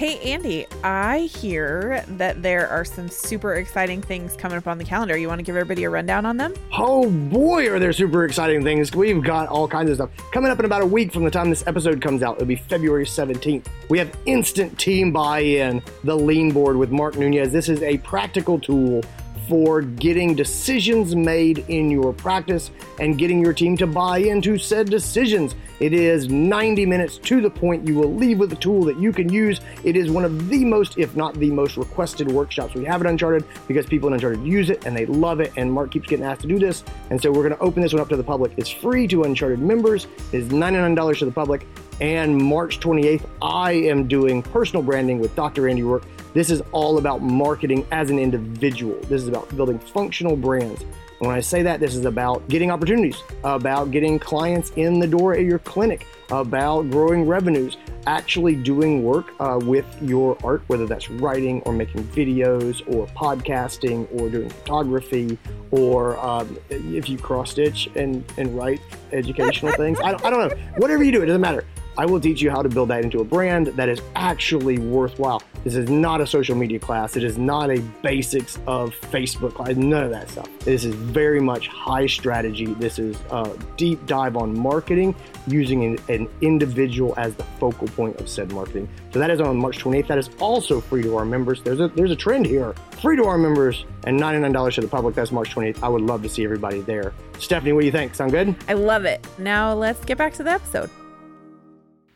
Hey, 0.00 0.18
Andy, 0.32 0.66
I 0.82 1.20
hear 1.20 2.02
that 2.08 2.42
there 2.42 2.66
are 2.68 2.86
some 2.86 3.08
super 3.10 3.56
exciting 3.56 4.00
things 4.00 4.34
coming 4.34 4.56
up 4.56 4.66
on 4.66 4.78
the 4.78 4.84
calendar. 4.84 5.14
You 5.14 5.28
want 5.28 5.40
to 5.40 5.42
give 5.42 5.56
everybody 5.56 5.84
a 5.84 5.90
rundown 5.90 6.24
on 6.24 6.38
them? 6.38 6.54
Oh 6.72 7.10
boy, 7.10 7.68
are 7.68 7.78
there 7.78 7.92
super 7.92 8.24
exciting 8.24 8.64
things. 8.64 8.94
We've 8.94 9.22
got 9.22 9.48
all 9.48 9.68
kinds 9.68 9.90
of 9.90 9.96
stuff. 9.96 10.10
Coming 10.32 10.50
up 10.50 10.58
in 10.58 10.64
about 10.64 10.80
a 10.80 10.86
week 10.86 11.12
from 11.12 11.24
the 11.24 11.30
time 11.30 11.50
this 11.50 11.66
episode 11.66 12.00
comes 12.00 12.22
out, 12.22 12.36
it'll 12.36 12.46
be 12.46 12.56
February 12.56 13.04
17th. 13.04 13.66
We 13.90 13.98
have 13.98 14.10
instant 14.24 14.78
team 14.78 15.12
buy 15.12 15.40
in, 15.40 15.82
the 16.02 16.16
lean 16.16 16.50
board 16.50 16.76
with 16.76 16.90
Mark 16.90 17.18
Nunez. 17.18 17.52
This 17.52 17.68
is 17.68 17.82
a 17.82 17.98
practical 17.98 18.58
tool 18.58 19.02
for 19.48 19.82
getting 19.82 20.34
decisions 20.34 21.14
made 21.14 21.64
in 21.68 21.90
your 21.90 22.12
practice 22.12 22.70
and 22.98 23.18
getting 23.18 23.40
your 23.40 23.52
team 23.52 23.76
to 23.76 23.86
buy 23.86 24.18
into 24.18 24.58
said 24.58 24.88
decisions. 24.90 25.54
It 25.80 25.94
is 25.94 26.28
90 26.28 26.84
minutes 26.84 27.16
to 27.18 27.40
the 27.40 27.48
point. 27.48 27.86
You 27.86 27.94
will 27.94 28.14
leave 28.14 28.38
with 28.38 28.52
a 28.52 28.56
tool 28.56 28.84
that 28.84 28.98
you 28.98 29.12
can 29.12 29.32
use. 29.32 29.60
It 29.82 29.96
is 29.96 30.10
one 30.10 30.24
of 30.24 30.48
the 30.50 30.64
most, 30.64 30.98
if 30.98 31.16
not 31.16 31.34
the 31.34 31.50
most, 31.50 31.78
requested 31.78 32.30
workshops 32.30 32.74
we 32.74 32.84
have 32.84 33.00
at 33.00 33.06
Uncharted 33.06 33.44
because 33.66 33.86
people 33.86 34.08
in 34.08 34.14
Uncharted 34.14 34.44
use 34.44 34.68
it 34.68 34.84
and 34.84 34.94
they 34.94 35.06
love 35.06 35.40
it. 35.40 35.52
And 35.56 35.72
Mark 35.72 35.90
keeps 35.90 36.06
getting 36.06 36.26
asked 36.26 36.42
to 36.42 36.48
do 36.48 36.58
this. 36.58 36.84
And 37.08 37.20
so 37.20 37.32
we're 37.32 37.48
going 37.48 37.56
to 37.56 37.60
open 37.60 37.82
this 37.82 37.94
one 37.94 38.02
up 38.02 38.10
to 38.10 38.16
the 38.16 38.22
public. 38.22 38.52
It's 38.58 38.68
free 38.68 39.08
to 39.08 39.22
Uncharted 39.22 39.58
members, 39.58 40.06
it 40.32 40.42
is 40.42 40.48
$99 40.50 41.18
to 41.18 41.24
the 41.24 41.32
public. 41.32 41.66
And 42.00 42.36
March 42.36 42.80
28th, 42.80 43.26
I 43.42 43.72
am 43.72 44.08
doing 44.08 44.42
personal 44.42 44.82
branding 44.82 45.18
with 45.18 45.34
Dr. 45.36 45.68
Andy 45.68 45.82
Roark. 45.82 46.04
This 46.32 46.50
is 46.50 46.62
all 46.72 46.98
about 46.98 47.22
marketing 47.22 47.86
as 47.90 48.10
an 48.10 48.18
individual. 48.18 48.98
This 49.02 49.22
is 49.22 49.28
about 49.28 49.54
building 49.56 49.78
functional 49.78 50.36
brands. 50.36 50.82
And 50.82 51.28
when 51.28 51.36
I 51.36 51.40
say 51.40 51.62
that, 51.62 51.80
this 51.80 51.94
is 51.94 52.06
about 52.06 52.48
getting 52.48 52.70
opportunities, 52.70 53.22
about 53.44 53.90
getting 53.90 54.18
clients 54.18 54.70
in 54.76 54.98
the 54.98 55.06
door 55.06 55.34
at 55.34 55.44
your 55.44 55.58
clinic, 55.58 56.06
about 56.30 56.88
growing 56.90 57.26
revenues, 57.26 57.76
actually 58.06 58.54
doing 58.54 59.02
work 59.02 59.32
uh, 59.38 59.58
with 59.60 59.84
your 60.00 60.38
art, 60.42 60.62
whether 60.68 60.86
that's 60.86 61.10
writing 61.10 61.60
or 61.62 61.72
making 61.74 62.04
videos 62.04 62.80
or 62.94 63.06
podcasting 63.08 64.08
or 64.18 64.30
doing 64.30 64.48
photography 64.48 65.36
or 65.72 66.18
um, 66.18 66.56
if 66.70 67.08
you 67.08 67.18
cross 67.18 67.50
stitch 67.50 67.90
and, 67.96 68.24
and 68.38 68.56
write 68.56 68.80
educational 69.12 69.72
things. 69.72 70.00
I 70.00 70.12
don't, 70.12 70.24
I 70.24 70.30
don't 70.30 70.48
know. 70.48 70.56
Whatever 70.78 71.04
you 71.04 71.12
do, 71.12 71.22
it 71.22 71.26
doesn't 71.26 71.40
matter. 71.40 71.66
I 72.00 72.06
will 72.06 72.18
teach 72.18 72.40
you 72.40 72.50
how 72.50 72.62
to 72.62 72.68
build 72.70 72.88
that 72.88 73.04
into 73.04 73.20
a 73.20 73.24
brand 73.24 73.66
that 73.66 73.90
is 73.90 74.00
actually 74.16 74.78
worthwhile. 74.78 75.42
This 75.64 75.74
is 75.74 75.90
not 75.90 76.22
a 76.22 76.26
social 76.26 76.56
media 76.56 76.78
class. 76.78 77.14
It 77.14 77.22
is 77.22 77.36
not 77.36 77.70
a 77.70 77.80
basics 78.00 78.58
of 78.66 78.94
Facebook 78.94 79.52
class. 79.52 79.76
None 79.76 80.04
of 80.04 80.10
that 80.10 80.30
stuff. 80.30 80.48
This 80.60 80.86
is 80.86 80.94
very 80.94 81.40
much 81.40 81.68
high 81.68 82.06
strategy. 82.06 82.72
This 82.72 82.98
is 82.98 83.18
a 83.30 83.54
deep 83.76 84.06
dive 84.06 84.38
on 84.38 84.58
marketing 84.58 85.14
using 85.46 85.84
an, 85.84 85.98
an 86.08 86.26
individual 86.40 87.12
as 87.18 87.34
the 87.34 87.44
focal 87.60 87.86
point 87.88 88.16
of 88.16 88.30
said 88.30 88.50
marketing. 88.50 88.88
So 89.12 89.18
that 89.18 89.30
is 89.30 89.42
on 89.42 89.58
March 89.58 89.78
28th. 89.78 90.06
That 90.06 90.16
is 90.16 90.30
also 90.40 90.80
free 90.80 91.02
to 91.02 91.18
our 91.18 91.26
members. 91.26 91.60
There's 91.60 91.80
a 91.80 91.88
there's 91.88 92.12
a 92.12 92.16
trend 92.16 92.46
here. 92.46 92.74
Free 93.02 93.16
to 93.16 93.24
our 93.24 93.36
members 93.36 93.84
and 94.04 94.18
$99 94.18 94.74
to 94.76 94.80
the 94.80 94.88
public. 94.88 95.14
That's 95.14 95.32
March 95.32 95.54
28th. 95.54 95.82
I 95.82 95.88
would 95.88 96.00
love 96.00 96.22
to 96.22 96.30
see 96.30 96.44
everybody 96.44 96.80
there. 96.80 97.12
Stephanie, 97.38 97.74
what 97.74 97.80
do 97.80 97.86
you 97.86 97.92
think? 97.92 98.14
Sound 98.14 98.30
good? 98.30 98.56
I 98.68 98.72
love 98.72 99.04
it. 99.04 99.26
Now 99.36 99.74
let's 99.74 100.02
get 100.06 100.16
back 100.16 100.32
to 100.34 100.42
the 100.42 100.52
episode. 100.52 100.88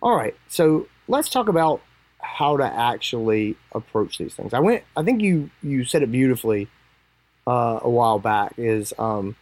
All 0.05 0.15
right, 0.15 0.37
so 0.49 0.87
let's 1.09 1.31
talk 1.31 1.49
about 1.49 1.81
how 2.21 2.59
to 2.59 2.65
actually 2.65 3.57
approach 3.73 4.19
these 4.19 4.35
things. 4.35 4.53
I 4.53 4.61
went. 4.61 4.85
I 4.95 5.03
think 5.03 5.23
you 5.23 5.49
you 5.63 5.87
said 5.87 6.03
it 6.03 6.13
beautifully 6.13 6.69
uh, 7.47 7.81
a 7.81 7.89
while 7.89 8.19
back. 8.19 8.53
Is 8.59 8.93
um, 8.99 9.35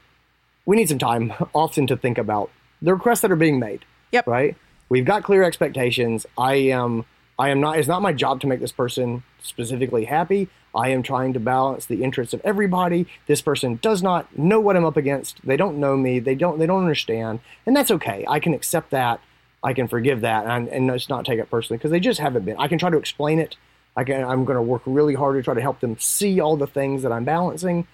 we 0.65 0.77
need 0.77 0.89
some 0.89 1.01
time 1.01 1.33
often 1.53 1.89
to 1.89 1.97
think 1.97 2.17
about 2.17 2.49
the 2.81 2.95
requests 2.95 3.23
that 3.23 3.33
are 3.33 3.37
being 3.37 3.59
made. 3.59 3.85
Yep. 4.13 4.29
Right. 4.29 4.57
We've 4.89 5.05
got 5.05 5.25
clear 5.25 5.43
expectations. 5.43 6.27
I 6.39 6.55
am. 6.55 7.07
I 7.41 7.49
am 7.49 7.61
not. 7.61 7.81
It's 7.81 7.89
not 7.89 8.01
my 8.01 8.13
job 8.13 8.41
to 8.43 8.47
make 8.47 8.61
this 8.61 8.71
person 8.71 9.25
specifically 9.43 10.05
happy. 10.05 10.49
I 10.77 10.91
am 10.91 11.03
trying 11.03 11.33
to 11.33 11.41
balance 11.41 11.87
the 11.87 12.05
interests 12.05 12.35
of 12.35 12.41
everybody. 12.45 13.09
This 13.27 13.43
person 13.43 13.81
does 13.83 14.01
not 14.01 14.39
know 14.39 14.61
what 14.61 14.77
I'm 14.77 14.85
up 14.85 14.97
against. 14.97 15.45
They 15.45 15.57
don't 15.57 15.81
know 15.81 15.97
me. 15.97 16.21
They 16.21 16.37
don't. 16.37 16.61
They 16.61 16.67
don't 16.67 16.83
understand, 16.83 17.41
and 17.67 17.75
that's 17.75 17.91
okay. 17.91 18.25
I 18.29 18.39
can 18.39 18.55
accept 18.55 18.91
that. 18.91 19.21
I 19.63 19.75
can 19.75 19.89
forgive 19.89 20.23
that 20.23 20.47
and, 20.47 20.69
and 20.69 20.91
just 20.91 21.09
not 21.09 21.25
take 21.25 21.39
it 21.39 21.51
personally 21.51 21.79
because 21.79 21.91
they 21.91 22.01
just 22.01 22.19
haven't 22.19 22.45
been. 22.45 22.57
I 22.59 22.69
can 22.69 22.79
try 22.79 22.91
to 22.91 22.97
explain 22.99 23.39
it. 23.39 23.57
I 23.97 24.05
can. 24.05 24.25
I'm 24.25 24.45
going 24.45 24.57
to 24.57 24.63
work 24.63 24.83
really 24.87 25.15
hard 25.15 25.37
to 25.37 25.43
try 25.43 25.55
to 25.55 25.61
help 25.61 25.81
them 25.81 25.97
see 25.99 26.41
all 26.41 26.57
the 26.57 26.67
things 26.67 27.03
that 27.03 27.13
I'm 27.13 27.25
balancing. 27.25 27.87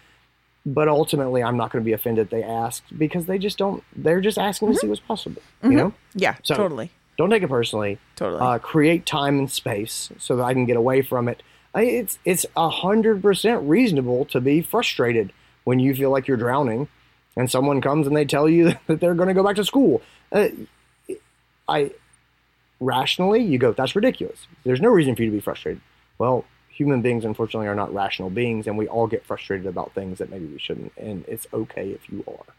But 0.66 0.88
ultimately, 0.88 1.42
I'm 1.42 1.56
not 1.56 1.70
going 1.72 1.82
to 1.82 1.86
be 1.86 1.92
offended 1.92 2.30
they 2.30 2.42
asked 2.42 2.84
because 2.96 3.26
they 3.26 3.38
just 3.38 3.58
don't. 3.58 3.82
They're 3.96 4.20
just 4.20 4.38
asking 4.38 4.72
to 4.72 4.78
see 4.78 4.86
what's 4.86 5.00
possible. 5.00 5.42
You 5.62 5.70
know. 5.70 5.94
Yeah, 6.14 6.36
So- 6.42 6.54
totally. 6.54 6.90
Don't 7.16 7.30
take 7.30 7.42
it 7.42 7.48
personally. 7.48 7.98
Totally. 8.14 8.40
Uh, 8.40 8.58
create 8.58 9.04
time 9.04 9.40
and 9.40 9.50
space 9.50 10.10
so 10.18 10.36
that 10.36 10.44
I 10.44 10.52
can 10.54 10.66
get 10.66 10.76
away 10.76 11.02
from 11.02 11.28
it. 11.28 11.42
I, 11.74 11.82
it's 11.82 12.18
it's 12.24 12.46
a 12.56 12.70
hundred 12.70 13.20
percent 13.22 13.62
reasonable 13.68 14.24
to 14.26 14.40
be 14.40 14.62
frustrated 14.62 15.32
when 15.64 15.80
you 15.80 15.94
feel 15.96 16.10
like 16.10 16.28
you're 16.28 16.36
drowning, 16.36 16.86
and 17.36 17.50
someone 17.50 17.80
comes 17.80 18.06
and 18.06 18.16
they 18.16 18.24
tell 18.24 18.48
you 18.48 18.74
that 18.86 19.00
they're 19.00 19.14
going 19.14 19.28
to 19.28 19.34
go 19.34 19.42
back 19.42 19.56
to 19.56 19.64
school. 19.64 20.00
Uh, 20.30 20.48
I 21.68 21.90
rationally 22.80 23.42
you 23.42 23.58
go, 23.58 23.72
that's 23.72 23.94
ridiculous. 23.96 24.46
There's 24.64 24.80
no 24.80 24.88
reason 24.88 25.14
for 25.16 25.22
you 25.22 25.30
to 25.30 25.36
be 25.36 25.40
frustrated. 25.40 25.80
Well, 26.18 26.44
human 26.70 27.02
beings 27.02 27.24
unfortunately 27.24 27.66
are 27.68 27.74
not 27.74 27.92
rational 27.92 28.30
beings, 28.30 28.66
and 28.66 28.78
we 28.78 28.86
all 28.88 29.06
get 29.06 29.24
frustrated 29.24 29.66
about 29.66 29.92
things 29.92 30.18
that 30.18 30.30
maybe 30.30 30.46
we 30.46 30.58
shouldn't, 30.58 30.92
and 30.96 31.24
it's 31.28 31.46
okay 31.52 31.90
if 31.90 32.08
you 32.10 32.24
are, 32.26 32.54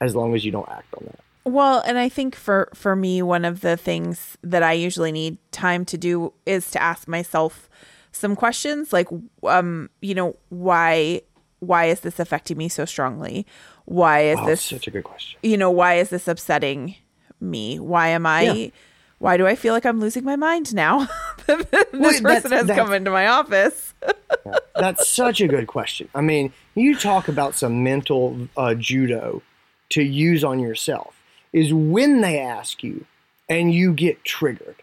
as 0.00 0.14
long 0.14 0.34
as 0.34 0.44
you 0.44 0.52
don't 0.52 0.68
act 0.68 0.92
on 0.94 1.04
that. 1.06 1.20
Well, 1.44 1.80
and 1.86 1.96
I 1.98 2.08
think 2.08 2.34
for 2.34 2.68
for 2.74 2.96
me 2.96 3.22
one 3.22 3.44
of 3.44 3.60
the 3.60 3.76
things 3.76 4.36
that 4.42 4.62
I 4.64 4.72
usually 4.72 5.12
need 5.12 5.38
time 5.52 5.84
to 5.86 5.96
do 5.98 6.32
is 6.44 6.70
to 6.72 6.82
ask 6.82 7.06
myself 7.06 7.68
some 8.10 8.34
questions 8.34 8.92
like 8.94 9.08
um 9.44 9.90
you 10.00 10.14
know 10.14 10.34
why 10.48 11.20
why 11.60 11.84
is 11.84 12.00
this 12.00 12.18
affecting 12.18 12.56
me 12.56 12.68
so 12.68 12.84
strongly? 12.84 13.46
Why 13.84 14.22
is 14.22 14.38
Oh, 14.40 14.46
this 14.46 14.60
such 14.62 14.88
a 14.88 14.90
good 14.90 15.04
question. 15.04 15.38
you 15.42 15.56
know 15.56 15.70
why 15.70 15.94
is 15.98 16.10
this 16.10 16.26
upsetting 16.26 16.96
me? 17.40 17.78
Why 17.78 18.08
am 18.08 18.26
I 18.26 18.42
Yeah. 18.42 18.70
why 19.18 19.36
do 19.36 19.46
I 19.46 19.54
feel 19.56 19.72
like 19.74 19.86
I'm 19.86 20.00
losing 20.00 20.24
my 20.24 20.36
mind 20.36 20.74
now? 20.74 21.08
this 21.46 21.66
Well, 21.92 22.20
person 22.20 22.52
has 22.52 22.66
come 22.66 22.92
into 22.92 23.10
my 23.10 23.26
office. 23.28 23.94
That's 24.74 25.08
such 25.08 25.40
a 25.40 25.48
good 25.48 25.66
question. 25.66 26.08
I 26.14 26.20
mean, 26.20 26.52
you 26.74 26.96
talk 26.96 27.28
about 27.28 27.54
some 27.54 27.82
mental 27.82 28.48
uh, 28.56 28.74
judo 28.74 29.42
to 29.90 30.02
use 30.02 30.44
on 30.44 30.58
yourself 30.60 31.14
is 31.52 31.72
when 31.72 32.20
they 32.20 32.38
ask 32.38 32.82
you 32.82 33.06
and 33.48 33.72
you 33.72 33.92
get 33.92 34.24
triggered. 34.24 34.76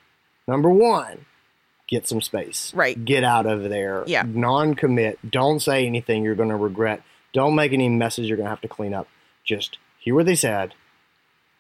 Number 0.48 0.70
one, 0.70 1.26
get 1.88 2.08
some 2.08 2.22
space. 2.22 2.74
Right. 2.74 3.04
Get 3.06 3.24
out 3.24 3.46
of 3.46 3.64
there. 3.70 4.04
Yeah. 4.08 4.24
Non 4.26 4.74
commit. 4.74 5.20
Don't 5.30 5.60
say 5.60 5.86
anything 5.86 6.24
you're 6.24 6.36
going 6.36 6.50
to 6.50 6.56
regret. 6.56 7.02
Don't 7.34 7.56
make 7.56 7.74
any 7.74 7.90
messes 7.90 8.28
you're 8.28 8.38
going 8.38 8.46
to 8.46 8.50
have 8.52 8.62
to 8.62 8.68
clean 8.68 8.94
up. 8.94 9.08
Just 9.44 9.78
hear 10.00 10.16
what 10.16 10.26
they 10.26 10.36
said 10.36 10.74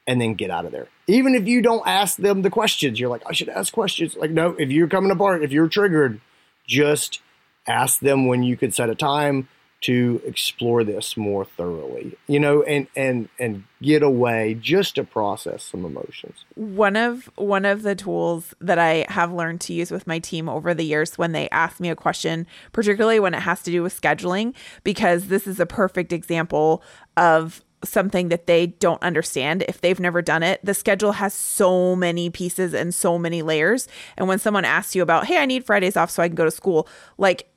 and 0.07 0.19
then 0.19 0.33
get 0.33 0.49
out 0.49 0.65
of 0.65 0.71
there. 0.71 0.87
Even 1.07 1.35
if 1.35 1.47
you 1.47 1.61
don't 1.61 1.87
ask 1.87 2.17
them 2.17 2.41
the 2.41 2.49
questions, 2.49 2.99
you're 2.99 3.09
like, 3.09 3.23
I 3.25 3.33
should 3.33 3.49
ask 3.49 3.73
questions. 3.73 4.15
Like, 4.15 4.31
no, 4.31 4.51
if 4.57 4.69
you're 4.69 4.87
coming 4.87 5.11
apart, 5.11 5.43
if 5.43 5.51
you're 5.51 5.69
triggered, 5.69 6.19
just 6.67 7.21
ask 7.67 7.99
them 7.99 8.27
when 8.27 8.43
you 8.43 8.57
could 8.57 8.73
set 8.73 8.89
a 8.89 8.95
time 8.95 9.47
to 9.83 10.21
explore 10.25 10.85
this 10.85 11.17
more 11.17 11.43
thoroughly, 11.43 12.17
you 12.27 12.39
know, 12.39 12.63
and 12.63 12.87
and 12.95 13.27
and 13.37 13.65
get 13.81 14.01
away 14.01 14.57
just 14.61 14.95
to 14.95 15.03
process 15.03 15.61
some 15.61 15.83
emotions. 15.83 16.45
One 16.55 16.95
of 16.95 17.29
one 17.35 17.65
of 17.65 17.83
the 17.83 17.93
tools 17.93 18.53
that 18.61 18.79
I 18.79 19.05
have 19.09 19.33
learned 19.33 19.59
to 19.61 19.73
use 19.73 19.91
with 19.91 20.07
my 20.07 20.19
team 20.19 20.47
over 20.47 20.73
the 20.73 20.85
years 20.85 21.17
when 21.17 21.33
they 21.33 21.49
ask 21.49 21.81
me 21.81 21.89
a 21.89 21.97
question, 21.97 22.47
particularly 22.71 23.19
when 23.19 23.33
it 23.33 23.41
has 23.41 23.61
to 23.63 23.71
do 23.71 23.83
with 23.83 23.99
scheduling, 23.99 24.55
because 24.85 25.27
this 25.27 25.47
is 25.47 25.59
a 25.59 25.65
perfect 25.65 26.13
example 26.13 26.81
of 27.17 27.61
something 27.83 28.29
that 28.29 28.47
they 28.47 28.67
don't 28.67 29.01
understand 29.01 29.63
if 29.67 29.81
they've 29.81 29.99
never 29.99 30.21
done 30.21 30.43
it. 30.43 30.59
The 30.63 30.73
schedule 30.73 31.13
has 31.13 31.33
so 31.33 31.95
many 31.95 32.29
pieces 32.29 32.73
and 32.73 32.93
so 32.93 33.17
many 33.17 33.41
layers. 33.41 33.87
And 34.17 34.27
when 34.27 34.39
someone 34.39 34.65
asks 34.65 34.95
you 34.95 35.01
about, 35.01 35.25
"Hey, 35.25 35.37
I 35.37 35.45
need 35.45 35.65
Fridays 35.65 35.97
off 35.97 36.11
so 36.11 36.23
I 36.23 36.27
can 36.27 36.35
go 36.35 36.45
to 36.45 36.51
school," 36.51 36.87
like 37.17 37.47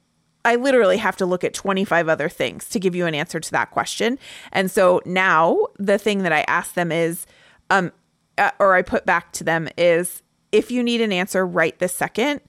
I 0.44 0.54
literally 0.54 0.98
have 0.98 1.16
to 1.16 1.26
look 1.26 1.42
at 1.42 1.54
25 1.54 2.08
other 2.08 2.28
things 2.28 2.68
to 2.68 2.78
give 2.78 2.94
you 2.94 3.06
an 3.06 3.14
answer 3.16 3.40
to 3.40 3.50
that 3.50 3.72
question. 3.72 4.16
And 4.52 4.70
so 4.70 5.02
now 5.04 5.66
the 5.76 5.98
thing 5.98 6.22
that 6.22 6.32
I 6.32 6.42
ask 6.42 6.74
them 6.74 6.92
is, 6.92 7.26
um, 7.68 7.90
uh, 8.38 8.52
or 8.60 8.74
I 8.74 8.82
put 8.82 9.04
back 9.04 9.32
to 9.32 9.44
them 9.44 9.68
is, 9.76 10.22
if 10.52 10.70
you 10.70 10.84
need 10.84 11.00
an 11.00 11.12
answer 11.12 11.44
right 11.44 11.76
this 11.80 11.92
second, 11.92 12.40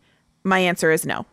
my 0.44 0.60
answer 0.60 0.92
is 0.92 1.08
no. 1.08 1.26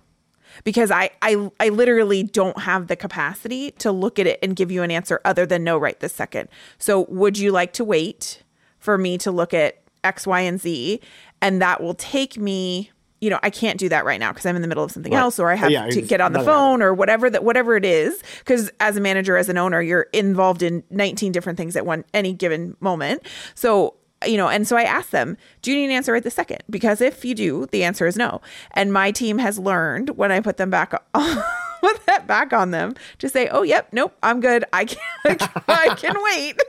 Because 0.62 0.90
I, 0.90 1.10
I 1.22 1.50
I 1.58 1.70
literally 1.70 2.22
don't 2.22 2.58
have 2.60 2.86
the 2.86 2.96
capacity 2.96 3.72
to 3.72 3.90
look 3.90 4.18
at 4.18 4.26
it 4.26 4.38
and 4.42 4.54
give 4.54 4.70
you 4.70 4.82
an 4.82 4.90
answer 4.90 5.20
other 5.24 5.46
than 5.46 5.64
no 5.64 5.76
right 5.76 5.98
this 6.00 6.12
second. 6.12 6.48
So 6.78 7.06
would 7.08 7.38
you 7.38 7.50
like 7.50 7.72
to 7.74 7.84
wait 7.84 8.42
for 8.78 8.96
me 8.96 9.18
to 9.18 9.30
look 9.30 9.52
at 9.52 9.82
X, 10.04 10.26
Y, 10.26 10.40
and 10.40 10.60
Z? 10.60 11.00
And 11.42 11.60
that 11.60 11.82
will 11.82 11.94
take 11.94 12.38
me 12.38 12.90
you 13.24 13.30
know, 13.30 13.40
I 13.42 13.48
can't 13.48 13.78
do 13.78 13.88
that 13.88 14.04
right 14.04 14.20
now 14.20 14.32
because 14.32 14.44
I'm 14.44 14.54
in 14.54 14.60
the 14.60 14.68
middle 14.68 14.84
of 14.84 14.90
something 14.90 15.12
right. 15.12 15.18
else 15.18 15.38
or 15.38 15.50
I 15.50 15.54
have 15.54 15.70
yeah, 15.70 15.86
to 15.86 16.02
get 16.02 16.20
on 16.20 16.34
the 16.34 16.42
phone 16.42 16.82
or 16.82 16.92
whatever 16.92 17.30
that 17.30 17.42
whatever 17.42 17.74
it 17.74 17.84
is. 17.86 18.22
Because 18.40 18.70
as 18.80 18.98
a 18.98 19.00
manager, 19.00 19.38
as 19.38 19.48
an 19.48 19.56
owner, 19.56 19.80
you're 19.80 20.08
involved 20.12 20.62
in 20.62 20.84
19 20.90 21.32
different 21.32 21.56
things 21.56 21.74
at 21.74 21.86
one 21.86 22.04
any 22.12 22.34
given 22.34 22.76
moment. 22.80 23.22
So 23.54 23.94
you 24.26 24.36
know, 24.36 24.48
and 24.48 24.66
so 24.66 24.76
I 24.76 24.82
asked 24.82 25.12
them, 25.12 25.36
do 25.62 25.70
you 25.70 25.78
need 25.78 25.86
an 25.86 25.90
answer 25.92 26.12
right 26.12 26.22
this 26.22 26.34
second? 26.34 26.62
Because 26.70 27.00
if 27.00 27.24
you 27.24 27.34
do, 27.34 27.66
the 27.66 27.84
answer 27.84 28.06
is 28.06 28.16
no. 28.16 28.40
And 28.72 28.92
my 28.92 29.10
team 29.10 29.38
has 29.38 29.58
learned 29.58 30.10
when 30.10 30.32
I 30.32 30.40
put 30.40 30.56
them 30.56 30.70
back 30.70 30.94
on, 31.14 31.42
put 31.80 32.04
that 32.06 32.26
back 32.26 32.52
on 32.52 32.70
them 32.70 32.94
to 33.18 33.28
say, 33.28 33.48
oh, 33.48 33.62
yep, 33.62 33.88
nope, 33.92 34.16
I'm 34.22 34.40
good. 34.40 34.64
I 34.72 34.84
can, 34.86 34.98
I 35.68 35.94
can 35.96 36.16
wait. 36.22 36.60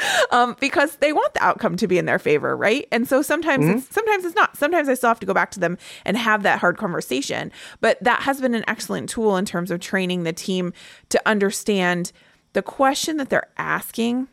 um, 0.30 0.56
because 0.60 0.96
they 0.96 1.12
want 1.12 1.34
the 1.34 1.44
outcome 1.44 1.76
to 1.76 1.86
be 1.86 1.98
in 1.98 2.04
their 2.04 2.18
favor, 2.18 2.56
right? 2.56 2.86
And 2.92 3.08
so 3.08 3.22
sometimes 3.22 3.64
mm-hmm. 3.64 3.78
it's 3.78 3.94
sometimes 3.94 4.24
it's 4.24 4.34
not. 4.34 4.56
Sometimes 4.56 4.88
I 4.88 4.94
still 4.94 5.08
have 5.08 5.20
to 5.20 5.26
go 5.26 5.34
back 5.34 5.50
to 5.52 5.60
them 5.60 5.78
and 6.04 6.16
have 6.16 6.42
that 6.42 6.58
hard 6.58 6.78
conversation. 6.78 7.52
But 7.80 8.02
that 8.02 8.22
has 8.22 8.40
been 8.40 8.54
an 8.54 8.64
excellent 8.66 9.08
tool 9.08 9.36
in 9.36 9.44
terms 9.44 9.70
of 9.70 9.80
training 9.80 10.24
the 10.24 10.32
team 10.32 10.72
to 11.10 11.20
understand 11.26 12.12
the 12.52 12.62
question 12.62 13.16
that 13.18 13.30
they're 13.30 13.50
asking. 13.56 14.28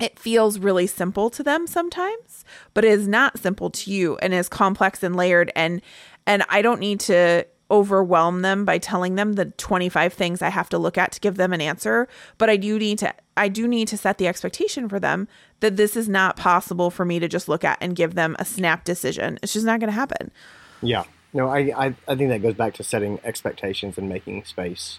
It 0.00 0.18
feels 0.18 0.58
really 0.58 0.86
simple 0.86 1.30
to 1.30 1.42
them 1.42 1.66
sometimes, 1.66 2.44
but 2.74 2.84
it 2.84 2.92
is 2.92 3.06
not 3.06 3.38
simple 3.38 3.70
to 3.70 3.90
you 3.90 4.16
and 4.18 4.32
is 4.32 4.48
complex 4.48 5.02
and 5.02 5.14
layered 5.14 5.52
and 5.54 5.82
and 6.26 6.44
I 6.48 6.62
don't 6.62 6.80
need 6.80 7.00
to 7.00 7.46
overwhelm 7.70 8.42
them 8.42 8.64
by 8.64 8.78
telling 8.78 9.14
them 9.14 9.34
the 9.34 9.46
25 9.46 10.12
things 10.12 10.42
I 10.42 10.48
have 10.48 10.68
to 10.70 10.78
look 10.78 10.98
at 10.98 11.12
to 11.12 11.20
give 11.20 11.36
them 11.36 11.52
an 11.52 11.60
answer, 11.60 12.08
but 12.36 12.50
I 12.50 12.56
do 12.56 12.78
need 12.78 12.98
to 12.98 13.14
I 13.36 13.48
do 13.48 13.68
need 13.68 13.88
to 13.88 13.96
set 13.96 14.18
the 14.18 14.26
expectation 14.26 14.88
for 14.88 14.98
them 14.98 15.28
that 15.60 15.76
this 15.76 15.96
is 15.96 16.08
not 16.08 16.36
possible 16.36 16.90
for 16.90 17.04
me 17.04 17.18
to 17.18 17.28
just 17.28 17.48
look 17.48 17.64
at 17.64 17.78
and 17.80 17.94
give 17.96 18.14
them 18.14 18.36
a 18.38 18.44
snap 18.44 18.84
decision. 18.84 19.38
It's 19.42 19.52
just 19.52 19.64
not 19.64 19.80
going 19.80 19.88
to 19.88 19.94
happen. 19.94 20.30
Yeah. 20.82 21.04
No, 21.32 21.48
I, 21.48 21.72
I, 21.76 21.94
I 22.08 22.16
think 22.16 22.30
that 22.30 22.42
goes 22.42 22.54
back 22.54 22.74
to 22.74 22.82
setting 22.82 23.20
expectations 23.22 23.96
and 23.96 24.08
making 24.08 24.44
space 24.44 24.98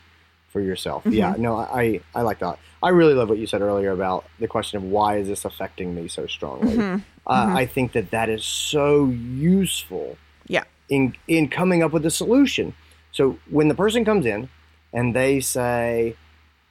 for 0.52 0.62
yourself. 0.62 1.04
Mm-hmm. 1.04 1.14
Yeah, 1.14 1.36
no, 1.38 1.56
I, 1.56 2.02
I 2.14 2.22
like 2.22 2.40
that. 2.40 2.60
I 2.84 2.90
really 2.90 3.14
love 3.14 3.30
what 3.30 3.38
you 3.38 3.48
said 3.48 3.62
earlier 3.62 3.92
about 3.92 4.26
the 4.40 4.48
question 4.48 4.78
of 4.78 4.84
why 4.84 5.18
is 5.18 5.28
this 5.28 5.46
affecting 5.46 5.96
me 5.96 6.08
so 6.08 6.28
strongly. 6.28 6.76
Mm-hmm. 6.76 7.02
Uh, 7.26 7.46
mm-hmm. 7.46 7.56
I 7.56 7.66
think 7.66 7.94
that 7.94 8.12
that 8.12 8.30
is 8.30 8.44
so 8.44 9.08
useful. 9.08 10.18
Yeah. 10.48 10.64
In 10.90 11.16
in 11.28 11.48
coming 11.48 11.84
up 11.84 11.92
with 11.92 12.06
a 12.06 12.12
solution. 12.12 12.74
So 13.12 13.40
when 13.50 13.68
the 13.68 13.76
person 13.76 14.04
comes 14.04 14.26
in 14.26 14.50
and 14.94 15.16
they 15.16 15.40
say, 15.40 16.16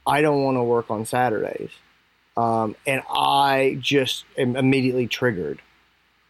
I 0.06 0.20
don't 0.22 0.42
want 0.42 0.56
to 0.56 0.62
work 0.62 0.90
on 0.90 1.06
Saturdays. 1.06 1.70
Um, 2.36 2.76
and 2.86 3.02
I 3.10 3.78
just 3.80 4.24
am 4.38 4.56
immediately 4.56 5.06
triggered. 5.06 5.60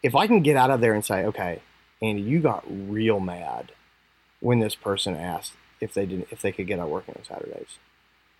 If 0.03 0.15
I 0.15 0.27
can 0.27 0.41
get 0.41 0.57
out 0.57 0.71
of 0.71 0.81
there 0.81 0.93
and 0.93 1.05
say, 1.05 1.25
okay, 1.25 1.61
Andy, 2.01 2.21
you 2.21 2.39
got 2.39 2.63
real 2.67 3.19
mad 3.19 3.71
when 4.39 4.59
this 4.59 4.75
person 4.75 5.15
asked 5.15 5.53
if 5.81 5.93
they 5.93 6.05
didn't 6.05 6.27
if 6.31 6.41
they 6.41 6.51
could 6.51 6.67
get 6.67 6.79
out 6.79 6.89
working 6.89 7.15
on 7.17 7.25
Saturdays. 7.25 7.79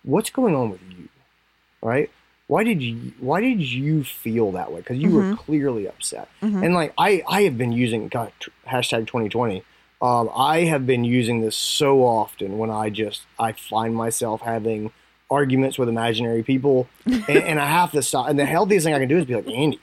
What's 0.04 0.30
going 0.30 0.54
on 0.54 0.70
with 0.70 0.80
you? 0.88 1.08
Right? 1.82 2.10
Why 2.46 2.64
did 2.64 2.82
you 2.82 3.12
why 3.18 3.40
did 3.40 3.60
you 3.60 4.04
feel 4.04 4.52
that 4.52 4.72
way? 4.72 4.80
Because 4.80 4.98
you 4.98 5.08
mm-hmm. 5.08 5.30
were 5.30 5.36
clearly 5.36 5.86
upset. 5.86 6.28
Mm-hmm. 6.42 6.62
And 6.62 6.74
like 6.74 6.92
I 6.96 7.22
I 7.28 7.42
have 7.42 7.58
been 7.58 7.72
using 7.72 8.08
God, 8.08 8.32
hashtag 8.66 9.06
2020. 9.06 9.64
Um, 10.00 10.30
I 10.34 10.60
have 10.60 10.84
been 10.86 11.04
using 11.04 11.42
this 11.42 11.56
so 11.56 12.04
often 12.04 12.58
when 12.58 12.70
I 12.70 12.90
just 12.90 13.22
I 13.38 13.52
find 13.52 13.94
myself 13.94 14.40
having 14.40 14.90
arguments 15.30 15.78
with 15.78 15.88
imaginary 15.88 16.42
people, 16.42 16.88
and, 17.06 17.28
and 17.28 17.60
I 17.60 17.66
have 17.66 17.92
to 17.92 18.02
stop. 18.02 18.28
And 18.28 18.38
the 18.38 18.44
healthiest 18.44 18.84
thing 18.84 18.94
I 18.94 18.98
can 18.98 19.08
do 19.08 19.18
is 19.18 19.24
be 19.24 19.34
like, 19.34 19.48
Andy, 19.48 19.80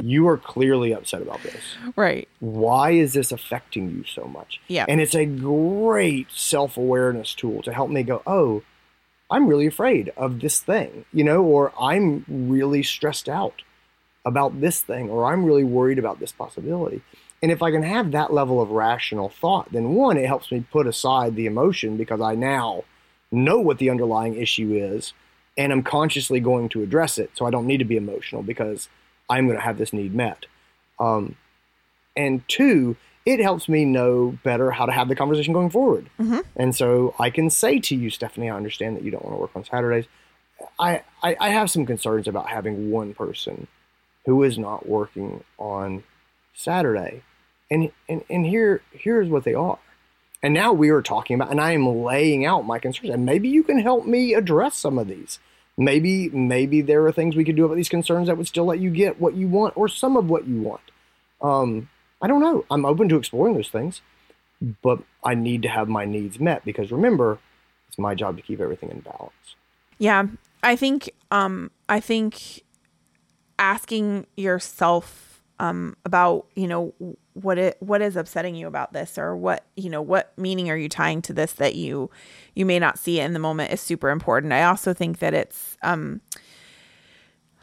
you 0.00 0.28
are 0.28 0.36
clearly 0.36 0.92
upset 0.92 1.22
about 1.22 1.42
this. 1.42 1.62
Right. 1.96 2.28
Why 2.40 2.92
is 2.92 3.14
this 3.14 3.32
affecting 3.32 3.90
you 3.90 4.04
so 4.04 4.24
much? 4.24 4.60
Yeah. 4.68 4.84
And 4.88 5.00
it's 5.00 5.14
a 5.14 5.26
great 5.26 6.30
self 6.30 6.76
awareness 6.76 7.34
tool 7.34 7.62
to 7.62 7.72
help 7.72 7.90
me 7.90 8.02
go, 8.02 8.22
oh, 8.26 8.62
I'm 9.30 9.48
really 9.48 9.66
afraid 9.66 10.12
of 10.16 10.40
this 10.40 10.60
thing, 10.60 11.04
you 11.12 11.24
know, 11.24 11.42
or 11.42 11.72
I'm 11.80 12.24
really 12.28 12.82
stressed 12.82 13.28
out 13.28 13.62
about 14.24 14.60
this 14.60 14.82
thing, 14.82 15.08
or 15.08 15.26
I'm 15.26 15.44
really 15.44 15.64
worried 15.64 15.98
about 15.98 16.20
this 16.20 16.32
possibility. 16.32 17.02
And 17.42 17.52
if 17.52 17.62
I 17.62 17.70
can 17.70 17.82
have 17.82 18.12
that 18.12 18.32
level 18.32 18.60
of 18.60 18.70
rational 18.70 19.28
thought, 19.28 19.70
then 19.72 19.94
one, 19.94 20.16
it 20.16 20.26
helps 20.26 20.50
me 20.50 20.64
put 20.70 20.86
aside 20.86 21.36
the 21.36 21.46
emotion 21.46 21.96
because 21.96 22.20
I 22.20 22.34
now 22.34 22.84
know 23.30 23.58
what 23.60 23.78
the 23.78 23.90
underlying 23.90 24.36
issue 24.36 24.72
is 24.74 25.12
and 25.56 25.72
I'm 25.72 25.82
consciously 25.82 26.40
going 26.40 26.68
to 26.70 26.82
address 26.82 27.18
it. 27.18 27.30
So 27.34 27.46
I 27.46 27.50
don't 27.50 27.66
need 27.66 27.78
to 27.78 27.84
be 27.84 27.96
emotional 27.96 28.42
because 28.42 28.88
I'm 29.28 29.46
going 29.46 29.58
to 29.58 29.64
have 29.64 29.78
this 29.78 29.92
need 29.92 30.14
met. 30.14 30.46
Um, 30.98 31.36
and 32.16 32.46
two, 32.48 32.96
it 33.24 33.40
helps 33.40 33.68
me 33.68 33.84
know 33.84 34.38
better 34.44 34.70
how 34.70 34.86
to 34.86 34.92
have 34.92 35.08
the 35.08 35.16
conversation 35.16 35.52
going 35.52 35.70
forward. 35.70 36.08
Mm-hmm. 36.18 36.40
And 36.54 36.74
so 36.74 37.14
I 37.18 37.30
can 37.30 37.50
say 37.50 37.80
to 37.80 37.96
you, 37.96 38.08
Stephanie, 38.08 38.48
I 38.48 38.56
understand 38.56 38.96
that 38.96 39.02
you 39.02 39.10
don't 39.10 39.24
want 39.24 39.36
to 39.36 39.40
work 39.40 39.50
on 39.54 39.64
Saturdays. 39.64 40.06
I, 40.78 41.02
I, 41.22 41.36
I 41.40 41.48
have 41.50 41.70
some 41.70 41.84
concerns 41.84 42.28
about 42.28 42.48
having 42.48 42.90
one 42.90 43.14
person 43.14 43.66
who 44.24 44.42
is 44.42 44.58
not 44.58 44.88
working 44.88 45.44
on 45.58 46.04
Saturday. 46.54 47.22
And, 47.70 47.90
and, 48.08 48.24
and 48.30 48.46
here, 48.46 48.80
here's 48.92 49.28
what 49.28 49.44
they 49.44 49.54
are. 49.54 49.78
And 50.42 50.54
now 50.54 50.72
we 50.72 50.90
are 50.90 51.02
talking 51.02 51.34
about, 51.34 51.50
and 51.50 51.60
I 51.60 51.72
am 51.72 51.86
laying 51.86 52.44
out 52.46 52.64
my 52.64 52.78
concerns. 52.78 53.10
And 53.10 53.26
maybe 53.26 53.48
you 53.48 53.64
can 53.64 53.80
help 53.80 54.06
me 54.06 54.34
address 54.34 54.76
some 54.76 54.98
of 54.98 55.08
these. 55.08 55.40
Maybe, 55.78 56.30
maybe 56.30 56.80
there 56.80 57.04
are 57.06 57.12
things 57.12 57.36
we 57.36 57.44
could 57.44 57.56
do 57.56 57.64
about 57.66 57.76
these 57.76 57.88
concerns 57.88 58.28
that 58.28 58.36
would 58.38 58.46
still 58.46 58.64
let 58.64 58.78
you 58.78 58.90
get 58.90 59.20
what 59.20 59.34
you 59.34 59.46
want 59.46 59.76
or 59.76 59.88
some 59.88 60.16
of 60.16 60.28
what 60.30 60.46
you 60.46 60.62
want. 60.62 60.80
Um, 61.42 61.90
I 62.22 62.26
don't 62.28 62.40
know. 62.40 62.64
I'm 62.70 62.86
open 62.86 63.08
to 63.10 63.16
exploring 63.16 63.54
those 63.54 63.68
things, 63.68 64.00
but 64.82 65.00
I 65.22 65.34
need 65.34 65.62
to 65.62 65.68
have 65.68 65.88
my 65.88 66.06
needs 66.06 66.40
met 66.40 66.64
because 66.64 66.90
remember, 66.90 67.38
it's 67.88 67.98
my 67.98 68.14
job 68.14 68.36
to 68.36 68.42
keep 68.42 68.60
everything 68.60 68.90
in 68.90 69.00
balance. 69.00 69.54
Yeah, 69.98 70.26
I 70.62 70.76
think, 70.76 71.10
um, 71.30 71.70
I 71.88 72.00
think 72.00 72.62
asking 73.58 74.26
yourself 74.36 75.25
um, 75.58 75.96
about 76.04 76.46
you 76.54 76.66
know 76.66 76.92
what 77.32 77.58
it 77.58 77.76
what 77.80 78.02
is 78.02 78.16
upsetting 78.16 78.54
you 78.54 78.66
about 78.66 78.92
this 78.92 79.18
or 79.18 79.36
what 79.36 79.64
you 79.76 79.90
know 79.90 80.02
what 80.02 80.32
meaning 80.38 80.70
are 80.70 80.76
you 80.76 80.88
tying 80.88 81.22
to 81.22 81.32
this 81.32 81.52
that 81.52 81.74
you 81.74 82.10
you 82.54 82.66
may 82.66 82.78
not 82.78 82.98
see 82.98 83.20
in 83.20 83.32
the 83.32 83.38
moment 83.38 83.72
is 83.72 83.80
super 83.80 84.10
important. 84.10 84.52
I 84.52 84.64
also 84.64 84.92
think 84.92 85.18
that 85.18 85.34
it's 85.34 85.76
um 85.82 86.20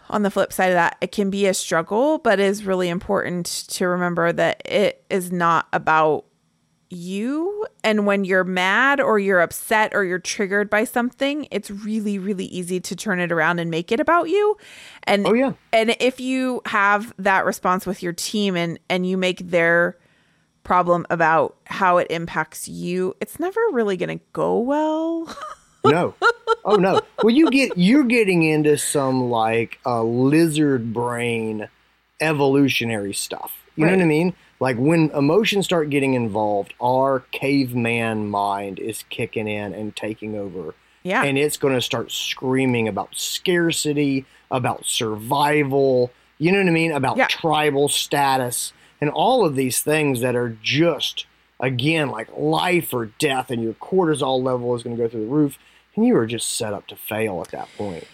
on 0.09 0.23
the 0.23 0.31
flip 0.31 0.51
side 0.51 0.69
of 0.69 0.75
that 0.75 0.97
it 1.01 1.11
can 1.11 1.29
be 1.29 1.45
a 1.45 1.53
struggle 1.53 2.17
but 2.17 2.39
is 2.39 2.65
really 2.65 2.89
important 2.89 3.45
to 3.45 3.87
remember 3.87 4.31
that 4.31 4.61
it 4.65 5.03
is 5.09 5.31
not 5.31 5.67
about 5.71 6.25
you 6.93 7.65
and 7.83 8.05
when 8.05 8.23
you're 8.23 8.43
mad 8.43 9.01
or 9.01 9.19
you're 9.19 9.41
upset 9.41 9.93
or 9.93 10.03
you're 10.03 10.19
triggered 10.19 10.69
by 10.69 10.83
something 10.83 11.47
it's 11.51 11.69
really 11.69 12.17
really 12.19 12.45
easy 12.45 12.79
to 12.79 12.95
turn 12.95 13.19
it 13.19 13.31
around 13.31 13.59
and 13.59 13.69
make 13.69 13.91
it 13.91 13.99
about 13.99 14.29
you. 14.29 14.57
And 15.03 15.27
oh 15.27 15.33
yeah. 15.33 15.53
and 15.71 15.95
if 15.99 16.19
you 16.19 16.61
have 16.65 17.13
that 17.17 17.45
response 17.45 17.85
with 17.85 18.01
your 18.03 18.13
team 18.13 18.55
and 18.55 18.79
and 18.89 19.05
you 19.05 19.17
make 19.17 19.49
their 19.49 19.97
problem 20.63 21.05
about 21.09 21.57
how 21.65 21.97
it 21.97 22.07
impacts 22.09 22.69
you 22.69 23.13
it's 23.19 23.39
never 23.39 23.59
really 23.71 23.97
going 23.97 24.17
to 24.17 24.23
go 24.33 24.59
well. 24.59 25.35
No. 25.85 26.15
Oh 26.63 26.77
no. 26.77 27.01
Well 27.21 27.35
you 27.35 27.49
get 27.51 27.77
you're 27.77 28.05
getting 28.05 28.43
into 28.43 28.77
some 28.77 29.29
like 29.29 29.79
uh, 29.85 30.01
lizard 30.01 30.93
brain 30.93 31.67
evolutionary 32.21 33.13
stuff. 33.13 33.51
You 33.75 33.83
right. 33.83 33.91
know 33.91 33.97
what 33.97 34.03
i 34.03 34.07
mean 34.07 34.33
Like 34.63 34.77
when 34.77 35.11
emotions 35.11 35.65
start 35.65 35.89
getting 35.89 36.13
involved, 36.13 36.73
our 36.81 37.19
caveman 37.31 38.29
mind 38.29 38.79
is 38.79 39.03
kicking 39.09 39.47
in 39.47 39.73
and 39.73 39.93
taking 39.93 40.37
over. 40.37 40.73
Yeah. 41.03 41.23
And 41.23 41.37
it's 41.37 41.57
going 41.57 41.73
to 41.73 41.81
start 41.81 42.13
screaming 42.13 42.87
about 42.87 43.09
scarcity, 43.11 44.25
about 44.49 44.85
survival, 44.85 46.11
you 46.37 46.51
know 46.53 46.59
what 46.59 46.67
I 46.67 46.71
mean? 46.71 46.93
About 46.93 47.17
Yeah. 47.17 47.27
tribal 47.27 47.89
status, 47.89 48.71
and 49.01 49.09
all 49.09 49.45
of 49.45 49.55
these 49.55 49.81
things 49.81 50.21
that 50.21 50.33
are 50.33 50.55
just, 50.63 51.25
again, 51.59 52.09
like 52.09 52.29
life 52.37 52.93
or 52.93 53.07
death, 53.19 53.51
and 53.51 53.61
your 53.61 53.73
cortisol 53.73 54.41
level 54.41 54.73
is 54.75 54.83
going 54.83 54.95
to 54.95 55.03
go 55.03 55.09
through 55.09 55.25
the 55.25 55.33
roof, 55.41 55.57
and 55.95 56.05
you 56.05 56.15
are 56.15 56.25
just 56.25 56.55
set 56.55 56.73
up 56.73 56.87
to 56.87 56.95
fail 56.95 57.41
at 57.41 57.51
that 57.51 57.67
point. 57.77 58.07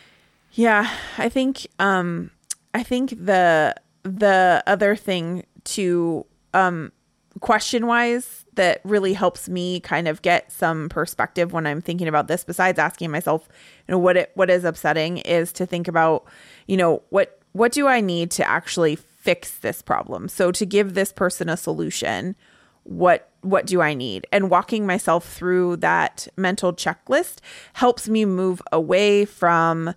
Yeah, 0.54 0.90
I 1.18 1.30
think 1.30 1.68
um 1.78 2.32
I 2.74 2.82
think 2.82 3.12
the 3.12 3.76
the 4.02 4.64
other 4.66 4.96
thing 4.96 5.46
to 5.76 6.26
um 6.54 6.92
question 7.40 7.88
wise 7.88 8.46
that 8.56 8.82
really 8.84 9.14
helps 9.14 9.48
me 9.48 9.80
kind 9.80 10.08
of 10.08 10.22
get 10.22 10.52
some 10.52 10.90
perspective 10.90 11.54
when 11.54 11.66
I'm 11.66 11.82
thinking 11.82 12.08
about 12.08 12.28
this 12.28 12.44
besides 12.44 12.80
asking 12.80 13.12
myself, 13.12 13.48
you 13.88 13.94
know, 13.94 14.00
what 14.00 14.18
it 14.18 14.32
what 14.36 14.50
is 14.50 14.64
upsetting 14.64 15.20
is 15.20 15.54
to 15.54 15.66
think 15.66 15.88
about, 15.88 16.26
you 16.68 16.78
know, 16.78 17.02
what 17.10 17.40
what 17.54 17.72
do 17.72 17.88
I 17.88 18.02
need 18.02 18.32
to 18.32 18.48
actually 18.48 18.96
fix 18.96 19.58
this 19.60 19.82
problem? 19.82 20.28
So 20.28 20.52
to 20.52 20.66
give 20.66 20.94
this 20.94 21.12
person 21.12 21.50
a 21.50 21.58
solution, 21.58 22.36
what 22.84 23.30
what 23.42 23.66
do 23.66 23.82
I 23.82 23.94
need? 23.94 24.28
And 24.32 24.50
walking 24.50 24.86
myself 24.86 25.32
through 25.32 25.78
that 25.78 26.28
mental 26.36 26.74
checklist 26.74 27.40
helps 27.74 28.10
me 28.10 28.26
move 28.26 28.62
away 28.72 29.26
from 29.26 29.94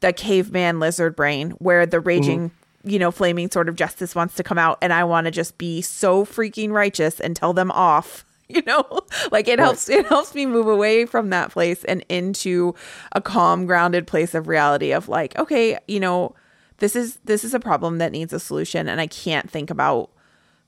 the 0.00 0.12
caveman 0.12 0.78
lizard 0.80 1.16
brain 1.16 1.50
where 1.52 1.84
the 1.86 2.00
raging 2.00 2.50
you 2.86 2.98
know 2.98 3.10
flaming 3.10 3.50
sword 3.50 3.68
of 3.68 3.76
justice 3.76 4.14
wants 4.14 4.34
to 4.34 4.42
come 4.42 4.58
out 4.58 4.78
and 4.80 4.92
i 4.92 5.04
want 5.04 5.26
to 5.26 5.30
just 5.30 5.58
be 5.58 5.82
so 5.82 6.24
freaking 6.24 6.70
righteous 6.70 7.20
and 7.20 7.36
tell 7.36 7.52
them 7.52 7.70
off 7.72 8.24
you 8.48 8.62
know? 8.66 8.84
Like 9.32 9.48
it 9.48 9.58
helps 9.58 9.88
it 9.88 10.06
helps 10.06 10.34
me 10.34 10.46
move 10.46 10.68
away 10.68 11.04
from 11.04 11.30
that 11.30 11.50
place 11.50 11.82
and 11.84 12.04
into 12.08 12.74
a 13.12 13.20
calm 13.20 13.66
grounded 13.66 14.06
place 14.06 14.34
of 14.34 14.46
reality 14.46 14.92
of 14.92 15.08
like 15.08 15.36
okay 15.36 15.78
you 15.88 15.98
know 15.98 16.34
this 16.78 16.94
is 16.94 17.18
this 17.24 17.42
is 17.42 17.54
a 17.54 17.60
problem 17.60 17.98
that 17.98 18.12
needs 18.12 18.32
a 18.32 18.38
solution 18.38 18.88
and 18.88 19.00
i 19.00 19.06
can't 19.06 19.50
think 19.50 19.70
about 19.70 20.10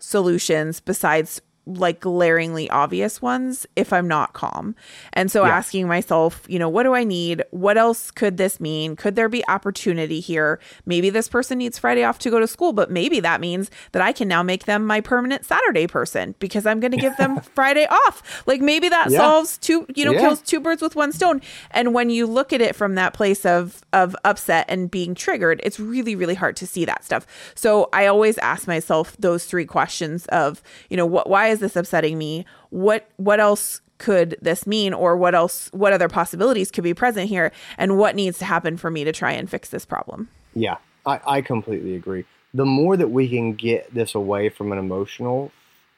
solutions 0.00 0.80
besides 0.80 1.40
like 1.76 2.00
glaringly 2.00 2.68
obvious 2.70 3.20
ones 3.20 3.66
if 3.76 3.92
I'm 3.92 4.08
not 4.08 4.32
calm. 4.32 4.74
And 5.12 5.30
so 5.30 5.44
Yeah. 5.44 5.56
asking 5.56 5.86
myself, 5.86 6.44
you 6.48 6.58
know, 6.58 6.68
what 6.68 6.84
do 6.84 6.94
I 6.94 7.04
need? 7.04 7.42
What 7.50 7.76
else 7.76 8.10
could 8.10 8.36
this 8.38 8.58
mean? 8.58 8.96
Could 8.96 9.16
there 9.16 9.28
be 9.28 9.46
opportunity 9.48 10.20
here? 10.20 10.58
Maybe 10.86 11.10
this 11.10 11.28
person 11.28 11.58
needs 11.58 11.78
Friday 11.78 12.04
off 12.04 12.18
to 12.20 12.30
go 12.30 12.40
to 12.40 12.46
school, 12.46 12.72
but 12.72 12.90
maybe 12.90 13.20
that 13.20 13.40
means 13.40 13.70
that 13.92 14.00
I 14.02 14.12
can 14.12 14.28
now 14.28 14.42
make 14.42 14.64
them 14.64 14.86
my 14.86 15.00
permanent 15.00 15.44
Saturday 15.44 15.86
person 15.86 16.34
because 16.38 16.64
I'm 16.66 16.80
going 16.80 16.92
to 16.92 16.96
give 16.98 17.16
them 17.16 17.38
Friday 17.54 17.86
off. 17.90 18.42
Like 18.46 18.60
maybe 18.60 18.88
that 18.88 19.10
Yeah. 19.10 19.18
solves 19.18 19.58
two, 19.58 19.86
you 19.94 20.04
know, 20.04 20.12
Yeah. 20.12 20.20
kills 20.20 20.40
two 20.40 20.60
birds 20.60 20.80
with 20.80 20.96
one 20.96 21.12
stone. 21.12 21.40
And 21.70 21.92
when 21.92 22.08
you 22.10 22.26
look 22.26 22.52
at 22.52 22.60
it 22.60 22.74
from 22.74 22.94
that 22.94 23.12
place 23.12 23.44
of 23.44 23.82
of 23.92 24.16
upset 24.24 24.64
and 24.68 24.90
being 24.90 25.14
triggered, 25.14 25.60
it's 25.64 25.78
really 25.78 26.14
really 26.16 26.34
hard 26.34 26.56
to 26.56 26.66
see 26.66 26.84
that 26.86 27.04
stuff. 27.04 27.26
So 27.54 27.88
I 27.92 28.06
always 28.06 28.38
ask 28.38 28.66
myself 28.66 29.16
those 29.18 29.44
three 29.44 29.66
questions 29.66 30.26
of, 30.26 30.62
you 30.88 30.96
know, 30.96 31.06
what 31.06 31.28
why 31.28 31.48
is 31.48 31.57
this 31.60 31.76
upsetting 31.76 32.18
me? 32.18 32.44
What 32.70 33.08
what 33.16 33.40
else 33.40 33.80
could 33.98 34.36
this 34.40 34.66
mean 34.66 34.94
or 34.94 35.16
what 35.16 35.34
else 35.34 35.68
what 35.72 35.92
other 35.92 36.08
possibilities 36.08 36.70
could 36.70 36.84
be 36.84 36.94
present 36.94 37.28
here 37.28 37.52
and 37.76 37.98
what 37.98 38.14
needs 38.14 38.38
to 38.38 38.44
happen 38.44 38.76
for 38.76 38.90
me 38.90 39.04
to 39.04 39.12
try 39.12 39.32
and 39.32 39.50
fix 39.50 39.68
this 39.68 39.84
problem? 39.84 40.28
Yeah, 40.54 40.76
I, 41.04 41.20
I 41.26 41.40
completely 41.42 41.94
agree. 41.94 42.24
The 42.54 42.64
more 42.64 42.96
that 42.96 43.08
we 43.10 43.28
can 43.28 43.54
get 43.54 43.92
this 43.92 44.14
away 44.14 44.48
from 44.48 44.72
an 44.72 44.78
emotional 44.78 45.52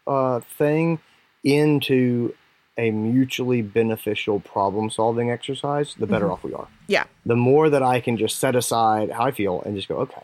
uh, 0.07 0.41
thing 0.41 0.99
into 1.45 2.35
a 2.77 2.91
mutually 2.91 3.63
beneficial 3.63 4.41
problem 4.41 4.91
solving 4.91 5.31
exercise, 5.31 5.95
the 5.99 6.07
better 6.07 6.33
off 6.33 6.43
we 6.43 6.55
are. 6.55 6.69
Yeah. 6.87 7.05
The 7.27 7.37
more 7.37 7.69
that 7.69 7.83
I 7.83 8.01
can 8.01 8.17
just 8.17 8.39
set 8.39 8.57
aside 8.57 9.11
how 9.11 9.25
I 9.25 9.31
feel 9.33 9.63
and 9.63 9.77
just 9.77 9.89
go, 9.89 9.97
okay, 9.99 10.23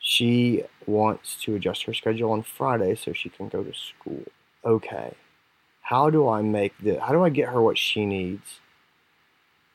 she 0.00 0.64
wants 0.88 1.40
to 1.42 1.54
adjust 1.54 1.84
her 1.84 1.94
schedule 1.94 2.32
on 2.32 2.42
Friday 2.42 2.94
so 2.94 3.12
she 3.12 3.28
can 3.28 3.48
go 3.48 3.62
to 3.62 3.72
school. 3.74 4.24
Okay. 4.64 5.14
How 5.82 6.10
do 6.10 6.28
I 6.28 6.42
make 6.42 6.74
the 6.78 7.00
how 7.00 7.12
do 7.12 7.24
I 7.24 7.28
get 7.28 7.48
her 7.48 7.60
what 7.60 7.78
she 7.78 8.06
needs? 8.06 8.60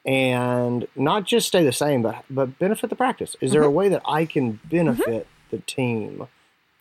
and 0.07 0.87
not 0.95 1.25
just 1.25 1.47
stay 1.47 1.63
the 1.63 1.73
same, 1.73 2.01
but 2.01 2.23
but 2.29 2.57
benefit 2.57 2.89
the 2.89 2.95
practice. 2.95 3.35
Is 3.41 3.51
there 3.51 3.61
a 3.61 3.65
mm-hmm. 3.65 3.75
way 3.75 3.89
that 3.89 4.01
I 4.07 4.25
can 4.25 4.53
mm-hmm. 4.53 4.69
benefit 4.69 5.27
the 5.51 5.59
team 5.59 6.27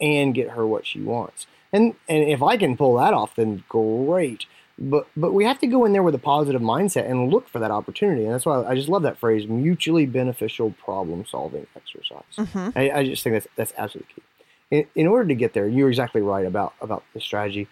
and 0.00 0.34
get 0.34 0.50
her 0.50 0.64
what 0.64 0.86
she 0.86 1.02
wants? 1.02 1.46
And 1.72 1.96
and 2.08 2.22
if 2.22 2.42
I 2.42 2.56
can 2.56 2.76
pull 2.76 2.96
that 2.96 3.12
off, 3.12 3.34
then 3.34 3.64
great. 3.68 4.46
But 4.78 5.06
but 5.16 5.32
we 5.32 5.44
have 5.44 5.58
to 5.60 5.66
go 5.66 5.84
in 5.86 5.92
there 5.92 6.02
with 6.02 6.14
a 6.14 6.18
positive 6.18 6.60
mindset 6.60 7.10
and 7.10 7.32
look 7.32 7.48
for 7.48 7.58
that 7.60 7.70
opportunity. 7.70 8.24
And 8.24 8.34
that's 8.34 8.44
why 8.44 8.62
I 8.64 8.74
just 8.74 8.88
love 8.88 9.02
that 9.02 9.18
phrase: 9.18 9.46
mutually 9.48 10.06
beneficial 10.06 10.72
problem 10.72 11.24
solving 11.26 11.66
exercise. 11.74 12.72
I, 12.76 12.90
I 12.90 13.04
just 13.04 13.22
think 13.22 13.34
that's 13.34 13.48
that's 13.56 13.72
absolutely 13.78 14.14
key. 14.14 14.22
In, 14.70 14.86
in 14.94 15.06
order 15.06 15.28
to 15.28 15.34
get 15.34 15.54
there, 15.54 15.66
you're 15.66 15.88
exactly 15.88 16.20
right 16.20 16.44
about 16.44 16.74
about 16.80 17.04
the 17.14 17.20
strategy 17.20 17.68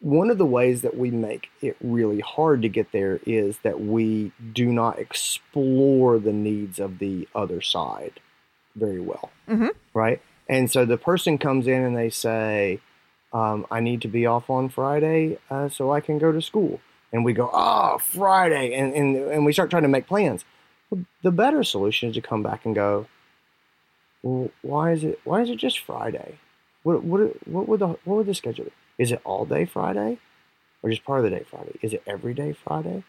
one 0.00 0.30
of 0.30 0.38
the 0.38 0.46
ways 0.46 0.82
that 0.82 0.96
we 0.96 1.10
make 1.10 1.50
it 1.62 1.76
really 1.80 2.20
hard 2.20 2.62
to 2.62 2.68
get 2.68 2.92
there 2.92 3.20
is 3.26 3.58
that 3.58 3.80
we 3.80 4.32
do 4.52 4.66
not 4.72 4.98
explore 4.98 6.18
the 6.18 6.32
needs 6.32 6.78
of 6.78 6.98
the 6.98 7.28
other 7.34 7.60
side 7.60 8.20
very 8.76 9.00
well. 9.00 9.30
Mhm. 9.48 9.70
Right? 9.94 10.20
And 10.48 10.70
so 10.70 10.84
the 10.84 10.98
person 10.98 11.38
comes 11.38 11.66
in 11.66 11.82
and 11.82 11.96
they 11.96 12.10
say, 12.10 12.80
um, 13.32 13.66
I 13.70 13.80
need 13.80 14.02
to 14.02 14.08
be 14.08 14.26
off 14.26 14.50
on 14.50 14.68
Friday 14.68 15.38
uh, 15.50 15.68
so 15.68 15.92
I 15.92 16.00
can 16.00 16.18
go 16.18 16.32
to 16.32 16.42
school. 16.42 16.80
And 17.12 17.24
we 17.24 17.32
go, 17.32 17.50
oh, 17.52 17.98
Friday. 17.98 18.72
And, 18.74 18.94
and, 18.94 19.16
and 19.16 19.44
we 19.44 19.52
start 19.52 19.70
trying 19.70 19.82
to 19.82 19.88
make 19.88 20.06
plans. 20.06 20.44
Well, 20.90 21.04
the 21.22 21.30
better 21.32 21.64
solution 21.64 22.10
is 22.10 22.14
to 22.16 22.20
come 22.20 22.42
back 22.42 22.64
and 22.64 22.74
go, 22.74 23.06
well, 24.22 24.50
why 24.62 24.92
is 24.92 25.04
it, 25.04 25.20
why 25.24 25.42
is 25.42 25.50
it 25.50 25.56
just 25.56 25.78
Friday? 25.80 26.38
What, 26.82 27.02
what, 27.02 27.46
what, 27.48 27.68
would 27.68 27.80
the, 27.80 27.88
what 27.88 28.06
would 28.16 28.26
the 28.26 28.34
schedule 28.34 28.66
be? 28.66 28.72
Is 28.98 29.12
it 29.12 29.20
all 29.24 29.44
day 29.44 29.64
Friday 29.64 30.18
or 30.82 30.90
just 30.90 31.04
part 31.04 31.24
of 31.24 31.30
the 31.30 31.36
day 31.36 31.44
Friday? 31.50 31.78
Is 31.82 31.92
it 31.92 32.02
every 32.06 32.34
day 32.34 32.52
Friday? 32.52 33.02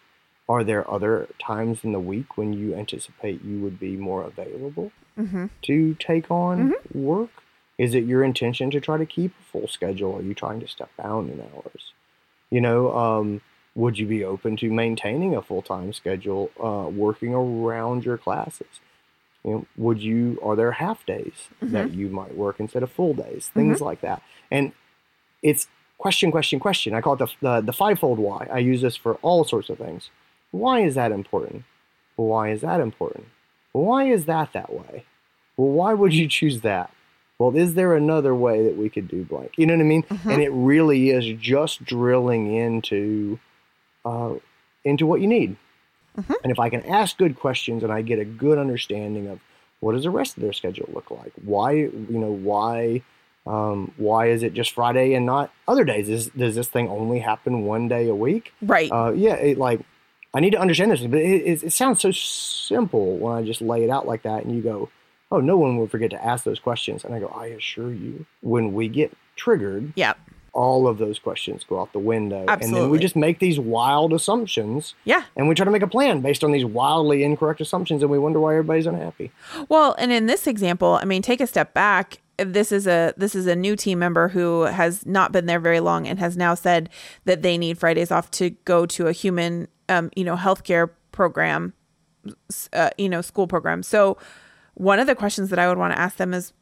Are 0.48 0.64
there 0.64 0.90
other 0.90 1.28
times 1.38 1.84
in 1.84 1.92
the 1.92 2.00
week 2.00 2.36
when 2.36 2.52
you 2.52 2.74
anticipate 2.74 3.44
you 3.44 3.60
would 3.60 3.78
be 3.78 3.96
more 3.96 4.22
available 4.24 4.92
Mm-hmm. 5.18 5.46
to 5.62 5.94
take 5.94 6.30
on 6.30 6.72
work? 6.94 7.41
Is 7.82 7.96
it 7.96 8.04
your 8.04 8.22
intention 8.22 8.70
to 8.70 8.80
try 8.80 8.96
to 8.96 9.04
keep 9.04 9.32
a 9.40 9.42
full 9.42 9.66
schedule? 9.66 10.14
Are 10.16 10.22
you 10.22 10.34
trying 10.34 10.60
to 10.60 10.68
step 10.68 10.90
down 10.96 11.28
in 11.30 11.40
hours? 11.40 11.92
You 12.48 12.60
know, 12.60 12.96
um, 12.96 13.40
would 13.74 13.98
you 13.98 14.06
be 14.06 14.22
open 14.22 14.56
to 14.58 14.70
maintaining 14.70 15.34
a 15.34 15.42
full 15.42 15.62
time 15.62 15.92
schedule, 15.92 16.52
uh, 16.62 16.88
working 16.88 17.34
around 17.34 18.04
your 18.04 18.18
classes? 18.18 18.78
You 19.44 19.50
know, 19.50 19.66
would 19.76 20.00
you? 20.00 20.38
Are 20.44 20.54
there 20.54 20.70
half 20.70 21.04
days 21.06 21.48
that 21.60 21.92
you 21.92 22.08
might 22.08 22.36
work 22.36 22.60
instead 22.60 22.84
of 22.84 22.92
full 22.92 23.14
days? 23.14 23.50
Things 23.52 23.80
like 23.80 24.00
that, 24.02 24.22
and 24.52 24.70
it's 25.42 25.66
question, 25.98 26.30
question, 26.30 26.60
question. 26.60 26.94
I 26.94 27.00
call 27.00 27.14
it 27.14 27.18
the, 27.18 27.30
the 27.40 27.60
the 27.62 27.72
fivefold 27.72 28.20
why. 28.20 28.46
I 28.52 28.58
use 28.58 28.80
this 28.82 28.94
for 28.94 29.14
all 29.22 29.42
sorts 29.42 29.68
of 29.68 29.78
things. 29.78 30.10
Why 30.52 30.84
is 30.84 30.94
that 30.94 31.10
important? 31.10 31.64
Why 32.14 32.52
is 32.52 32.60
that 32.60 32.80
important? 32.80 33.26
Why 33.72 34.04
is 34.04 34.26
that 34.26 34.52
that 34.52 34.72
way? 34.72 35.04
Well, 35.56 35.70
why 35.70 35.94
would 35.94 36.14
you 36.14 36.28
choose 36.28 36.60
that? 36.60 36.90
Well, 37.42 37.56
is 37.56 37.74
there 37.74 37.96
another 37.96 38.36
way 38.36 38.62
that 38.62 38.76
we 38.76 38.88
could 38.88 39.08
do 39.08 39.24
blank? 39.24 39.52
You 39.56 39.66
know 39.66 39.74
what 39.74 39.80
I 39.80 39.84
mean? 39.84 40.04
And 40.24 40.40
it 40.40 40.52
really 40.52 41.10
is 41.10 41.26
just 41.40 41.84
drilling 41.84 42.54
into 42.54 43.40
uh, 44.04 44.34
into 44.84 45.06
what 45.06 45.20
you 45.20 45.26
need. 45.26 45.56
And 46.44 46.52
if 46.52 46.60
I 46.60 46.68
can 46.68 46.86
ask 46.86 47.16
good 47.16 47.36
questions 47.36 47.82
and 47.82 47.92
I 47.92 48.02
get 48.02 48.20
a 48.20 48.24
good 48.24 48.58
understanding 48.58 49.26
of 49.26 49.40
what 49.80 49.94
does 49.94 50.04
the 50.04 50.10
rest 50.10 50.36
of 50.36 50.42
their 50.44 50.52
schedule 50.52 50.88
look 50.92 51.10
like? 51.10 51.32
Why, 51.44 51.72
you 51.72 52.06
know, 52.10 52.30
why, 52.30 53.02
um, 53.44 53.92
why 53.96 54.28
is 54.28 54.44
it 54.44 54.54
just 54.54 54.70
Friday 54.70 55.14
and 55.14 55.26
not 55.26 55.52
other 55.66 55.82
days? 55.82 56.08
Is, 56.08 56.28
does 56.28 56.54
this 56.54 56.68
thing 56.68 56.88
only 56.88 57.18
happen 57.18 57.64
one 57.64 57.88
day 57.88 58.08
a 58.08 58.14
week? 58.14 58.52
Right. 58.62 58.92
Uh, 58.92 59.12
yeah, 59.16 59.34
it, 59.34 59.58
like 59.58 59.80
I 60.32 60.38
need 60.38 60.50
to 60.50 60.60
understand 60.60 60.92
this, 60.92 61.00
but 61.00 61.18
it, 61.18 61.42
it, 61.42 61.64
it 61.64 61.72
sounds 61.72 62.00
so 62.02 62.12
simple 62.12 63.16
when 63.16 63.34
I 63.34 63.42
just 63.42 63.60
lay 63.60 63.82
it 63.82 63.90
out 63.90 64.06
like 64.06 64.22
that, 64.22 64.44
and 64.44 64.54
you 64.54 64.62
go, 64.62 64.90
"Oh, 65.32 65.40
no 65.40 65.56
one 65.56 65.76
will 65.76 65.88
forget 65.88 66.10
to 66.10 66.24
ask 66.24 66.44
those 66.44 66.60
questions." 66.60 67.04
And 67.04 67.14
I 67.14 67.18
go, 67.20 67.26
"I 67.34 67.46
assure 67.46 67.92
you, 67.92 68.26
when 68.42 68.72
we 68.72 68.88
get 68.88 69.12
triggered, 69.34 69.92
yeah. 69.96 70.12
all 70.52 70.86
of 70.86 70.98
those 70.98 71.18
questions 71.18 71.64
go 71.66 71.80
out 71.80 71.92
the 71.92 71.98
window, 71.98 72.44
and 72.46 72.74
then 72.74 72.90
we 72.90 72.98
just 72.98 73.16
make 73.16 73.38
these 73.38 73.58
wild 73.58 74.12
assumptions, 74.12 74.94
Yeah. 75.04 75.22
and 75.34 75.48
we 75.48 75.54
try 75.54 75.64
to 75.64 75.70
make 75.70 75.82
a 75.82 75.86
plan 75.86 76.20
based 76.20 76.44
on 76.44 76.52
these 76.52 76.64
wildly 76.64 77.24
incorrect 77.24 77.60
assumptions, 77.62 78.02
and 78.02 78.10
we 78.10 78.18
wonder 78.18 78.38
why 78.38 78.52
everybody's 78.52 78.86
unhappy." 78.86 79.32
Well, 79.68 79.94
and 79.98 80.12
in 80.12 80.26
this 80.26 80.46
example, 80.46 80.98
I 81.00 81.06
mean, 81.06 81.22
take 81.22 81.40
a 81.40 81.46
step 81.46 81.72
back. 81.72 82.18
This 82.38 82.70
is 82.72 82.86
a 82.86 83.14
this 83.16 83.34
is 83.34 83.46
a 83.46 83.56
new 83.56 83.76
team 83.76 83.98
member 83.98 84.28
who 84.28 84.62
has 84.62 85.06
not 85.06 85.32
been 85.32 85.46
there 85.46 85.60
very 85.60 85.80
long 85.80 86.06
and 86.06 86.18
has 86.18 86.36
now 86.36 86.54
said 86.54 86.90
that 87.24 87.42
they 87.42 87.56
need 87.56 87.78
Fridays 87.78 88.10
off 88.10 88.30
to 88.32 88.50
go 88.64 88.84
to 88.86 89.06
a 89.06 89.12
human, 89.12 89.68
um, 89.88 90.10
you 90.16 90.24
know, 90.24 90.36
healthcare 90.36 90.90
program, 91.12 91.72
uh, 92.72 92.90
you 92.98 93.08
know, 93.08 93.20
school 93.20 93.46
program. 93.46 93.82
So, 93.82 94.16
one 94.74 94.98
of 94.98 95.06
the 95.06 95.14
questions 95.14 95.50
that 95.50 95.58
I 95.58 95.68
would 95.68 95.78
want 95.78 95.92
to 95.94 95.98
ask 95.98 96.16
them 96.16 96.32
is, 96.34 96.52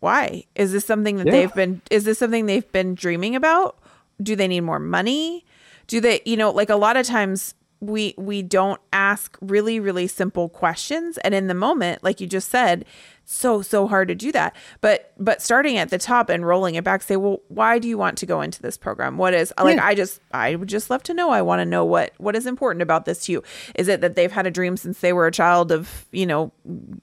why? 0.00 0.44
Is 0.54 0.72
this 0.72 0.84
something 0.84 1.16
that 1.16 1.26
Yeah. 1.26 1.32
they've 1.32 1.54
been 1.54 1.80
is 1.90 2.04
this 2.04 2.18
something 2.18 2.46
they've 2.46 2.70
been 2.72 2.94
dreaming 2.94 3.34
about? 3.34 3.78
Do 4.22 4.36
they 4.36 4.46
need 4.48 4.60
more 4.60 4.78
money? 4.78 5.44
Do 5.86 6.00
they, 6.00 6.20
you 6.24 6.36
know, 6.36 6.50
like 6.50 6.70
a 6.70 6.76
lot 6.76 6.96
of 6.96 7.06
times 7.06 7.54
we 7.86 8.14
we 8.16 8.42
don't 8.42 8.80
ask 8.92 9.36
really 9.40 9.80
really 9.80 10.06
simple 10.06 10.48
questions. 10.48 11.18
And 11.18 11.34
in 11.34 11.46
the 11.46 11.54
moment 11.54 12.02
like 12.04 12.20
you 12.20 12.26
just 12.26 12.48
said 12.50 12.84
so 13.28 13.60
so 13.60 13.88
hard 13.88 14.06
to 14.06 14.14
do 14.14 14.30
that. 14.30 14.54
But 14.80 15.12
but 15.18 15.42
starting 15.42 15.78
at 15.78 15.90
the 15.90 15.98
top 15.98 16.28
and 16.30 16.46
rolling 16.46 16.76
it 16.76 16.84
back 16.84 17.02
say 17.02 17.16
well 17.16 17.40
why 17.48 17.80
do 17.80 17.88
you 17.88 17.98
want 17.98 18.16
to 18.18 18.26
go 18.26 18.40
into 18.40 18.62
this 18.62 18.76
program? 18.76 19.18
What 19.18 19.34
is 19.34 19.52
like 19.60 19.76
Yeah. 19.76 19.84
i 19.86 19.94
just 19.96 20.20
i 20.32 20.54
would 20.54 20.68
just 20.68 20.90
love 20.90 21.02
to 21.04 21.14
know. 21.14 21.30
I 21.30 21.42
want 21.42 21.58
to 21.60 21.64
know 21.66 21.84
what 21.84 22.12
what 22.18 22.36
is 22.36 22.46
important 22.46 22.82
about 22.82 23.04
this 23.04 23.24
to 23.26 23.32
you. 23.32 23.42
Is 23.74 23.88
it 23.88 24.00
that 24.00 24.14
they've 24.14 24.30
had 24.30 24.46
a 24.46 24.50
dream 24.50 24.76
since 24.76 25.00
they 25.00 25.12
were 25.12 25.26
a 25.26 25.32
child 25.32 25.72
of 25.72 26.06
you 26.12 26.24
know 26.26 26.52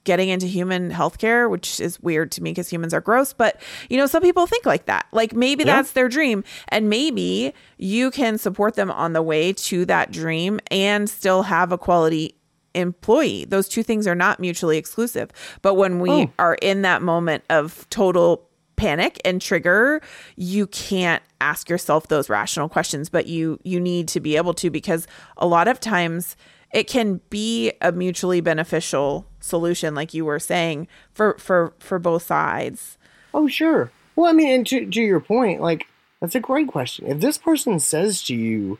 getting 0.04 0.30
into 0.30 0.46
human 0.46 0.90
healthcare 0.90 1.50
which 1.50 1.78
is 1.78 2.00
weird 2.00 2.32
to 2.32 2.42
me 2.42 2.52
because 2.52 2.70
humans 2.70 2.94
are 2.94 3.02
gross. 3.02 3.34
But 3.34 3.60
you 3.90 3.98
know 3.98 4.06
some 4.06 4.22
people 4.22 4.46
think 4.46 4.64
like 4.64 4.86
that. 4.86 5.06
Like 5.12 5.34
maybe 5.34 5.64
Yeah. 5.64 5.76
that's 5.76 5.92
their 5.92 6.08
dream. 6.08 6.42
And 6.68 6.88
maybe 6.88 7.52
you 7.76 8.10
can 8.10 8.38
support 8.38 8.76
them 8.76 8.90
on 8.90 9.12
the 9.12 9.20
way 9.22 9.52
to 9.52 9.84
that 9.86 10.10
dream 10.10 10.58
and 10.74 11.08
still 11.08 11.44
have 11.44 11.72
a 11.72 11.78
quality 11.78 12.34
employee 12.74 13.44
those 13.44 13.68
two 13.68 13.82
things 13.84 14.06
are 14.06 14.16
not 14.16 14.40
mutually 14.40 14.76
exclusive 14.76 15.30
but 15.62 15.74
when 15.74 16.00
we 16.00 16.10
Oh. 16.10 16.30
are 16.40 16.54
in 16.60 16.82
that 16.82 17.00
moment 17.02 17.44
of 17.48 17.88
total 17.88 18.48
panic 18.76 19.20
and 19.24 19.40
trigger 19.40 20.02
you 20.34 20.66
can't 20.66 21.22
ask 21.40 21.68
yourself 21.70 22.08
those 22.08 22.28
rational 22.28 22.68
questions 22.68 23.08
but 23.08 23.26
you 23.28 23.60
you 23.62 23.78
need 23.78 24.08
to 24.08 24.18
be 24.18 24.36
able 24.36 24.52
to 24.54 24.70
because 24.70 25.06
a 25.36 25.46
lot 25.46 25.68
of 25.68 25.78
times 25.78 26.36
it 26.72 26.88
can 26.88 27.20
be 27.30 27.70
a 27.80 27.92
mutually 27.92 28.40
beneficial 28.40 29.24
solution 29.38 29.94
like 29.94 30.12
you 30.12 30.24
were 30.24 30.40
saying 30.40 30.88
for 31.12 31.36
for 31.38 31.72
for 31.78 32.00
both 32.00 32.24
sides 32.24 32.98
Oh, 33.36 33.48
sure. 33.48 33.90
Well, 34.14 34.30
I 34.30 34.32
mean, 34.32 34.48
and 34.54 34.66
to, 34.68 34.86
to 34.88 35.02
your 35.02 35.18
point, 35.18 35.60
like, 35.60 35.86
that's 36.20 36.36
a 36.36 36.40
great 36.40 36.68
question. 36.68 37.06
If 37.08 37.18
this 37.18 37.36
person 37.36 37.80
says 37.80 38.22
to 38.24 38.34
you, 38.36 38.78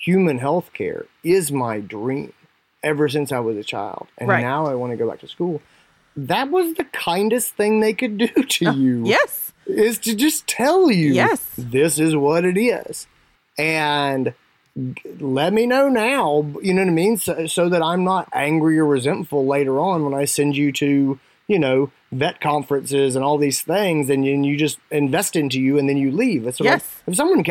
human 0.00 0.38
health 0.38 0.72
care 0.72 1.06
is 1.22 1.52
my 1.52 1.78
dream 1.80 2.32
ever 2.82 3.08
since 3.08 3.30
I 3.30 3.40
was 3.40 3.56
a 3.58 3.62
child, 3.64 4.08
and 4.18 4.28
Right. 4.28 4.40
now 4.42 4.66
I 4.66 4.74
want 4.74 4.92
to 4.92 4.96
go 4.96 5.08
back 5.08 5.20
to 5.20 5.28
school, 5.28 5.60
that 6.16 6.50
was 6.50 6.74
the 6.74 6.84
kindest 6.84 7.54
thing 7.54 7.80
they 7.80 7.92
could 7.92 8.16
do 8.18 8.26
to 8.58 8.66
uh, 8.66 8.72
you. 8.72 9.04
yes 9.06 9.52
Is 9.66 9.98
to 10.00 10.14
just 10.14 10.46
tell 10.46 10.90
you, 10.90 11.12
Yes. 11.12 11.44
this 11.58 11.98
is 11.98 12.16
what 12.16 12.44
it 12.44 12.56
is. 12.58 13.06
And 13.58 14.32
let 15.18 15.52
me 15.52 15.66
know 15.66 15.88
now, 15.88 16.46
you 16.62 16.72
know 16.72 16.82
what 16.82 16.88
I 16.88 16.92
mean? 16.92 17.16
So, 17.18 17.46
so 17.46 17.68
that 17.68 17.82
I'm 17.82 18.02
not 18.04 18.28
angry 18.32 18.78
or 18.78 18.86
resentful 18.86 19.46
later 19.46 19.78
on 19.78 20.04
when 20.04 20.14
I 20.14 20.24
send 20.24 20.56
you 20.56 20.72
to, 20.72 21.18
you 21.48 21.58
know, 21.58 21.90
vet 22.12 22.40
conferences 22.40 23.14
and 23.16 23.24
all 23.24 23.36
these 23.36 23.60
things 23.62 24.08
and 24.08 24.24
you, 24.24 24.32
and 24.32 24.46
you 24.46 24.56
just 24.56 24.78
invest 24.90 25.36
into 25.36 25.60
you 25.60 25.78
and 25.78 25.88
then 25.88 25.96
you 25.98 26.10
leave. 26.10 26.42
Sort 26.44 26.60
of 26.60 26.64
Yes. 26.66 27.02
like 27.06 27.08
if 27.12 27.16
someone 27.16 27.44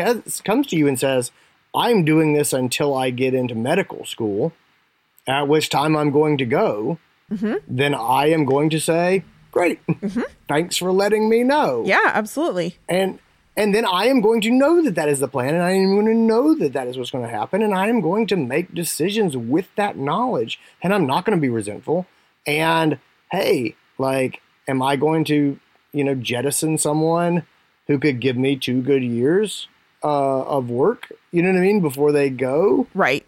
comes 0.44 0.66
to 0.68 0.76
you 0.76 0.88
and 0.88 0.98
says, 0.98 1.30
I'm 1.74 2.04
doing 2.04 2.32
this 2.32 2.52
until 2.52 2.94
I 2.96 3.10
get 3.10 3.34
into 3.34 3.54
medical 3.54 4.04
school, 4.04 4.52
at 5.26 5.46
which 5.48 5.68
time 5.68 5.96
I'm 5.96 6.10
going 6.10 6.38
to 6.38 6.46
go, 6.46 6.98
Mm-hmm. 7.30 7.54
then 7.68 7.94
I 7.94 8.30
am 8.30 8.44
going 8.44 8.70
to 8.70 8.80
say, 8.80 9.22
Great. 9.52 9.78
Thanks 10.48 10.76
for 10.76 10.90
letting 10.90 11.28
me 11.28 11.44
know 11.44 11.84
yeah 11.86 12.10
absolutely 12.14 12.76
and 12.88 13.20
and 13.56 13.72
then 13.74 13.84
I 13.84 14.06
am 14.06 14.20
going 14.20 14.40
to 14.42 14.50
know 14.50 14.82
that 14.82 14.94
that 14.94 15.08
is 15.08 15.18
the 15.20 15.28
plan, 15.28 15.54
and 15.54 15.62
I 15.62 15.72
am 15.72 15.94
going 15.94 16.06
to 16.06 16.14
know 16.14 16.54
that 16.56 16.72
that 16.72 16.86
is 16.86 16.96
what's 16.96 17.10
going 17.10 17.24
to 17.24 17.30
happen, 17.30 17.62
and 17.62 17.74
I 17.74 17.88
am 17.88 18.00
going 18.00 18.26
to 18.28 18.36
make 18.36 18.72
decisions 18.74 19.36
with 19.36 19.68
that 19.76 19.96
knowledge, 19.98 20.58
and 20.82 20.94
I'm 20.94 21.06
not 21.06 21.24
going 21.24 21.36
to 21.36 21.40
be 21.40 21.48
resentful. 21.50 22.06
And 22.46 22.98
hey, 23.30 23.74
like, 23.98 24.40
am 24.66 24.80
I 24.82 24.96
going 24.96 25.24
to, 25.26 25.58
you 25.92 26.04
know, 26.04 26.14
jettison 26.14 26.78
someone 26.78 27.42
who 27.88 27.98
could 27.98 28.20
give 28.20 28.36
me 28.36 28.56
two 28.56 28.80
good 28.82 29.02
years 29.02 29.66
uh, 30.02 30.42
of 30.42 30.70
work? 30.70 31.12
You 31.30 31.42
know 31.42 31.50
what 31.50 31.58
I 31.58 31.62
mean? 31.62 31.80
Before 31.80 32.12
they 32.12 32.30
go, 32.30 32.86
right 32.94 33.26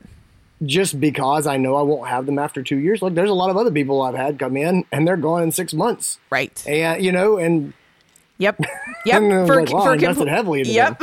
just 0.64 1.00
because 1.00 1.46
I 1.46 1.56
know 1.56 1.76
I 1.76 1.82
won't 1.82 2.08
have 2.08 2.26
them 2.26 2.38
after 2.38 2.62
two 2.62 2.78
years. 2.78 3.02
Like, 3.02 3.14
there's 3.14 3.30
a 3.30 3.34
lot 3.34 3.50
of 3.50 3.56
other 3.56 3.70
people 3.70 4.02
I've 4.02 4.14
had 4.14 4.38
come 4.38 4.56
in, 4.56 4.84
and 4.92 5.06
they're 5.06 5.16
gone 5.16 5.42
in 5.42 5.52
six 5.52 5.74
months, 5.74 6.18
right 6.30 6.64
and 6.66 7.04
you 7.04 7.12
know, 7.12 7.36
and 7.36 7.72
yep 8.38 8.58
yep 9.06 9.22
was 9.22 9.48
like, 9.48 9.72
wow, 9.72 9.90
I 9.90 9.94
invested 9.94 10.26
compl- 10.26 10.30
heavily 10.30 10.62
yep. 10.62 11.00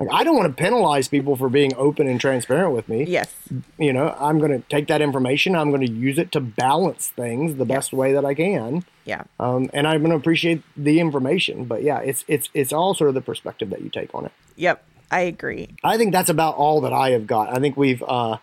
Like, 0.00 0.08
I 0.12 0.24
don't 0.24 0.36
want 0.36 0.56
to 0.56 0.62
penalize 0.62 1.08
people 1.08 1.36
for 1.36 1.48
being 1.48 1.72
open 1.76 2.08
and 2.08 2.20
transparent 2.20 2.72
with 2.72 2.88
me. 2.88 3.04
yes 3.04 3.32
You 3.78 3.92
know, 3.92 4.14
I'm 4.18 4.38
going 4.38 4.50
to 4.50 4.68
take 4.68 4.88
that 4.88 5.00
information. 5.00 5.54
I'm 5.54 5.70
going 5.70 5.86
to 5.86 5.92
use 5.92 6.18
it 6.18 6.32
to 6.32 6.40
balance 6.40 7.08
things 7.08 7.56
the 7.56 7.64
best 7.64 7.92
way 7.92 8.12
that 8.12 8.24
I 8.24 8.34
can, 8.34 8.84
yeah 9.04 9.22
um, 9.38 9.70
and 9.72 9.86
I'm 9.86 10.00
going 10.00 10.10
to 10.10 10.16
appreciate 10.16 10.62
the 10.76 11.00
information. 11.00 11.64
But 11.66 11.82
yeah, 11.82 12.00
it's 12.00 12.24
it's 12.28 12.48
it's 12.54 12.72
all 12.72 12.94
sort 12.94 13.08
of 13.08 13.14
the 13.14 13.20
perspective 13.20 13.70
that 13.70 13.82
you 13.82 13.90
take 13.90 14.14
on 14.14 14.26
it. 14.26 14.32
yep 14.56 14.84
i 15.10 15.20
agree 15.20 15.68
I 15.84 15.96
think 15.98 16.12
that's 16.12 16.30
about 16.30 16.56
all 16.56 16.80
that 16.80 16.92
I 16.92 17.10
have 17.10 17.26
got. 17.26 17.54
I 17.54 17.60
think 17.60 17.76
we've 17.76 18.02
uh, 18.02 18.38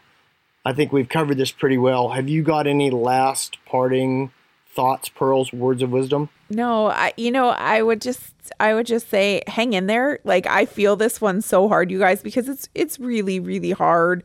I 0.63 0.73
think 0.73 0.91
we've 0.93 1.09
covered 1.09 1.37
this 1.37 1.51
pretty 1.51 1.77
well. 1.77 2.09
Have 2.09 2.29
you 2.29 2.43
got 2.43 2.67
any 2.67 2.91
last 2.91 3.57
parting 3.65 4.31
thoughts, 4.73 5.09
pearls, 5.09 5.51
words 5.51 5.81
of 5.81 5.91
wisdom? 5.91 6.29
No, 6.49 6.87
I 6.87 7.13
you 7.17 7.31
know, 7.31 7.49
I 7.49 7.81
would 7.81 8.01
just 8.01 8.33
I 8.59 8.73
would 8.73 8.85
just 8.85 9.09
say 9.09 9.41
hang 9.47 9.73
in 9.73 9.87
there. 9.87 10.19
Like 10.23 10.47
I 10.47 10.65
feel 10.65 10.95
this 10.95 11.21
one 11.21 11.41
so 11.41 11.67
hard 11.67 11.91
you 11.91 11.99
guys 11.99 12.21
because 12.21 12.49
it's 12.49 12.69
it's 12.75 12.99
really 12.99 13.39
really 13.39 13.71
hard. 13.71 14.23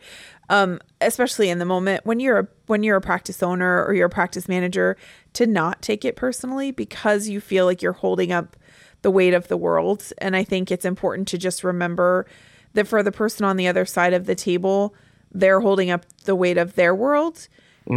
Um 0.49 0.81
especially 1.01 1.51
in 1.51 1.59
the 1.59 1.65
moment 1.65 2.07
when 2.07 2.21
you're 2.21 2.39
a 2.39 2.49
when 2.67 2.83
you're 2.83 2.97
a 2.97 3.01
practice 3.01 3.43
owner 3.43 3.85
or 3.85 3.95
you're 3.95 4.07
a 4.07 4.11
practice 4.11 4.49
manager 4.49 4.97
to 5.35 5.47
not 5.47 5.83
take 5.83 6.05
it 6.05 6.17
personally 6.17 6.71
because 6.71 7.29
you 7.29 7.41
feel 7.41 7.65
like 7.67 7.83
you're 7.83 7.93
holding 7.93 8.33
up 8.33 8.57
the 9.03 9.11
weight 9.11 9.35
of 9.35 9.49
the 9.49 9.57
world 9.57 10.13
and 10.19 10.35
I 10.37 10.45
think 10.45 10.71
it's 10.71 10.85
important 10.85 11.29
to 11.29 11.39
just 11.39 11.63
remember 11.63 12.27
that 12.73 12.89
for 12.89 13.03
the 13.03 13.13
person 13.13 13.45
on 13.45 13.57
the 13.57 13.69
other 13.69 13.85
side 13.85 14.13
of 14.13 14.27
the 14.27 14.35
table 14.35 14.95
they're 15.33 15.61
holding 15.61 15.91
up 15.91 16.07
the 16.25 16.35
weight 16.35 16.57
of 16.59 16.75
their 16.77 16.95
world 16.95 17.49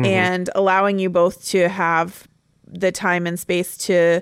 and 0.06 0.52
allowing 0.54 1.00
you 1.00 1.10
both 1.10 1.45
to 1.47 1.68
have 1.68 2.28
the 2.70 2.91
time 2.91 3.26
and 3.28 3.39
space 3.39 3.78
to 3.78 4.22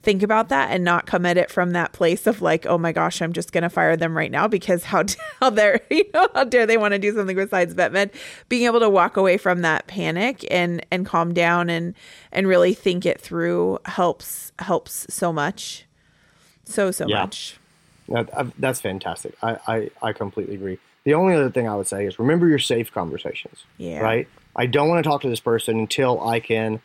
think 0.00 0.22
about 0.22 0.48
that 0.48 0.70
and 0.70 0.84
not 0.84 1.06
come 1.06 1.26
at 1.26 1.36
it 1.36 1.50
from 1.50 1.72
that 1.72 1.92
place 1.92 2.26
of 2.26 2.40
like, 2.40 2.64
oh 2.66 2.78
my 2.78 2.92
gosh, 2.92 3.20
I'm 3.20 3.32
just 3.32 3.52
gonna 3.52 3.68
fire 3.68 3.96
them 3.96 4.16
right 4.16 4.30
now 4.30 4.46
because 4.46 4.84
how 4.84 5.04
how 5.40 5.50
dare 5.50 5.80
you 5.90 6.04
know 6.14 6.28
how 6.34 6.44
dare 6.44 6.66
they 6.66 6.76
want 6.76 6.92
to 6.92 6.98
do 6.98 7.12
something 7.14 7.36
besides 7.36 7.74
vet 7.74 7.92
med? 7.92 8.10
Being 8.48 8.66
able 8.66 8.80
to 8.80 8.88
walk 8.88 9.16
away 9.16 9.38
from 9.38 9.62
that 9.62 9.86
panic 9.88 10.46
and 10.50 10.84
and 10.92 11.04
calm 11.04 11.34
down 11.34 11.68
and 11.68 11.94
and 12.30 12.46
really 12.46 12.74
think 12.74 13.04
it 13.06 13.20
through 13.20 13.78
helps 13.86 14.52
helps 14.60 15.06
so 15.12 15.32
much, 15.32 15.84
so 16.64 16.90
so 16.90 17.08
Yeah. 17.08 17.20
much. 17.22 17.58
That, 18.08 18.30
uh, 18.32 18.44
that's 18.58 18.80
fantastic. 18.80 19.34
I, 19.42 19.58
I, 19.66 19.90
I 20.00 20.12
completely 20.14 20.54
agree. 20.54 20.78
The 21.04 21.12
only 21.12 21.34
other 21.34 21.50
thing 21.50 21.68
I 21.68 21.76
would 21.76 21.86
say 21.86 22.06
is 22.06 22.18
remember 22.18 22.48
your 22.48 22.58
safe 22.58 22.90
conversations. 22.92 23.64
Yeah. 23.76 23.98
Right? 24.00 24.28
I 24.56 24.64
don't 24.66 24.88
want 24.88 25.04
to 25.04 25.08
talk 25.08 25.20
to 25.22 25.28
this 25.28 25.40
person 25.40 25.78
until 25.78 26.26
I 26.26 26.40
can 26.40 26.80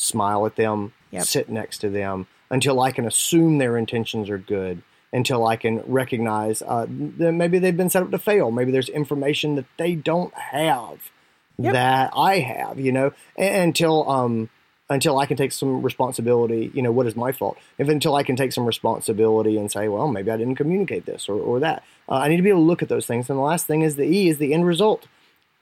smile 0.00 0.46
at 0.46 0.56
them, 0.56 0.92
Yep. 1.10 1.24
sit 1.24 1.48
next 1.48 1.78
to 1.78 1.90
them, 1.90 2.26
until 2.50 2.80
I 2.80 2.92
can 2.92 3.06
assume 3.06 3.58
their 3.58 3.76
intentions 3.76 4.30
are 4.30 4.38
good, 4.38 4.82
until 5.12 5.46
I 5.46 5.56
can 5.56 5.80
recognize 5.86 6.62
uh, 6.62 6.86
that 6.88 7.32
maybe 7.32 7.58
they've 7.58 7.76
been 7.76 7.90
set 7.90 8.02
up 8.02 8.10
to 8.12 8.18
fail. 8.18 8.50
Maybe 8.50 8.70
there's 8.72 8.88
information 8.88 9.56
that 9.56 9.66
they 9.76 9.94
don't 9.94 10.32
have 10.34 11.10
Yep. 11.58 11.72
that 11.74 12.10
I 12.16 12.38
have, 12.38 12.80
you 12.80 12.90
know, 12.92 13.12
and, 13.36 13.54
until 13.64 14.08
um, 14.08 14.48
until 14.88 15.18
I 15.18 15.26
can 15.26 15.36
take 15.36 15.52
some 15.52 15.82
responsibility, 15.82 16.70
you 16.74 16.80
know, 16.80 16.90
what 16.90 17.06
is 17.06 17.14
my 17.14 17.32
fault? 17.32 17.58
If 17.76 17.88
until 17.88 18.14
I 18.14 18.22
can 18.22 18.34
take 18.34 18.52
some 18.52 18.64
responsibility 18.64 19.58
and 19.58 19.70
say, 19.70 19.86
well, 19.88 20.08
maybe 20.08 20.30
I 20.30 20.36
didn't 20.38 20.56
communicate 20.56 21.04
this 21.06 21.28
or, 21.28 21.34
or 21.34 21.60
that. 21.60 21.84
Uh, 22.08 22.14
I 22.14 22.28
need 22.28 22.38
to 22.38 22.42
be 22.42 22.48
able 22.48 22.60
to 22.60 22.64
look 22.66 22.82
at 22.82 22.88
those 22.88 23.06
things. 23.06 23.28
And 23.28 23.38
the 23.38 23.42
last 23.42 23.66
thing 23.66 23.82
is 23.82 23.96
the 23.96 24.04
E 24.04 24.28
is 24.28 24.38
the 24.38 24.54
end 24.54 24.64
result. 24.66 25.06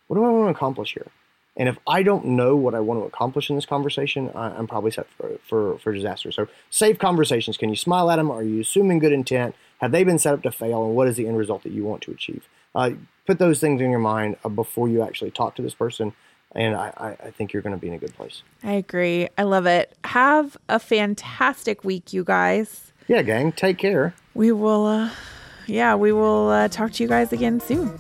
What 0.07 0.17
do 0.17 0.25
I 0.25 0.31
want 0.31 0.47
to 0.47 0.57
accomplish 0.57 0.95
here? 0.95 1.09
And 1.59 1.69
if 1.69 1.77
I 1.87 2.05
don't 2.05 2.25
know 2.25 2.55
what 2.55 2.75
I 2.75 2.81
want 2.81 3.01
to 3.01 3.05
accomplish 3.05 3.51
in 3.51 3.57
this 3.57 3.67
conversation, 3.67 4.31
I, 4.35 4.51
I'm 4.51 4.69
probably 4.69 4.93
set 4.93 5.09
for, 5.17 5.39
for, 5.47 5.79
for 5.81 5.93
disaster. 5.93 6.31
So 6.31 6.47
safe 6.71 6.99
conversations. 6.99 7.57
Can 7.57 7.69
you 7.69 7.77
smile 7.77 8.11
at 8.11 8.17
them? 8.17 8.31
Are 8.31 8.45
you 8.45 8.61
assuming 8.61 9.01
good 9.01 9.13
intent? 9.13 9.57
Have 9.81 9.91
they 9.91 10.05
been 10.05 10.19
set 10.19 10.35
up 10.35 10.43
to 10.45 10.53
fail? 10.53 10.85
And 10.85 10.95
what 10.95 11.09
is 11.09 11.17
the 11.17 11.27
end 11.27 11.37
result 11.37 11.65
that 11.65 11.73
you 11.73 11.85
want 11.85 12.03
to 12.03 12.13
achieve? 12.13 12.49
Uh, 12.75 12.91
put 13.27 13.41
those 13.41 13.59
things 13.59 13.83
in 13.83 13.91
your 13.91 13.99
mind 13.99 14.37
uh, 14.45 14.49
before 14.49 14.89
you 14.89 15.03
actually 15.03 15.33
talk 15.33 15.57
to 15.57 15.63
this 15.63 15.75
person. 15.75 16.15
And 16.55 16.75
I, 16.75 16.93
I, 16.97 17.27
I 17.27 17.31
think 17.31 17.53
you're 17.53 17.63
going 17.63 17.75
to 17.75 17.81
be 17.81 17.89
in 17.89 17.95
a 17.95 17.99
good 17.99 18.15
place. 18.15 18.43
I 18.63 18.73
agree. 18.73 19.29
I 19.37 19.43
love 19.43 19.67
it. 19.67 19.95
Have 20.05 20.57
a 20.69 20.79
fantastic 20.79 21.85
week, 21.85 22.13
you 22.13 22.25
guys. 22.25 22.93
Yeah, 23.09 23.23
gang. 23.23 23.53
Take 23.53 23.79
care. 23.79 24.15
We 24.35 24.53
will, 24.53 24.87
uh, 24.87 25.11
yeah, 25.67 25.95
we 25.95 26.13
will 26.13 26.49
uh, 26.51 26.69
talk 26.69 26.93
to 26.93 27.03
you 27.03 27.09
guys 27.09 27.33
again 27.33 27.61
soon. 27.61 27.99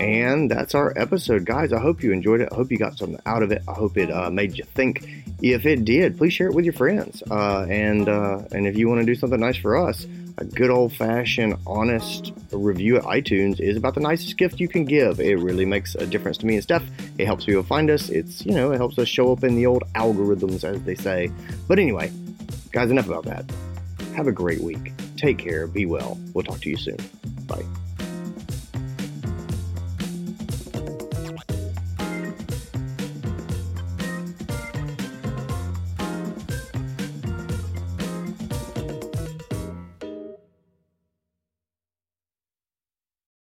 And 0.00 0.50
that's 0.50 0.74
our 0.74 0.92
episode, 0.96 1.44
guys. 1.44 1.72
I 1.72 1.80
hope 1.80 2.02
you 2.02 2.12
enjoyed 2.12 2.40
it. 2.40 2.48
I 2.52 2.54
hope 2.54 2.70
you 2.70 2.78
got 2.78 2.96
something 2.96 3.20
out 3.26 3.42
of 3.42 3.50
it. 3.50 3.62
I 3.66 3.72
hope 3.72 3.96
it 3.96 4.10
uh, 4.10 4.30
made 4.30 4.56
you 4.56 4.64
think. 4.64 5.08
If 5.42 5.66
it 5.66 5.84
did, 5.84 6.16
please 6.16 6.32
share 6.32 6.48
it 6.48 6.54
with 6.54 6.64
your 6.64 6.74
friends. 6.74 7.22
Uh, 7.30 7.66
and 7.68 8.08
uh, 8.08 8.42
and 8.52 8.66
if 8.66 8.76
you 8.76 8.88
want 8.88 9.00
to 9.00 9.06
do 9.06 9.14
something 9.14 9.40
nice 9.40 9.56
for 9.56 9.76
us, 9.76 10.06
a 10.38 10.44
good 10.44 10.70
old 10.70 10.92
fashioned, 10.92 11.56
honest 11.66 12.32
review 12.52 12.96
at 12.96 13.02
iTunes 13.04 13.60
is 13.60 13.76
about 13.76 13.94
the 13.94 14.00
nicest 14.00 14.36
gift 14.38 14.60
you 14.60 14.68
can 14.68 14.84
give. 14.84 15.20
It 15.20 15.36
really 15.36 15.64
makes 15.64 15.94
a 15.94 16.06
difference 16.06 16.38
to 16.38 16.46
me 16.46 16.54
and 16.54 16.62
Steph. 16.62 16.84
It 17.18 17.26
helps 17.26 17.44
people 17.44 17.64
find 17.64 17.90
us. 17.90 18.08
It's 18.08 18.46
you 18.46 18.52
know 18.52 18.72
it 18.72 18.76
helps 18.76 18.98
us 18.98 19.08
show 19.08 19.32
up 19.32 19.42
in 19.42 19.56
the 19.56 19.66
old 19.66 19.82
algorithms, 19.94 20.64
as 20.64 20.82
they 20.84 20.94
say. 20.94 21.30
But 21.66 21.78
anyway, 21.78 22.12
Guys, 22.72 22.90
enough 22.90 23.08
about 23.08 23.24
that. 23.24 23.44
Have 24.14 24.26
a 24.26 24.32
great 24.32 24.60
week. 24.60 24.92
Take 25.16 25.38
care. 25.38 25.66
Be 25.66 25.86
well. 25.86 26.18
We'll 26.34 26.44
talk 26.44 26.60
to 26.60 26.70
you 26.70 26.76
soon. 26.76 26.98
Bye. 27.46 27.64